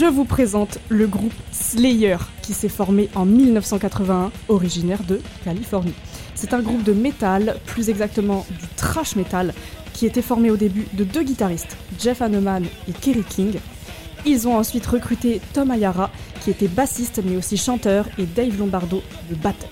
Je 0.03 0.09
vous 0.09 0.25
présente 0.25 0.79
le 0.89 1.07
groupe 1.07 1.33
Slayer 1.53 2.17
qui 2.43 2.55
s'est 2.55 2.69
formé 2.69 3.09
en 3.15 3.25
1981, 3.25 4.33
originaire 4.49 5.05
de 5.05 5.21
Californie. 5.45 5.95
C'est 6.35 6.55
un 6.55 6.61
groupe 6.61 6.83
de 6.83 6.93
métal, 6.93 7.55
plus 7.67 7.89
exactement 7.89 8.45
du 8.51 8.67
thrash 8.75 9.15
metal, 9.15 9.55
qui 9.93 10.07
était 10.07 10.21
formé 10.21 10.51
au 10.51 10.57
début 10.57 10.89
de 10.95 11.05
deux 11.05 11.23
guitaristes, 11.23 11.77
Jeff 12.01 12.21
Hanneman 12.21 12.65
et 12.89 12.93
Kerry 13.01 13.23
King. 13.23 13.53
Ils 14.27 14.49
ont 14.49 14.57
ensuite 14.57 14.87
recruté 14.87 15.41
Tom 15.53 15.71
Ayara, 15.71 16.11
qui 16.41 16.51
était 16.51 16.67
bassiste 16.67 17.21
mais 17.25 17.37
aussi 17.37 17.57
chanteur, 17.57 18.09
et 18.19 18.27
Dave 18.27 18.59
Lombardo, 18.59 19.05
le 19.31 19.37
batteur. 19.37 19.71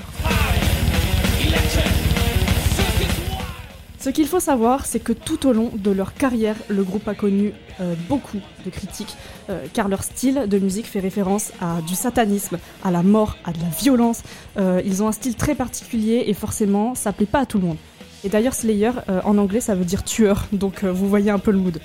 Ce 4.01 4.09
qu'il 4.09 4.27
faut 4.27 4.41
savoir, 4.41 4.87
c'est 4.87 4.99
que 4.99 5.13
tout 5.13 5.47
au 5.47 5.53
long 5.53 5.71
de 5.75 5.91
leur 5.91 6.15
carrière, 6.15 6.57
le 6.69 6.83
groupe 6.83 7.07
a 7.07 7.15
connu 7.15 7.53
euh, 7.83 7.95
beaucoup 8.09 8.39
de 8.65 8.71
critiques, 8.71 9.15
euh, 9.51 9.67
car 9.75 9.89
leur 9.89 10.05
style 10.05 10.47
de 10.49 10.59
musique 10.59 10.87
fait 10.87 11.01
référence 11.01 11.53
à 11.61 11.83
du 11.87 11.95
satanisme, 11.95 12.57
à 12.83 12.91
la 12.91 13.03
mort, 13.03 13.37
à 13.45 13.53
de 13.53 13.59
la 13.61 13.69
violence. 13.69 14.23
Euh, 14.57 14.81
ils 14.87 15.03
ont 15.03 15.09
un 15.09 15.13
style 15.13 15.35
très 15.35 15.55
particulier 15.55 16.25
et 16.29 16.33
forcément, 16.33 16.95
ça 16.95 17.13
plaît 17.13 17.27
pas 17.27 17.41
à 17.41 17.47
tout 17.47 17.59
le 17.59 17.67
monde. 17.67 17.77
Et 18.25 18.31
d'ailleurs, 18.31 18.55
Slayer, 18.55 18.93
en 19.25 19.37
anglais, 19.37 19.61
ça 19.61 19.75
veut 19.75 19.85
dire 19.85 20.03
tueur, 20.03 20.47
donc 20.53 20.85
vous 20.85 21.09
voyez 21.09 21.31
un 21.31 21.39
peu 21.39 21.51
le 21.51 21.59
mood. 21.59 21.79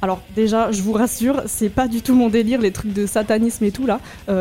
Alors 0.00 0.20
déjà, 0.34 0.70
je 0.70 0.82
vous 0.82 0.92
rassure, 0.92 1.42
c'est 1.46 1.70
pas 1.70 1.86
du 1.86 2.02
tout 2.02 2.14
mon 2.14 2.28
délire, 2.28 2.60
les 2.60 2.72
trucs 2.72 2.92
de 2.92 3.06
satanisme 3.06 3.64
et 3.64 3.70
tout 3.70 3.86
là. 3.86 4.00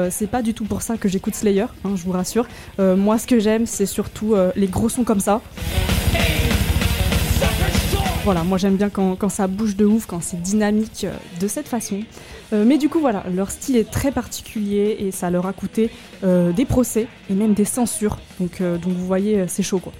C'est 0.10 0.28
pas 0.28 0.42
du 0.42 0.54
tout 0.54 0.66
pour 0.66 0.82
ça 0.82 0.98
que 0.98 1.08
j'écoute 1.08 1.36
Slayer, 1.36 1.68
hein, 1.86 1.92
je 1.96 2.04
vous 2.04 2.12
rassure. 2.12 2.48
Moi, 2.80 3.18
ce 3.18 3.28
que 3.28 3.40
j'aime, 3.40 3.66
c'est 3.66 3.86
surtout 3.86 4.36
les 4.58 4.68
gros 4.68 4.90
sons 4.90 5.06
comme 5.06 5.22
ça. 5.22 5.42
Voilà, 8.24 8.44
moi 8.44 8.60
j'aime 8.60 8.76
bien 8.76 8.92
quand, 8.92 9.30
ça 9.30 9.48
bouge 9.48 9.76
de 9.76 9.84
ouf, 9.84 10.06
quand 10.06 10.22
c'est 10.22 10.40
dynamique 10.40 11.06
euh, 11.06 11.14
de 11.40 11.48
cette 11.48 11.68
façon. 11.68 12.02
Euh, 12.54 12.64
mais 12.68 12.78
du 12.78 12.88
coup, 12.88 13.00
voilà, 13.00 13.24
leur 13.34 13.50
style 13.50 13.76
est 13.76 13.90
très 13.90 14.12
particulier 14.12 14.96
et 15.00 15.10
ça 15.10 15.32
leur 15.32 15.48
a 15.48 15.54
coûté 15.54 15.90
euh, 16.24 16.52
des 16.52 16.66
procès 16.66 17.08
et 17.32 17.34
même 17.34 17.56
des 17.56 17.66
censures. 17.66 18.20
Donc, 18.40 18.62
donc 18.62 18.94
vous 18.94 19.08
voyez, 19.08 19.46
c'est 19.48 19.64
chaud 19.64 19.80
quoi. 19.80 19.92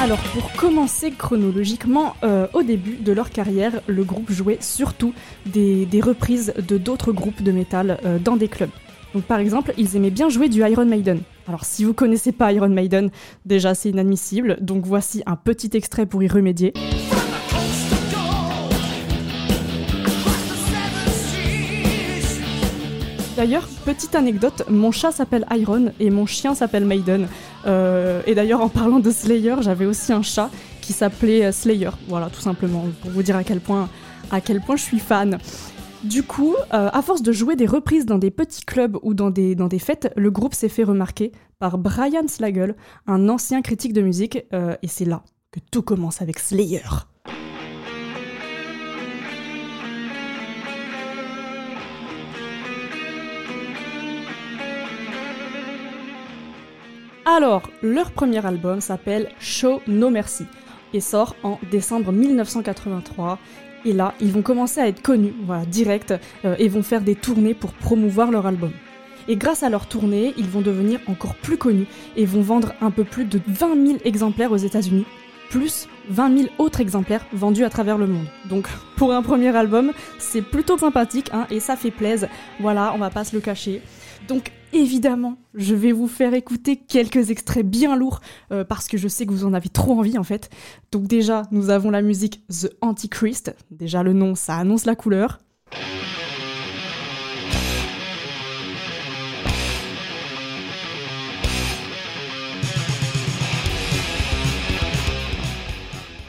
Alors 0.00 0.20
pour 0.32 0.52
commencer 0.52 1.10
chronologiquement, 1.10 2.14
au 2.54 2.62
début 2.62 2.96
de 2.96 3.12
leur 3.12 3.30
carrière, 3.30 3.82
le 3.86 4.02
groupe 4.02 4.30
jouait 4.30 4.58
surtout 4.60 5.12
des, 5.46 5.84
des 5.84 6.00
reprises 6.00 6.54
de 6.56 6.78
d'autres 6.78 7.12
groupes 7.12 7.42
de 7.42 7.52
métal 7.52 7.98
dans 8.24 8.36
des 8.36 8.48
clubs. 8.48 8.70
Donc 9.14 9.24
par 9.24 9.38
exemple, 9.40 9.72
ils 9.76 9.96
aimaient 9.96 10.10
bien 10.10 10.28
jouer 10.28 10.48
du 10.48 10.60
Iron 10.60 10.84
Maiden. 10.84 11.20
Alors 11.48 11.64
si 11.64 11.84
vous 11.84 11.94
connaissez 11.94 12.32
pas 12.32 12.52
Iron 12.52 12.68
Maiden, 12.68 13.10
déjà 13.44 13.74
c'est 13.74 13.90
inadmissible, 13.90 14.58
donc 14.60 14.84
voici 14.86 15.22
un 15.26 15.36
petit 15.36 15.70
extrait 15.74 16.06
pour 16.06 16.22
y 16.22 16.28
remédier. 16.28 16.72
D'ailleurs, 23.40 23.66
petite 23.86 24.14
anecdote, 24.14 24.64
mon 24.68 24.92
chat 24.92 25.12
s'appelle 25.12 25.46
Iron 25.52 25.92
et 25.98 26.10
mon 26.10 26.26
chien 26.26 26.54
s'appelle 26.54 26.84
Maiden. 26.84 27.26
Euh, 27.66 28.20
et 28.26 28.34
d'ailleurs, 28.34 28.60
en 28.60 28.68
parlant 28.68 28.98
de 28.98 29.10
Slayer, 29.10 29.54
j'avais 29.62 29.86
aussi 29.86 30.12
un 30.12 30.20
chat 30.20 30.50
qui 30.82 30.92
s'appelait 30.92 31.46
euh, 31.46 31.50
Slayer. 31.50 31.88
Voilà, 32.06 32.28
tout 32.28 32.42
simplement, 32.42 32.84
pour 33.00 33.10
vous 33.10 33.22
dire 33.22 33.36
à 33.36 33.42
quel 33.42 33.60
point, 33.60 33.88
à 34.30 34.42
quel 34.42 34.60
point 34.60 34.76
je 34.76 34.82
suis 34.82 34.98
fan. 34.98 35.38
Du 36.04 36.22
coup, 36.22 36.54
euh, 36.72 36.88
à 36.90 37.02
force 37.02 37.20
de 37.20 37.30
jouer 37.30 37.56
des 37.56 37.66
reprises 37.66 38.06
dans 38.06 38.16
des 38.16 38.30
petits 38.30 38.64
clubs 38.64 38.96
ou 39.02 39.12
dans 39.12 39.28
des, 39.28 39.78
fêtes, 39.78 40.10
le 40.16 40.30
groupe 40.30 40.54
s'est 40.54 40.70
fait 40.70 40.82
remarquer 40.82 41.30
par 41.58 41.76
Brian 41.76 42.26
Slagle, 42.26 42.74
un 43.06 43.28
ancien 43.28 43.60
critique 43.60 43.92
de 43.92 44.00
musique, 44.00 44.38
euh, 44.54 44.74
et 44.82 44.88
c'est 44.88 45.04
là 45.04 45.22
que 45.52 45.60
tout 45.70 45.82
commence 45.82 46.22
avec 46.22 46.38
Slayer. 46.38 46.80
Alors, 57.26 57.68
leur 57.82 58.10
premier 58.10 58.44
album 58.46 58.80
s'appelle 58.80 59.28
Show 59.38 59.82
No 59.86 60.08
Mercy 60.08 60.46
et 60.94 61.00
sort 61.00 61.36
en 61.42 61.58
décembre 61.70 62.10
1983. 62.10 63.38
Et 63.84 63.92
là, 63.92 64.14
ils 64.20 64.30
vont 64.32 64.42
commencer 64.42 64.80
à 64.80 64.88
être 64.88 65.02
connus, 65.02 65.34
voilà, 65.44 65.64
direct, 65.64 66.14
euh, 66.44 66.54
et 66.58 66.68
vont 66.68 66.82
faire 66.82 67.00
des 67.00 67.14
tournées 67.14 67.54
pour 67.54 67.72
promouvoir 67.72 68.30
leur 68.30 68.46
album. 68.46 68.72
Et 69.28 69.36
grâce 69.36 69.62
à 69.62 69.70
leur 69.70 69.86
tournée, 69.86 70.34
ils 70.36 70.48
vont 70.48 70.60
devenir 70.60 71.00
encore 71.06 71.34
plus 71.34 71.56
connus 71.56 71.86
et 72.16 72.26
vont 72.26 72.42
vendre 72.42 72.72
un 72.80 72.90
peu 72.90 73.04
plus 73.04 73.24
de 73.24 73.40
20 73.46 73.86
000 73.86 73.98
exemplaires 74.04 74.52
aux 74.52 74.56
États-Unis, 74.56 75.06
plus 75.50 75.88
20 76.08 76.38
000 76.38 76.48
autres 76.58 76.80
exemplaires 76.80 77.26
vendus 77.32 77.64
à 77.64 77.70
travers 77.70 77.98
le 77.98 78.06
monde. 78.06 78.26
Donc, 78.48 78.68
pour 78.96 79.12
un 79.12 79.22
premier 79.22 79.54
album, 79.54 79.92
c'est 80.18 80.40
plutôt 80.40 80.78
sympathique 80.78 81.28
hein, 81.34 81.46
et 81.50 81.60
ça 81.60 81.76
fait 81.76 81.90
plaisir. 81.90 82.28
Voilà, 82.60 82.92
on 82.94 82.98
va 82.98 83.10
pas 83.10 83.24
se 83.24 83.36
le 83.36 83.42
cacher. 83.42 83.82
Donc, 84.28 84.52
évidemment, 84.72 85.36
je 85.54 85.74
vais 85.74 85.92
vous 85.92 86.06
faire 86.06 86.32
écouter 86.34 86.76
quelques 86.76 87.30
extraits 87.30 87.66
bien 87.66 87.96
lourds 87.96 88.20
euh, 88.52 88.64
parce 88.64 88.86
que 88.86 88.96
je 88.96 89.08
sais 89.08 89.26
que 89.26 89.32
vous 89.32 89.44
en 89.44 89.52
avez 89.52 89.68
trop 89.68 89.98
envie 89.98 90.16
en 90.16 90.24
fait. 90.24 90.48
Donc, 90.92 91.06
déjà, 91.06 91.42
nous 91.50 91.68
avons 91.68 91.90
la 91.90 92.00
musique 92.00 92.42
The 92.48 92.70
Antichrist. 92.80 93.54
Déjà, 93.70 94.02
le 94.02 94.12
nom, 94.12 94.34
ça 94.34 94.56
annonce 94.56 94.86
la 94.86 94.94
couleur. 94.94 95.40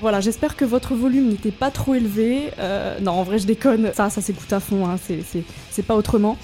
Voilà, 0.02 0.20
j'espère 0.20 0.56
que 0.56 0.66
votre 0.66 0.96
volume 0.96 1.30
n'était 1.30 1.52
pas 1.52 1.70
trop 1.70 1.94
élevé. 1.94 2.50
Euh, 2.58 3.00
non, 3.00 3.12
en 3.12 3.24
vrai, 3.24 3.38
je 3.38 3.46
déconne. 3.46 3.92
Ça, 3.94 4.10
ça 4.10 4.20
s'écoute 4.22 4.52
à 4.52 4.60
fond, 4.60 4.88
hein. 4.88 4.96
c'est- 4.98 5.82
pas 5.84 5.96
autrement. 5.96 6.38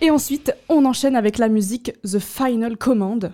Et 0.00 0.10
ensuite, 0.10 0.52
on 0.68 0.84
enchaîne 0.84 1.14
avec 1.16 1.38
la 1.38 1.48
musique 1.48 1.92
The 2.02 2.18
Final 2.18 2.76
Command. 2.76 3.32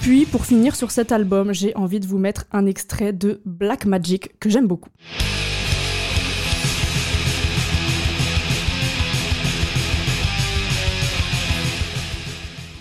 Puis, 0.00 0.24
pour 0.24 0.46
finir 0.46 0.76
sur 0.76 0.90
cet 0.90 1.12
album, 1.12 1.52
j'ai 1.52 1.76
envie 1.76 2.00
de 2.00 2.06
vous 2.06 2.16
mettre 2.16 2.46
un 2.52 2.64
extrait 2.64 3.12
de 3.12 3.42
Black 3.44 3.84
Magic 3.84 4.30
que 4.40 4.48
j'aime 4.48 4.66
beaucoup. 4.66 4.88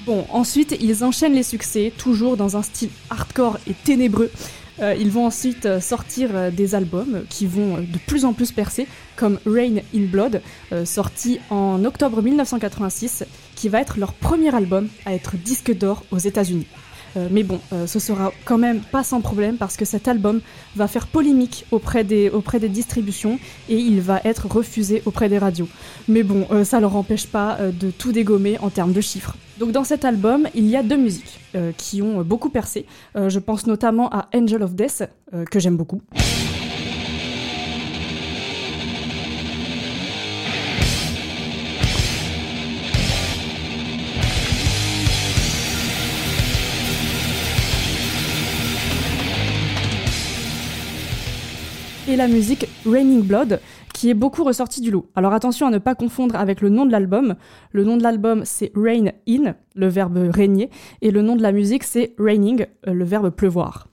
Bon, 0.06 0.26
ensuite, 0.32 0.78
ils 0.80 1.04
enchaînent 1.04 1.34
les 1.34 1.44
succès, 1.44 1.92
toujours 1.98 2.38
dans 2.38 2.56
un 2.56 2.62
style 2.62 2.90
hardcore 3.10 3.60
et 3.68 3.74
ténébreux. 3.74 4.32
Euh, 4.82 4.96
ils 4.98 5.12
vont 5.12 5.26
ensuite 5.26 5.66
euh, 5.66 5.82
sortir 5.82 6.30
euh, 6.34 6.52
des 6.52 6.74
albums 6.74 7.26
qui 7.30 7.46
vont 7.46 7.80
de 7.80 7.98
plus 8.08 8.24
en 8.24 8.32
plus 8.32 8.54
percer, 8.54 8.88
comme 9.18 9.40
Rain 9.46 9.80
in 9.94 10.06
Blood, 10.06 10.42
sorti 10.86 11.40
en 11.50 11.84
octobre 11.84 12.22
1986, 12.22 13.26
qui 13.56 13.68
va 13.68 13.82
être 13.82 14.00
leur 14.00 14.14
premier 14.14 14.56
album 14.56 14.88
à 15.06 15.14
être 15.14 15.36
disque 15.36 15.78
d'or 15.78 16.06
aux 16.12 16.18
États-Unis. 16.18 16.68
Euh, 17.18 17.28
mais 17.32 17.44
bon, 17.44 17.60
euh, 17.74 17.88
ce 17.88 18.00
sera 18.00 18.32
quand 18.46 18.58
même 18.58 18.82
pas 18.82 19.04
sans 19.04 19.22
problème 19.22 19.58
parce 19.58 19.78
que 19.78 19.86
cet 19.86 20.08
album 20.08 20.42
va 20.76 20.88
faire 20.88 21.08
polémique 21.08 21.66
auprès 21.72 22.04
des, 22.04 22.30
distributions 22.70 23.40
et 23.68 23.78
il 23.78 24.02
va 24.02 24.22
être 24.24 24.48
refusé 24.48 25.02
auprès 25.06 25.30
des 25.30 25.38
radios. 25.38 25.68
Mais 26.08 26.24
bon, 26.24 26.48
euh, 26.52 26.64
ça 26.64 26.80
leur 26.80 26.96
empêche 26.96 27.28
pas 27.28 27.58
de 27.60 27.92
tout 27.92 28.12
dégommer 28.12 28.58
en 28.60 28.70
termes 28.70 28.94
de 28.94 29.02
chiffres. 29.02 29.36
Donc 29.60 29.72
dans 29.72 29.84
cet 29.84 30.06
album, 30.06 30.48
il 30.56 30.68
y 30.68 30.76
a 30.76 30.84
deux 30.84 30.98
musiques 30.98 31.40
qui 31.78 32.02
ont 32.02 32.22
beaucoup 32.22 32.50
percé. 32.50 32.86
Je 33.16 33.40
pense 33.40 33.66
notamment 33.66 34.10
à 34.10 34.30
Angel 34.34 34.62
of 34.64 34.74
Death, 34.74 35.04
que 35.50 35.60
j'aime 35.60 35.76
beaucoup. 35.76 36.02
La 52.20 52.28
musique 52.28 52.68
Raining 52.86 53.24
Blood, 53.24 53.62
qui 53.94 54.10
est 54.10 54.14
beaucoup 54.14 54.44
ressortie 54.44 54.82
du 54.82 54.92
lot. 54.92 55.10
Alors 55.16 55.32
attention 55.32 55.68
à 55.68 55.70
ne 55.70 55.78
pas 55.78 55.96
confondre 55.96 56.36
avec 56.36 56.60
le 56.60 56.68
nom 56.68 56.86
de 56.86 56.92
l'album. 56.92 57.36
Le 57.72 57.86
nom 57.86 57.96
de 57.96 58.04
l'album, 58.04 58.42
c'est 58.44 58.74
Rain 58.76 59.06
In, 59.26 59.56
le 59.74 59.88
verbe 59.88 60.18
régner, 60.30 60.70
et 61.02 61.12
le 61.12 61.22
nom 61.22 61.38
de 61.38 61.42
la 61.42 61.54
musique, 61.54 61.86
c'est 61.86 62.16
Raining, 62.20 62.66
euh, 62.88 62.92
le 62.92 63.06
verbe 63.06 63.30
pleuvoir. 63.30 63.88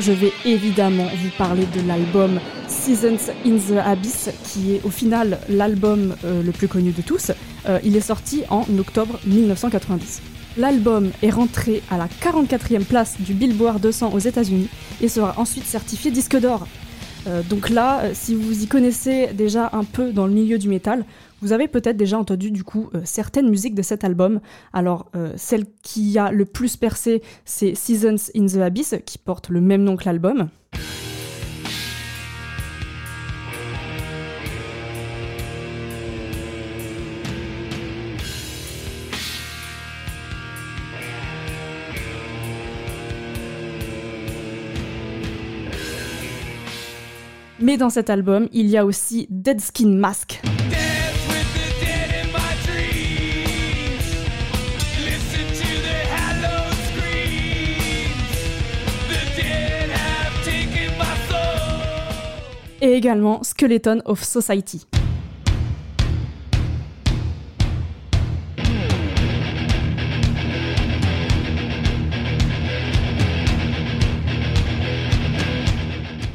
Je 0.00 0.12
vais 0.12 0.32
évidemment 0.44 1.04
vous 1.04 1.30
parler 1.36 1.66
de 1.66 1.86
l'album 1.86 2.40
Seasons 2.68 3.32
in 3.44 3.56
the 3.56 3.78
Abyss, 3.78 4.30
qui 4.44 4.74
est 4.74 4.80
au 4.84 4.90
final 4.90 5.38
l'album 5.48 6.14
euh, 6.24 6.42
le 6.42 6.52
plus 6.52 6.68
connu 6.68 6.92
de 6.92 7.02
tous. 7.02 7.32
Euh, 7.68 7.78
il 7.84 7.96
est 7.96 8.00
sorti 8.00 8.42
en 8.48 8.64
octobre 8.78 9.18
1990. 9.26 10.22
L'album 10.56 11.10
est 11.22 11.30
rentré 11.30 11.82
à 11.90 11.98
la 11.98 12.06
44e 12.06 12.84
place 12.84 13.16
du 13.20 13.34
Billboard 13.34 13.80
200 13.80 14.12
aux 14.12 14.18
États-Unis 14.18 14.68
et 15.00 15.08
sera 15.08 15.34
ensuite 15.38 15.64
certifié 15.64 16.10
disque 16.10 16.38
d'or. 16.38 16.66
Euh, 17.26 17.42
donc 17.42 17.70
là, 17.70 18.00
euh, 18.00 18.10
si 18.14 18.34
vous 18.34 18.62
y 18.62 18.66
connaissez 18.66 19.28
déjà 19.32 19.70
un 19.72 19.84
peu 19.84 20.12
dans 20.12 20.26
le 20.26 20.32
milieu 20.32 20.58
du 20.58 20.68
métal, 20.68 21.04
vous 21.40 21.52
avez 21.52 21.68
peut-être 21.68 21.96
déjà 21.96 22.18
entendu 22.18 22.50
du 22.50 22.64
coup 22.64 22.90
euh, 22.94 23.00
certaines 23.04 23.48
musiques 23.48 23.74
de 23.74 23.82
cet 23.82 24.04
album. 24.04 24.40
Alors 24.72 25.10
celle 25.36 25.64
qui 25.82 26.18
a 26.18 26.30
le 26.30 26.44
plus 26.44 26.76
percé, 26.76 27.22
c'est 27.44 27.74
Seasons 27.74 28.30
in 28.36 28.46
the 28.46 28.56
Abyss, 28.56 28.94
qui 29.04 29.18
porte 29.18 29.48
le 29.48 29.60
même 29.60 29.82
nom 29.82 29.96
que 29.96 30.04
l'album. 30.04 30.48
Mais 47.62 47.76
dans 47.76 47.90
cet 47.90 48.10
album, 48.10 48.48
il 48.52 48.66
y 48.66 48.76
a 48.76 48.84
aussi 48.84 49.28
Dead 49.30 49.60
Skin 49.60 49.90
Mask. 49.90 50.40
Et 62.80 62.94
également 62.94 63.44
Skeleton 63.44 64.02
of 64.06 64.24
Society. 64.24 64.88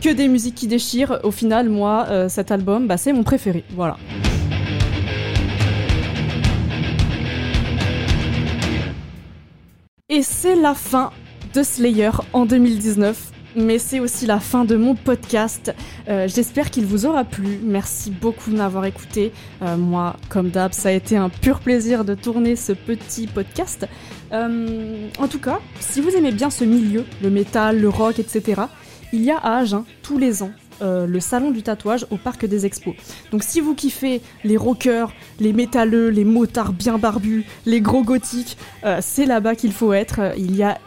Que 0.01 0.09
des 0.09 0.27
musiques 0.27 0.55
qui 0.55 0.67
déchirent. 0.67 1.19
Au 1.23 1.31
final, 1.31 1.69
moi, 1.69 2.05
euh, 2.09 2.29
cet 2.29 2.51
album, 2.51 2.87
bah, 2.87 2.97
c'est 2.97 3.13
mon 3.13 3.23
préféré. 3.23 3.63
Voilà. 3.71 3.97
Et 10.09 10.21
c'est 10.21 10.55
la 10.55 10.73
fin 10.73 11.11
de 11.53 11.63
Slayer 11.63 12.11
en 12.33 12.45
2019. 12.45 13.31
Mais 13.55 13.79
c'est 13.79 13.99
aussi 13.99 14.27
la 14.27 14.39
fin 14.39 14.65
de 14.65 14.75
mon 14.75 14.93
podcast. 14.93 15.73
Euh, 16.07 16.27
J'espère 16.27 16.69
qu'il 16.69 16.85
vous 16.85 17.07
aura 17.07 17.23
plu. 17.23 17.59
Merci 17.63 18.11
beaucoup 18.11 18.51
de 18.51 18.57
m'avoir 18.57 18.85
écouté. 18.85 19.31
Euh, 19.63 19.77
moi, 19.77 20.15
comme 20.29 20.49
d'hab, 20.49 20.73
ça 20.73 20.89
a 20.89 20.91
été 20.91 21.17
un 21.17 21.29
pur 21.29 21.59
plaisir 21.59 22.05
de 22.05 22.13
tourner 22.13 22.55
ce 22.55 22.73
petit 22.73 23.25
podcast. 23.25 23.87
En 24.31 25.27
tout 25.29 25.39
cas, 25.39 25.59
si 25.79 26.01
vous 26.01 26.09
aimez 26.09 26.33
bien 26.33 26.49
ce 26.49 26.65
milieu, 26.65 27.05
le 27.23 27.29
métal, 27.29 27.79
le 27.79 27.87
rock, 27.87 28.19
etc., 28.19 28.63
il 29.13 29.23
y 29.23 29.31
a 29.31 29.37
à 29.37 29.57
Agen, 29.57 29.83
tous 30.03 30.17
les 30.17 30.43
ans, 30.43 30.51
euh, 30.81 31.07
le 31.07 31.19
salon 31.19 31.49
du 31.49 31.63
tatouage 31.63 32.05
au 32.11 32.17
parc 32.17 32.45
des 32.45 32.65
expos. 32.67 32.93
Donc 33.31 33.41
si 33.43 33.61
vous 33.61 33.73
kiffez 33.73 34.21
les 34.43 34.57
rockers, 34.57 35.11
les 35.39 35.51
métalleux, 35.51 36.09
les 36.09 36.23
motards 36.23 36.71
bien 36.71 36.99
barbus, 36.99 37.45
les 37.65 37.81
gros 37.81 38.03
gothiques, 38.03 38.57
euh, 38.85 38.99
c'est 39.01 39.25
là-bas 39.25 39.55
qu'il 39.55 39.71
faut 39.73 39.91
être. 39.93 40.19
Euh, 40.19 40.33
Il 40.37 40.55
y 40.55 40.61
a 40.61 40.77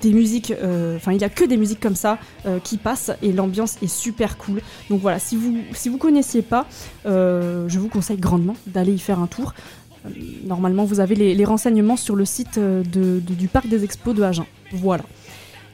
des 0.00 0.12
musiques, 0.12 0.52
enfin 0.96 1.12
il 1.12 1.20
y 1.20 1.24
a 1.24 1.28
que 1.28 1.44
des 1.44 1.56
musiques 1.56 1.80
comme 1.80 1.94
ça 1.96 2.18
qui 2.64 2.76
passent 2.76 3.12
et 3.22 3.32
l'ambiance 3.32 3.76
est 3.82 3.86
super 3.86 4.36
cool. 4.36 4.60
Donc 4.90 5.00
voilà, 5.00 5.18
si 5.18 5.36
vous 5.36 5.56
si 5.72 5.88
vous 5.88 5.98
connaissiez 5.98 6.42
pas, 6.42 6.66
je 7.04 7.78
vous 7.78 7.88
conseille 7.88 8.16
grandement 8.18 8.56
d'aller 8.66 8.92
y 8.92 8.98
faire 8.98 9.20
un 9.20 9.26
tour. 9.26 9.54
Normalement, 10.44 10.84
vous 10.84 11.00
avez 11.00 11.14
les, 11.14 11.44
renseignements 11.44 11.96
sur 11.96 12.14
le 12.16 12.24
site 12.24 12.58
de- 12.58 13.20
du 13.20 13.48
parc 13.48 13.68
des 13.68 13.84
expos 13.84 14.14
de 14.14 14.22
Agen. 14.22 14.46
Voilà. 14.72 15.04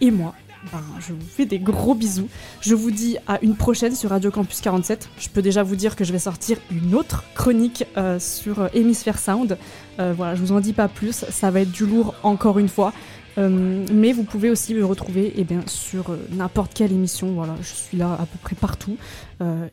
Et 0.01 0.11
moi, 0.11 0.35
ben, 0.71 0.83
je 1.01 1.13
vous 1.13 1.27
fais 1.27 1.47
des 1.47 1.59
gros 1.59 1.95
bisous. 1.95 2.29
Je 2.61 2.75
vous 2.75 2.91
dis 2.91 3.17
à 3.27 3.39
une 3.43 3.57
prochaine 3.57 3.95
sur 3.95 4.11
Radio 4.11 4.31
Campus 4.31 4.61
47. 4.61 5.09
Je 5.19 5.29
peux 5.29 5.43
déjà 5.43 5.63
vous 5.63 5.77
dire 5.77 5.97
que 5.97 6.05
je 6.05 6.13
vais 6.13 6.19
sortir 6.19 6.59
une 6.71 6.95
autre 6.95 7.25
chronique 7.35 7.85
euh, 7.97 8.19
sur 8.19 8.61
euh, 8.61 8.69
Hémisphère 8.73 9.19
Sound. 9.19 9.59
Euh, 9.99 10.13
voilà, 10.17 10.35
je 10.35 10.41
vous 10.41 10.53
en 10.53 10.61
dis 10.61 10.73
pas 10.73 10.89
plus. 10.89 11.25
Ça 11.29 11.51
va 11.51 11.61
être 11.61 11.73
du 11.73 11.87
lourd 11.87 12.15
encore 12.23 12.59
une 12.59 12.69
fois. 12.69 12.93
Mais 13.39 14.13
vous 14.13 14.25
pouvez 14.25 14.51
aussi 14.51 14.75
me 14.75 14.85
retrouver 14.85 15.33
eh 15.37 15.45
bien, 15.45 15.63
sur 15.67 16.15
n'importe 16.33 16.75
quelle 16.75 16.93
émission. 16.93 17.33
Voilà, 17.33 17.55
je 17.63 17.73
suis 17.73 17.97
là 17.97 18.13
à 18.13 18.27
peu 18.27 18.37
près 18.43 18.55
partout. 18.55 18.99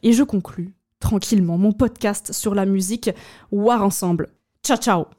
Et 0.02 0.14
je 0.14 0.24
conclus 0.24 0.72
tranquillement 1.02 1.58
mon 1.58 1.74
podcast 1.74 2.32
sur 2.32 2.56
la 2.56 2.66
musique 2.66 3.10
War 3.52 3.84
Ensemble. 3.84 4.30
Ciao 4.64 4.78
ciao 4.78 5.18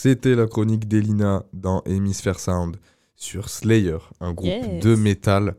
C'était 0.00 0.36
la 0.36 0.46
chronique 0.46 0.86
d'Elina 0.86 1.42
dans 1.52 1.82
Hemisphere 1.84 2.38
Sound 2.38 2.76
sur 3.16 3.48
Slayer, 3.48 3.98
un 4.20 4.32
groupe 4.32 4.48
Yes. 4.48 4.84
de 4.84 4.94
métal. 4.94 5.56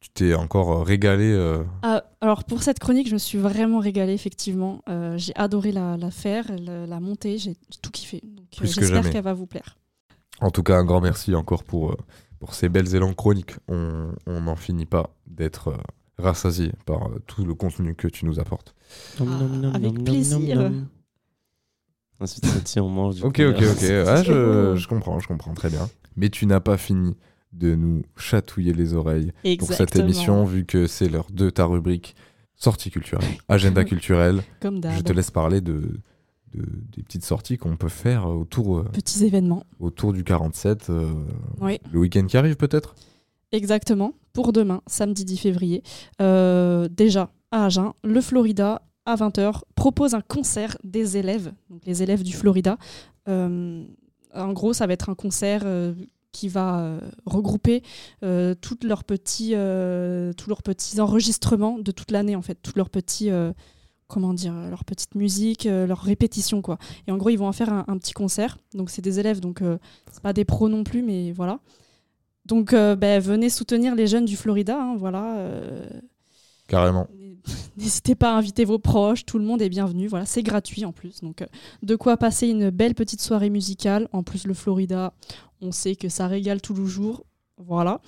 Tu 0.00 0.08
t'es 0.08 0.34
encore 0.34 0.72
euh, 0.78 0.82
régalé. 0.82 1.30
euh, 1.30 1.62
Ah, 1.82 2.02
alors 2.22 2.44
pour 2.44 2.62
cette 2.62 2.78
chronique, 2.78 3.06
je 3.06 3.12
me 3.12 3.18
suis 3.18 3.36
vraiment 3.36 3.80
régalée, 3.80 4.14
effectivement. 4.14 4.80
Euh, 4.88 5.18
j'ai 5.18 5.34
adoré 5.36 5.72
la, 5.72 5.98
la 5.98 6.10
faire, 6.10 6.46
la, 6.58 6.86
la 6.86 7.00
monter, 7.00 7.36
j'ai 7.36 7.54
tout 7.82 7.90
kiffé. 7.90 8.22
Donc 8.24 8.46
euh, 8.54 8.58
Plus 8.60 8.74
que 8.74 8.80
j'espère 8.80 9.10
qu'elle 9.10 9.24
va 9.24 9.34
vous 9.34 9.46
plaire. 9.46 9.76
En 10.40 10.50
tout 10.50 10.62
cas, 10.62 10.76
un 10.78 10.84
grand 10.84 11.02
merci 11.02 11.34
encore 11.34 11.62
pour, 11.62 11.96
pour 12.38 12.54
ces 12.54 12.70
belles 12.70 12.94
élans 12.94 13.12
chroniques. 13.12 13.56
On 13.68 14.14
n'en 14.26 14.56
finit 14.56 14.86
pas 14.86 15.10
d'être 15.26 15.74
rassasié 16.16 16.72
par 16.86 17.10
tout 17.26 17.44
le 17.44 17.52
contenu 17.52 17.94
que 17.94 18.08
tu 18.08 18.24
nous 18.24 18.40
apportes. 18.40 18.74
avec 19.74 20.02
plaisir. 20.02 20.70
Ensuite, 22.20 22.46
ça 22.46 22.60
tient, 22.60 22.82
on 22.82 22.88
mange. 22.88 23.16
du 23.16 23.22
Ok, 23.24 23.36
coup, 23.36 23.42
ok, 23.42 23.56
ok. 23.56 23.80
Ouais, 23.82 24.24
je, 24.24 24.74
je 24.76 24.88
comprends, 24.88 25.18
je 25.20 25.28
comprends 25.28 25.54
très 25.54 25.68
bien. 25.68 25.88
Mais 26.16 26.28
tu 26.30 26.46
n'as 26.46 26.60
pas 26.60 26.76
fini 26.78 27.14
de 27.52 27.74
nous 27.74 28.02
chatouiller 28.16 28.72
les 28.72 28.94
oreilles 28.94 29.32
pour 29.58 29.72
cette 29.72 29.96
émission, 29.96 30.44
vu 30.44 30.64
que 30.64 30.86
c'est 30.86 31.08
l'heure 31.08 31.26
de 31.32 31.50
ta 31.50 31.64
rubrique 31.66 32.14
sortie 32.54 32.90
culturelle, 32.90 33.28
agenda 33.48 33.84
culturel. 33.84 34.42
Comme 34.60 34.80
d'hab. 34.80 34.94
Je 34.96 35.00
te 35.02 35.12
laisse 35.12 35.30
parler 35.30 35.60
de, 35.60 36.00
de- 36.54 36.66
des 36.96 37.02
petites 37.02 37.24
sorties 37.24 37.58
qu'on 37.58 37.76
peut 37.76 37.88
faire 37.90 38.26
autour, 38.28 38.78
euh, 38.78 38.84
Petits 38.92 39.24
événements. 39.26 39.64
autour 39.78 40.12
du 40.14 40.24
47. 40.24 40.88
euh, 40.88 41.12
Oui. 41.60 41.78
Le 41.92 41.98
week-end 41.98 42.24
qui 42.26 42.36
arrive, 42.38 42.56
peut-être? 42.56 42.94
Exactement. 43.52 44.12
Pour 44.32 44.52
demain, 44.52 44.80
samedi 44.86 45.24
10 45.24 45.36
février. 45.36 45.82
Euh, 46.20 46.88
déjà, 46.90 47.30
à 47.50 47.66
Agen, 47.66 47.92
le 48.04 48.20
Florida, 48.20 48.82
à 49.06 49.14
20h, 49.14 49.62
propose 49.76 50.14
un 50.14 50.20
concert 50.20 50.76
des 50.84 51.16
élèves, 51.16 51.52
donc 51.70 51.80
les 51.86 52.02
élèves 52.02 52.22
du 52.22 52.32
Florida. 52.32 52.76
Euh, 53.28 53.84
en 54.34 54.52
gros, 54.52 54.72
ça 54.72 54.86
va 54.86 54.92
être 54.92 55.08
un 55.08 55.14
concert 55.14 55.62
euh, 55.64 55.94
qui 56.32 56.48
va 56.48 56.80
euh, 56.80 57.00
regrouper 57.24 57.82
toutes 58.60 58.84
leurs 58.84 59.04
petits, 59.04 59.54
tous 60.36 60.48
leurs 60.50 60.62
petits 60.62 61.00
enregistrements 61.00 61.78
de 61.78 61.92
toute 61.92 62.10
l'année, 62.10 62.36
en 62.36 62.42
fait, 62.42 62.58
toutes 62.62 62.76
leurs 62.76 62.90
petits. 62.90 63.30
comment 64.08 64.34
dire, 64.34 64.54
leur 64.70 64.84
petite 64.84 65.14
musique, 65.14 65.64
leurs 65.64 66.00
répétitions 66.00 66.62
quoi. 66.62 66.78
Et 67.06 67.12
en 67.12 67.16
gros, 67.16 67.30
ils 67.30 67.38
vont 67.38 67.48
en 67.48 67.52
faire 67.52 67.72
un, 67.72 67.98
petit 67.98 68.12
concert. 68.12 68.58
Donc 68.74 68.90
c'est 68.90 69.02
des 69.02 69.18
élèves, 69.18 69.40
donc 69.40 69.62
c'est 70.12 70.22
pas 70.22 70.32
des 70.32 70.44
pros 70.44 70.68
non 70.68 70.84
plus, 70.84 71.02
mais 71.02 71.32
voilà. 71.32 71.60
Donc 72.44 72.72
ben, 72.72 73.20
venez 73.20 73.48
soutenir 73.48 73.94
les 73.94 74.06
jeunes 74.06 74.26
du 74.26 74.36
Florida, 74.36 74.78
hein, 74.78 74.96
voilà. 74.98 75.38
N'hésitez 77.76 78.14
pas 78.14 78.32
à 78.32 78.36
inviter 78.36 78.64
vos 78.64 78.78
proches, 78.78 79.24
tout 79.24 79.38
le 79.38 79.44
monde 79.44 79.62
est 79.62 79.68
bienvenu. 79.68 80.06
Voilà, 80.06 80.26
c'est 80.26 80.42
gratuit 80.42 80.84
en 80.84 80.92
plus. 80.92 81.20
Donc, 81.20 81.42
euh, 81.42 81.46
de 81.82 81.96
quoi 81.96 82.16
passer 82.16 82.48
une 82.48 82.70
belle 82.70 82.94
petite 82.94 83.20
soirée 83.20 83.50
musicale. 83.50 84.08
En 84.12 84.22
plus, 84.22 84.46
le 84.46 84.54
Florida, 84.54 85.12
on 85.60 85.72
sait 85.72 85.96
que 85.96 86.08
ça 86.08 86.26
régale 86.26 86.60
tous 86.60 86.74
les 86.74 86.86
jours. 86.86 87.24
Voilà. 87.58 88.02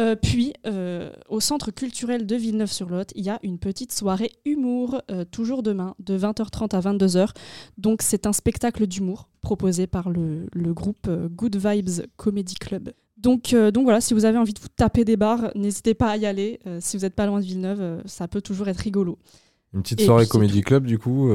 Euh, 0.00 0.16
puis, 0.16 0.54
euh, 0.66 1.12
au 1.28 1.38
centre 1.38 1.70
culturel 1.70 2.26
de 2.26 2.34
Villeneuve-sur-Lot, 2.34 3.12
il 3.14 3.24
y 3.24 3.30
a 3.30 3.38
une 3.44 3.58
petite 3.58 3.92
soirée 3.92 4.32
humour, 4.44 5.00
toujours 5.30 5.62
demain, 5.62 5.94
de 6.00 6.18
20h30 6.18 6.74
à 6.74 6.80
22h. 6.80 7.30
Donc, 7.76 8.02
c'est 8.02 8.26
un 8.26 8.32
spectacle 8.32 8.86
d'humour 8.86 9.28
proposé 9.40 9.86
par 9.86 10.10
le, 10.10 10.48
le 10.52 10.74
groupe 10.74 11.08
Good 11.08 11.56
Vibes 11.56 12.06
Comedy 12.16 12.56
Club. 12.56 12.92
Donc, 13.20 13.52
euh, 13.52 13.70
donc 13.70 13.84
voilà, 13.84 14.00
si 14.00 14.14
vous 14.14 14.24
avez 14.24 14.38
envie 14.38 14.52
de 14.54 14.60
vous 14.60 14.68
taper 14.68 15.04
des 15.04 15.16
barres, 15.16 15.50
n'hésitez 15.54 15.94
pas 15.94 16.10
à 16.10 16.16
y 16.16 16.24
aller. 16.26 16.60
Euh, 16.66 16.78
si 16.80 16.96
vous 16.96 17.02
n'êtes 17.02 17.14
pas 17.14 17.26
loin 17.26 17.40
de 17.40 17.44
Villeneuve, 17.44 17.80
euh, 17.80 18.00
ça 18.06 18.28
peut 18.28 18.40
toujours 18.40 18.68
être 18.68 18.78
rigolo. 18.78 19.18
Une 19.74 19.82
petite 19.82 20.00
Et 20.00 20.04
soirée 20.04 20.24
puis, 20.24 20.30
Comedy 20.30 20.60
Club, 20.62 20.86
du 20.86 20.98
coup. 20.98 21.30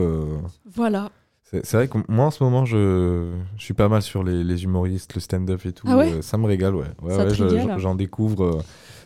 Voilà. 0.65 1.11
C'est 1.43 1.73
vrai 1.73 1.87
que 1.87 1.99
moi 2.07 2.25
en 2.25 2.31
ce 2.31 2.43
moment 2.43 2.65
je, 2.65 3.31
je 3.57 3.63
suis 3.63 3.75
pas 3.75 3.87
mal 3.87 4.01
sur 4.01 4.23
les, 4.23 4.43
les 4.43 4.63
humoristes, 4.63 5.13
le 5.13 5.21
stand-up 5.21 5.63
et 5.67 5.71
tout. 5.71 5.85
Ah 5.87 5.97
ouais 5.97 6.23
ça 6.23 6.39
me 6.39 6.47
régale, 6.47 6.73
ouais. 6.73 6.87
ouais, 7.03 7.15
ouais, 7.15 7.29
je- 7.35 7.77
J'en 7.77 7.93
découvre 7.93 8.43
euh, 8.43 8.61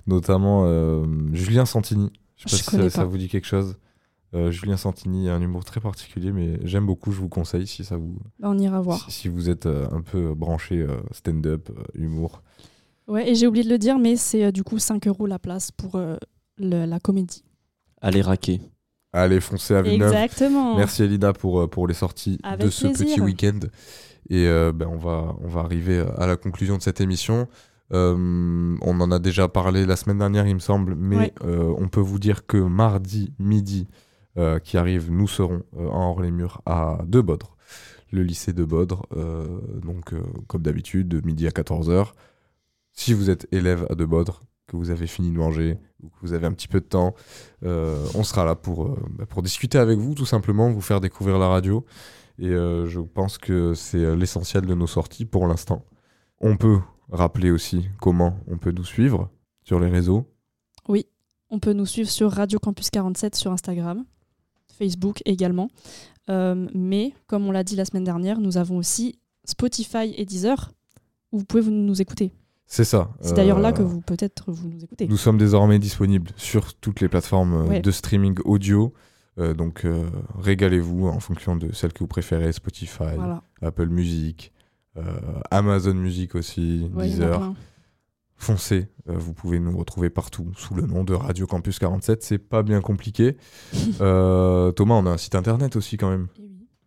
notamment 0.06 0.62
euh, 0.66 1.06
Julien 1.34 1.66
Santini. 1.66 2.10
Je 2.38 2.48
sais 2.48 2.56
Je 2.56 2.64
pas 2.64 2.64
si 2.64 2.70
connais 2.78 2.90
ça, 2.90 2.96
ça 2.98 3.02
pas. 3.02 3.08
vous 3.10 3.18
dit 3.18 3.28
quelque 3.28 3.48
chose. 3.48 3.76
Euh, 4.34 4.52
Julien 4.52 4.76
Santini 4.78 5.30
a 5.30 5.36
un 5.36 5.42
humour 5.42 5.64
très 5.64 5.80
particulier, 5.80 6.32
mais 6.32 6.60
j'aime 6.64 6.86
beaucoup. 6.86 7.12
Je 7.12 7.20
vous 7.22 7.30
conseille 7.30 7.66
si 7.66 7.86
ça 7.86 7.96
vous. 7.98 8.18
Bah, 8.40 8.50
on 8.52 8.58
ira 8.58 8.82
voir. 8.82 9.00
Si, 9.06 9.12
si 9.12 9.28
vous 9.30 9.50
êtes 9.50 9.66
euh, 9.66 9.88
un 9.92 10.02
peu 10.02 10.34
branché 10.34 10.82
euh, 10.82 10.98
stand-up, 11.12 11.70
euh, 11.70 11.82
humour. 11.94 12.42
Ouais, 13.08 13.30
et 13.30 13.36
j'ai 13.36 13.48
oublié 13.48 13.64
de 13.64 13.70
le 13.70 13.78
dire, 13.78 13.98
mais 14.00 14.18
c'est 14.18 14.44
euh, 14.46 14.52
du 14.52 14.64
coup 14.64 14.80
5 14.80 15.08
euros 15.08 15.28
la 15.28 15.40
place 15.40 15.72
pour 15.72 15.96
euh, 15.96 16.18
le- 16.58 16.86
la 16.86 17.00
comédie. 17.00 17.46
Allez 18.02 18.22
raquer. 18.22 18.60
Allez, 19.14 19.40
foncez 19.40 19.74
à 19.74 19.82
Villeneuve. 19.82 20.12
Exactement. 20.14 20.76
Merci 20.76 21.04
Elina 21.04 21.32
pour, 21.32 21.70
pour 21.70 21.88
les 21.88 21.94
sorties 21.94 22.38
Avec 22.44 22.66
de 22.66 22.70
ce 22.70 22.88
plaisir. 22.88 23.08
petit 23.08 23.22
week-end. 23.22 23.60
Et 24.30 24.46
euh, 24.46 24.74
ben, 24.74 24.88
on, 24.92 24.98
va, 24.98 25.36
on 25.42 25.48
va 25.48 25.62
arriver 25.62 26.04
à 26.18 26.28
la 26.28 26.36
conclusion 26.36 26.76
de 26.78 26.82
cette 26.82 27.00
émission. 27.00 27.48
Euh, 27.94 28.76
on 28.82 29.00
en 29.00 29.12
a 29.12 29.20
déjà 29.20 29.48
parlé 29.48 29.86
la 29.86 29.96
semaine 29.96 30.18
dernière, 30.18 30.46
il 30.46 30.56
me 30.56 30.60
semble, 30.60 30.96
mais 30.96 31.16
Ouais. 31.16 31.34
euh, 31.46 31.74
on 31.78 31.88
peut 31.88 32.02
vous 32.02 32.20
dire 32.20 32.46
que 32.46 32.58
mardi 32.58 33.32
midi 33.40 33.88
euh, 34.38 34.60
qui 34.60 34.78
arrive, 34.78 35.12
nous 35.12 35.28
serons 35.28 35.64
euh, 35.78 35.88
en 35.88 36.12
Hors-les-Murs 36.12 36.62
à 36.66 37.00
De 37.08 37.22
Bodre, 37.22 37.58
le 38.12 38.24
lycée 38.24 38.54
de 38.54 38.64
Bodre. 38.64 39.08
euh, 39.16 39.60
donc, 39.82 40.14
comme 40.48 40.62
d'habitude, 40.62 41.08
de 41.08 41.26
midi 41.26 41.48
à 41.48 41.50
14h. 41.50 42.12
Si 42.94 43.14
vous 43.14 43.30
êtes 43.30 43.48
élève 43.52 43.88
à 43.90 43.96
De 43.96 44.06
Bodre, 44.06 44.44
que 44.68 44.76
vous 44.76 44.92
avez 44.92 45.08
fini 45.08 45.32
de 45.32 45.38
manger 45.38 45.78
ou 46.04 46.10
que 46.10 46.16
vous 46.22 46.34
avez 46.34 46.46
un 46.46 46.52
petit 46.52 46.68
peu 46.68 46.80
de 46.80 46.86
temps, 46.86 47.16
on 47.64 48.24
sera 48.24 48.44
là 48.44 48.56
pour, 48.56 48.98
bah, 49.12 49.26
pour 49.26 49.42
discuter 49.42 49.78
avec 49.78 49.98
vous, 49.98 50.14
tout 50.14 50.26
simplement, 50.26 50.70
vous 50.70 50.82
faire 50.82 51.00
découvrir 51.00 51.40
la 51.40 51.48
radio. 51.48 51.86
Et 52.38 52.50
je 52.50 53.00
pense 53.00 53.38
que 53.38 53.74
c'est 53.74 54.16
l'essentiel 54.16 54.66
de 54.66 54.74
nos 54.74 54.88
sorties 54.88 55.26
pour 55.26 55.48
l'instant. 55.48 55.86
On 56.40 56.58
peut 56.58 56.80
rappeler 57.12 57.50
aussi 57.50 57.88
comment 58.02 58.40
on 58.48 58.58
peut 58.58 58.72
nous 58.72 58.84
suivre 58.84 59.30
sur 59.64 59.80
les 59.80 59.90
réseaux. 59.90 60.26
Oui, 60.88 61.06
on 61.50 61.60
peut 61.60 61.74
nous 61.74 61.86
suivre 61.86 62.10
sur 62.10 62.32
Radio 62.32 62.60
Campus 62.60 62.90
47 62.90 63.36
sur 63.36 63.52
Instagram, 63.52 64.04
Facebook 64.78 65.22
également. 65.26 65.70
Euh, 66.30 66.68
mais 66.74 67.14
comme 67.28 67.48
on 67.48 67.52
l'a 67.52 67.64
dit 67.64 67.76
la 67.76 67.86
semaine 67.86 68.04
dernière, 68.04 68.40
nous 68.40 68.58
avons 68.58 68.78
aussi 68.78 69.20
Spotify 69.46 70.14
et 70.16 70.26
Deezer 70.26 70.72
où 71.32 71.40
vous 71.40 71.46
pouvez 71.46 71.62
vous 71.62 71.72
nous 71.72 72.02
écouter. 72.02 72.34
C'est 72.66 72.84
ça. 72.84 73.10
C'est 73.22 73.34
d'ailleurs 73.34 73.60
là 73.60 73.70
Euh, 73.70 73.72
que 73.72 73.82
vous 73.82 74.02
peut-être 74.02 74.52
vous 74.52 74.68
nous 74.68 74.84
écoutez. 74.84 75.08
Nous 75.08 75.16
sommes 75.18 75.38
désormais 75.38 75.80
disponibles 75.80 76.32
sur 76.36 76.74
toutes 76.74 77.00
les 77.00 77.08
plateformes 77.08 77.54
euh, 77.54 77.68
Ouais. 77.68 77.80
de 77.80 77.92
streaming 77.92 78.36
audio. 78.44 78.94
Euh, 79.40 79.54
donc 79.54 79.86
régalez-vous 80.40 81.08
en 81.08 81.20
fonction 81.20 81.56
de 81.56 81.72
celle 81.72 81.94
que 81.94 82.00
vous 82.00 82.08
préférez, 82.08 82.52
Spotify, 82.52 83.16
Voilà. 83.16 83.42
Apple 83.62 83.88
Music, 83.88 84.52
Amazon 85.52 85.94
Music 85.94 86.34
aussi, 86.36 86.90
Ouais, 86.96 87.08
Deezer. 87.08 87.54
Foncez, 88.40 88.88
euh, 89.10 89.14
vous 89.18 89.34
pouvez 89.34 89.60
nous 89.60 89.76
retrouver 89.78 90.10
partout 90.10 90.52
sous 90.56 90.76
le 90.76 90.84
nom 90.84 91.04
de 91.04 91.14
Radio 91.14 91.48
Campus 91.48 91.80
47, 91.80 92.22
c'est 92.24 92.38
pas 92.38 92.64
bien 92.64 92.82
compliqué. 92.82 93.36
Euh, 94.02 94.72
Thomas, 94.72 94.96
on 94.96 95.06
a 95.08 95.12
un 95.12 95.18
site 95.18 95.34
internet 95.36 95.76
aussi 95.76 95.98
quand 95.98 96.10
même. 96.10 96.28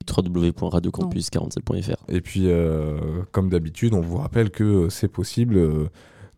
www.radiocampus47.fr. 0.08 1.96
Et 2.08 2.20
puis, 2.20 2.44
euh, 2.46 3.22
comme 3.32 3.48
d'habitude, 3.50 3.94
on 3.94 4.00
vous 4.00 4.16
rappelle 4.16 4.50
que 4.50 4.88
c'est 4.88 5.08
possible 5.08 5.56
euh, 5.56 5.88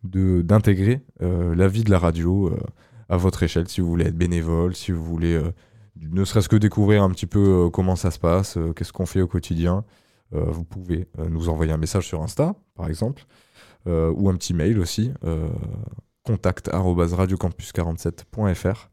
de 0.03 0.41
d'intégrer 0.41 1.01
euh, 1.21 1.53
la 1.55 1.67
vie 1.67 1.83
de 1.83 1.91
la 1.91 1.99
radio 1.99 2.47
euh, 2.49 2.57
à 3.09 3.17
votre 3.17 3.43
échelle, 3.43 3.67
si 3.67 3.81
vous 3.81 3.87
voulez 3.87 4.05
être 4.05 4.17
bénévole, 4.17 4.75
si 4.75 4.91
vous 4.91 5.03
voulez 5.03 5.33
euh, 5.33 5.51
ne 6.01 6.25
serait-ce 6.25 6.49
que 6.49 6.55
découvrir 6.55 7.03
un 7.03 7.09
petit 7.11 7.27
peu 7.27 7.65
euh, 7.65 7.69
comment 7.69 7.95
ça 7.95 8.11
se 8.11 8.19
passe, 8.19 8.57
euh, 8.57 8.73
qu'est-ce 8.73 8.93
qu'on 8.93 9.05
fait 9.05 9.21
au 9.21 9.27
quotidien. 9.27 9.83
euh, 10.33 10.43
vous 10.47 10.63
pouvez 10.63 11.07
euh, 11.19 11.29
nous 11.29 11.49
envoyer 11.49 11.71
un 11.71 11.77
message 11.77 12.07
sur 12.07 12.21
Insta, 12.23 12.55
par 12.75 12.87
exemple, 12.87 13.25
euh, 13.29 13.33
ou 13.85 14.29
un 14.29 14.35
petit 14.35 14.53
mail 14.53 14.79
aussi, 14.79 15.11
euh, 15.23 15.49
contact 16.23 16.69
arobase 16.69 17.13
radiocampus47.fr. 17.13 18.89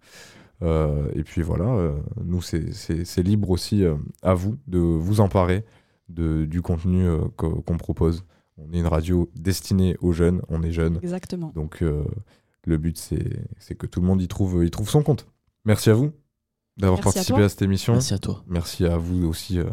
Euh, 0.63 1.09
et 1.15 1.23
puis 1.23 1.41
voilà, 1.43 1.65
euh, 1.65 1.99
nous, 2.23 2.43
c'est- 2.43 3.23
libre 3.23 3.51
aussi 3.51 3.83
euh, 3.85 3.95
à 4.23 4.35
vous 4.35 4.57
de 4.67 4.79
vous 4.79 5.21
emparer 5.21 5.65
de, 6.09 6.45
du 6.45 6.61
contenu 6.61 7.07
euh, 7.07 7.21
qu'o- 7.37 7.63
qu'on 7.63 7.79
propose. 7.79 8.25
On 8.59 8.71
est 8.75 8.79
une 8.81 8.87
radio 8.87 9.31
destinée 9.37 9.97
aux 10.03 10.13
jeunes, 10.13 10.43
on 10.49 10.63
est 10.63 10.73
jeunes. 10.73 10.99
Exactement. 11.03 11.51
Donc 11.55 11.81
euh, 11.83 12.05
le 12.67 12.77
but, 12.77 12.99
c'est 12.99 13.41
c'est 13.59 13.75
que 13.75 13.87
tout 13.87 14.01
le 14.03 14.07
monde 14.07 14.21
y 14.21 14.29
trouve, 14.29 14.63
y 14.65 14.71
trouve 14.71 14.91
son 14.91 15.03
compte. 15.03 15.27
Merci 15.65 15.89
à 15.89 15.95
vous 15.95 16.11
d'avoir 16.77 17.01
à 17.01 17.03
participé 17.05 17.43
à, 17.43 17.49
cette 17.49 17.63
émission. 17.63 17.95
Merci 17.95 18.13
à 18.13 18.19
toi. 18.19 18.43
Merci 18.47 18.85
à 18.85 18.99
vous 18.99 19.25
aussi 19.27 19.59
euh, 19.59 19.65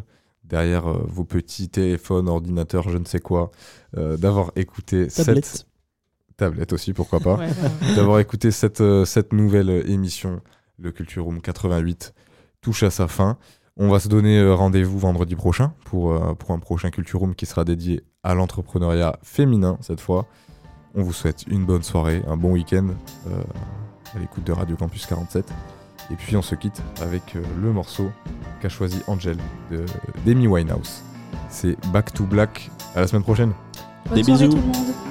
derrière 0.47 0.87
euh, 0.89 1.03
vos 1.07 1.23
petits 1.23 1.69
téléphones, 1.69 2.27
ordinateurs, 2.29 2.89
je 2.89 2.97
ne 2.97 3.05
sais 3.05 3.19
quoi, 3.19 3.51
euh, 3.97 4.17
d'avoir 4.17 4.51
écouté 4.55 5.07
Tablette. 5.07 5.45
cette 5.45 5.67
tablette 6.37 6.73
aussi, 6.73 6.93
pourquoi 6.93 7.19
pas, 7.19 7.35
Ouais, 7.37 7.45
ouais, 7.47 7.87
ouais. 7.89 7.95
d'avoir 7.95 8.19
écouté 8.19 8.51
cette, 8.51 8.81
euh, 8.81 9.05
cette 9.05 9.33
nouvelle 9.33 9.69
émission, 9.89 10.41
le 10.79 10.91
Culture 10.91 11.23
Room 11.25 11.41
88, 11.41 12.13
touche 12.61 12.83
à 12.83 12.89
sa 12.91 13.07
fin. 13.07 13.37
On 13.79 13.89
va 13.89 13.99
se 13.99 14.07
donner 14.07 14.43
rendez-vous 14.51 14.97
vendredi 14.97 15.35
prochain 15.35 15.73
pour, 15.85 16.11
euh, 16.11 16.33
pour 16.33 16.51
un 16.51 16.59
prochain 16.59 16.89
Culture 16.89 17.19
Room 17.19 17.35
qui 17.35 17.45
sera 17.45 17.63
dédié 17.63 18.03
à 18.23 18.33
l'entrepreneuriat 18.33 19.19
féminin 19.21 19.77
cette 19.81 20.01
fois. 20.01 20.25
On 20.95 21.03
vous 21.03 21.13
souhaite 21.13 21.45
une 21.47 21.65
bonne 21.65 21.83
soirée, 21.83 22.23
un 22.27 22.37
bon 22.37 22.53
week-end 22.53 22.87
euh, 23.27 23.41
à 24.15 24.19
l'écoute 24.19 24.43
de 24.45 24.51
Radio 24.51 24.75
Campus 24.75 25.05
47. 25.05 25.45
Et 26.11 26.15
puis 26.15 26.35
on 26.37 26.41
se 26.41 26.55
quitte 26.55 26.81
avec 27.01 27.35
euh, 27.35 27.41
le 27.61 27.71
morceau 27.73 28.11
qu'a 28.61 28.69
choisi 28.69 29.01
Angel 29.07 29.37
de 29.71 29.85
d'Amy 30.25 30.47
Winehouse. 30.47 31.03
C'est 31.49 31.75
Back 31.91 32.13
to 32.13 32.25
Black. 32.25 32.69
À 32.95 33.01
la 33.01 33.07
semaine 33.07 33.23
prochaine. 33.23 33.53
Bonne 34.07 34.15
Des 34.15 34.23
bisous. 34.23 34.47
tout 34.47 34.55
le 34.55 34.61
monde. 34.61 35.06